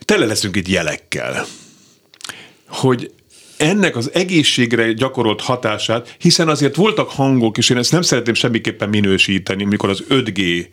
tele 0.06 0.26
leszünk 0.26 0.56
itt 0.56 0.68
jelekkel. 0.68 1.46
Hogy 2.68 3.12
ennek 3.58 3.96
az 3.96 4.10
egészségre 4.14 4.92
gyakorolt 4.94 5.42
hatását, 5.42 6.16
hiszen 6.20 6.48
azért 6.48 6.76
voltak 6.76 7.10
hangok, 7.10 7.58
és 7.58 7.70
én 7.70 7.78
ezt 7.78 7.92
nem 7.92 8.02
szeretném 8.02 8.34
semmiképpen 8.34 8.90
minősíteni, 8.90 9.64
mikor 9.64 9.90
az 9.90 10.04
5G 10.10 10.68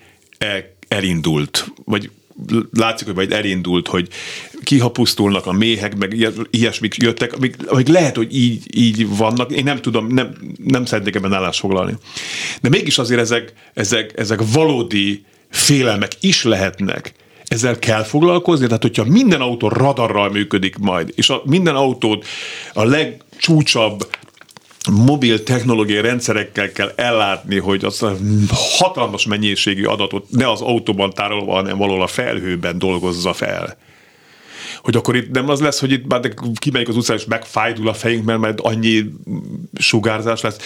elindult, 0.88 1.66
vagy 1.84 2.10
látszik, 2.72 3.06
hogy 3.06 3.16
majd 3.16 3.32
elindult, 3.32 3.88
hogy 3.88 4.08
kihapusztulnak 4.62 5.46
a 5.46 5.52
méhek, 5.52 5.96
meg 5.96 6.28
ilyesmik 6.50 6.96
jöttek, 6.96 7.32
amik, 7.32 7.56
amik 7.66 7.88
lehet, 7.88 8.16
hogy 8.16 8.36
így, 8.36 8.78
így 8.78 9.16
vannak. 9.16 9.52
Én 9.52 9.64
nem 9.64 9.80
tudom, 9.80 10.06
nem, 10.06 10.34
nem 10.64 10.84
szeretnék 10.84 11.14
ebben 11.14 11.32
állást 11.32 11.60
foglalni. 11.60 11.94
De 12.60 12.68
mégis 12.68 12.98
azért 12.98 13.20
ezek, 13.20 13.52
ezek, 13.74 14.12
ezek 14.18 14.40
valódi 14.52 15.24
félelmek 15.50 16.12
is 16.20 16.44
lehetnek. 16.44 17.14
Ezzel 17.44 17.78
kell 17.78 18.02
foglalkozni, 18.02 18.66
tehát 18.66 18.82
hogyha 18.82 19.04
minden 19.04 19.40
autó 19.40 19.68
radarral 19.68 20.30
működik 20.30 20.76
majd, 20.76 21.12
és 21.14 21.30
a, 21.30 21.42
minden 21.44 21.74
autót 21.74 22.26
a 22.72 22.84
legcsúcsabb 22.84 24.08
mobil 24.90 25.42
technológiai 25.42 26.00
rendszerekkel 26.00 26.72
kell 26.72 26.92
ellátni, 26.96 27.58
hogy 27.58 27.84
az 27.84 28.02
a 28.02 28.16
hatalmas 28.78 29.26
mennyiségű 29.26 29.84
adatot 29.84 30.30
ne 30.30 30.50
az 30.50 30.60
autóban 30.60 31.10
tárolva, 31.10 31.52
hanem 31.52 31.78
valahol 31.78 32.02
a 32.02 32.06
felhőben 32.06 32.78
dolgozza 32.78 33.32
fel. 33.32 33.76
Hogy 34.82 34.96
akkor 34.96 35.16
itt 35.16 35.30
nem 35.30 35.48
az 35.48 35.60
lesz, 35.60 35.80
hogy 35.80 35.92
itt 35.92 36.06
már 36.06 36.20
kimegyik 36.54 36.88
az 36.88 36.96
utcán, 36.96 37.16
és 37.16 37.24
megfájdul 37.24 37.88
a 37.88 37.94
fejünk, 37.94 38.24
mert 38.24 38.38
majd 38.38 38.58
annyi 38.62 39.04
sugárzás 39.78 40.40
lesz. 40.40 40.56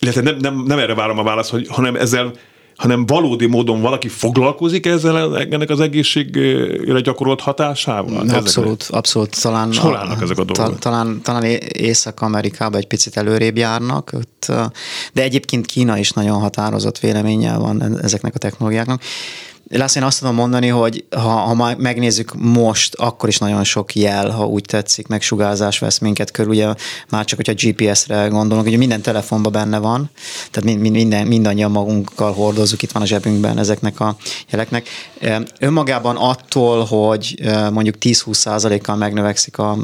Illetve 0.00 0.20
nem, 0.20 0.36
nem, 0.36 0.62
nem 0.66 0.78
erre 0.78 0.94
várom 0.94 1.18
a 1.18 1.22
választ, 1.22 1.50
hogy, 1.50 1.66
hanem 1.68 1.96
ezzel 1.96 2.32
hanem 2.76 3.06
valódi 3.06 3.46
módon 3.46 3.80
valaki 3.80 4.08
foglalkozik 4.08 4.86
ezzel 4.86 5.38
ennek 5.38 5.70
az 5.70 5.80
egészségre 5.80 7.00
gyakorolt 7.00 7.40
hatásával? 7.40 8.28
Abszolút, 8.28 8.80
ezekre? 8.80 8.96
abszolút. 8.96 9.42
Talán, 9.42 9.72
állnak 9.82 10.22
ezek 10.22 10.38
a 10.38 10.44
dolgok? 10.44 10.78
Talán, 10.78 11.20
talán 11.22 11.44
Észak-Amerikában 11.72 12.80
egy 12.80 12.86
picit 12.86 13.16
előrébb 13.16 13.56
járnak, 13.56 14.12
de 15.12 15.22
egyébként 15.22 15.66
Kína 15.66 15.98
is 15.98 16.10
nagyon 16.10 16.40
határozott 16.40 16.98
véleménnyel 16.98 17.58
van 17.58 17.98
ezeknek 18.02 18.34
a 18.34 18.38
technológiáknak. 18.38 19.02
Lász, 19.76 19.94
én 19.94 20.02
azt 20.02 20.18
tudom 20.18 20.34
mondani, 20.34 20.68
hogy 20.68 21.04
ha, 21.10 21.28
ha 21.28 21.74
megnézzük 21.78 22.34
most, 22.34 22.94
akkor 22.94 23.28
is 23.28 23.38
nagyon 23.38 23.64
sok 23.64 23.94
jel, 23.94 24.30
ha 24.30 24.46
úgy 24.46 24.64
tetszik, 24.66 25.06
meg 25.06 25.22
sugárzás 25.22 25.78
vesz 25.78 25.98
minket 25.98 26.30
körül, 26.30 26.50
ugye 26.50 26.74
már 27.08 27.24
csak, 27.24 27.38
hogyha 27.44 27.70
GPS-re 27.70 28.26
gondolunk, 28.26 28.66
ugye 28.66 28.76
minden 28.76 29.02
telefonban 29.02 29.52
benne 29.52 29.78
van, 29.78 30.10
tehát 30.50 30.78
minden, 30.78 31.26
mindannyian 31.26 31.70
magunkkal 31.70 32.32
hordozunk, 32.32 32.82
itt 32.82 32.92
van 32.92 33.02
a 33.02 33.06
zsebünkben 33.06 33.58
ezeknek 33.58 34.00
a 34.00 34.16
jeleknek. 34.50 34.88
Önmagában 35.58 36.16
attól, 36.16 36.84
hogy 36.84 37.40
mondjuk 37.72 37.96
10-20 38.00 38.32
százalékkal 38.32 38.96
megnövekszik 38.96 39.58
a, 39.58 39.76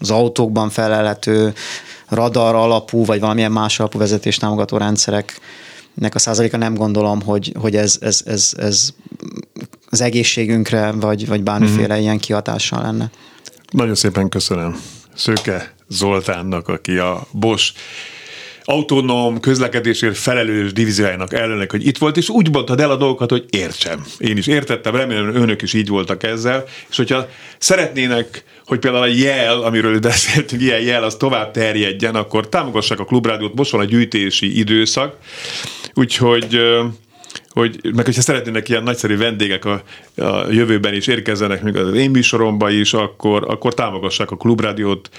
az 0.00 0.10
autókban 0.10 0.70
felelhető 0.70 1.54
radar 2.08 2.54
alapú, 2.54 3.04
vagy 3.04 3.20
valamilyen 3.20 3.52
más 3.52 3.78
alapú 3.78 3.98
vezetés 3.98 4.36
támogató 4.36 4.76
rendszerek 4.76 5.40
nek 5.96 6.14
a 6.14 6.18
százaléka 6.18 6.56
nem 6.56 6.74
gondolom, 6.74 7.22
hogy, 7.22 7.52
hogy 7.58 7.76
ez, 7.76 7.98
ez, 8.00 8.22
ez, 8.26 8.52
ez 8.56 8.90
az 9.90 10.00
egészségünkre, 10.00 10.90
vagy, 10.90 11.26
vagy 11.26 11.42
bármiféle 11.42 11.94
mm-hmm. 11.94 12.02
ilyen 12.02 12.18
kihatással 12.18 12.82
lenne. 12.82 13.10
Nagyon 13.70 13.94
szépen 13.94 14.28
köszönöm 14.28 14.80
Szőke 15.14 15.74
Zoltánnak, 15.88 16.68
aki 16.68 16.96
a 16.96 17.26
Bosch 17.30 17.74
autonóm 18.68 19.40
közlekedésért 19.40 20.16
felelős 20.16 20.72
divíziójának 20.72 21.32
ellenek, 21.32 21.70
hogy 21.70 21.86
itt 21.86 21.98
volt, 21.98 22.16
és 22.16 22.28
úgy 22.28 22.50
mondtad 22.50 22.80
el 22.80 22.90
a 22.90 22.96
dolgokat, 22.96 23.30
hogy 23.30 23.44
értsem. 23.50 24.04
Én 24.18 24.36
is 24.36 24.46
értettem, 24.46 24.96
remélem 24.96 25.34
önök 25.34 25.62
is 25.62 25.72
így 25.72 25.88
voltak 25.88 26.22
ezzel, 26.22 26.64
és 26.90 26.96
hogyha 26.96 27.28
szeretnének, 27.58 28.44
hogy 28.66 28.78
például 28.78 29.02
a 29.02 29.06
jel, 29.06 29.62
amiről 29.62 29.98
beszéltünk, 30.00 30.62
ilyen 30.62 30.80
jel, 30.80 31.04
az 31.04 31.14
tovább 31.14 31.50
terjedjen, 31.50 32.14
akkor 32.14 32.48
támogassák 32.48 33.00
a 33.00 33.04
klubrádiót, 33.04 33.54
most 33.54 33.70
van 33.70 33.80
a 33.80 33.84
gyűjtési 33.84 34.58
időszak, 34.58 35.16
úgyhogy 35.96 36.60
hogy, 37.50 37.80
meg 37.94 38.04
hogyha 38.04 38.20
szeretnének 38.20 38.68
ilyen 38.68 38.82
nagyszerű 38.82 39.16
vendégek 39.16 39.64
a, 39.64 39.82
a 40.16 40.50
jövőben 40.50 40.94
is 40.94 41.06
érkezzenek, 41.06 41.62
még 41.62 41.76
az 41.76 41.94
én 41.94 42.10
műsoromba 42.10 42.70
is, 42.70 42.92
akkor, 42.92 43.44
akkor 43.48 43.74
támogassák 43.74 44.30
a 44.30 44.36
klubrádiót, 44.36 45.10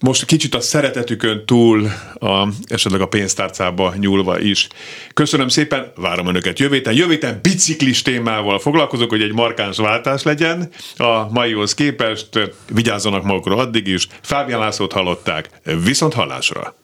most 0.00 0.24
kicsit 0.24 0.54
a 0.54 0.60
szeretetükön 0.60 1.46
túl, 1.46 1.88
a, 2.14 2.48
esetleg 2.66 3.00
a 3.00 3.06
pénztárcába 3.06 3.94
nyúlva 3.98 4.40
is. 4.40 4.68
Köszönöm 5.14 5.48
szépen, 5.48 5.92
várom 5.96 6.26
Önöket 6.26 6.58
jövő 6.58 6.74
héten. 6.74 6.94
Jövő 6.94 7.10
héten 7.10 7.38
biciklis 7.42 8.02
témával 8.02 8.58
foglalkozok, 8.58 9.10
hogy 9.10 9.22
egy 9.22 9.32
markáns 9.32 9.76
váltás 9.76 10.22
legyen. 10.22 10.68
A 10.96 11.28
maihoz 11.30 11.74
képest 11.74 12.28
vigyázzanak 12.72 13.24
magukra 13.24 13.56
addig 13.56 13.86
is. 13.86 14.06
Fábián 14.22 14.60
Lászlót 14.60 14.92
hallották. 14.92 15.48
Viszont 15.84 16.12
hallásra! 16.12 16.83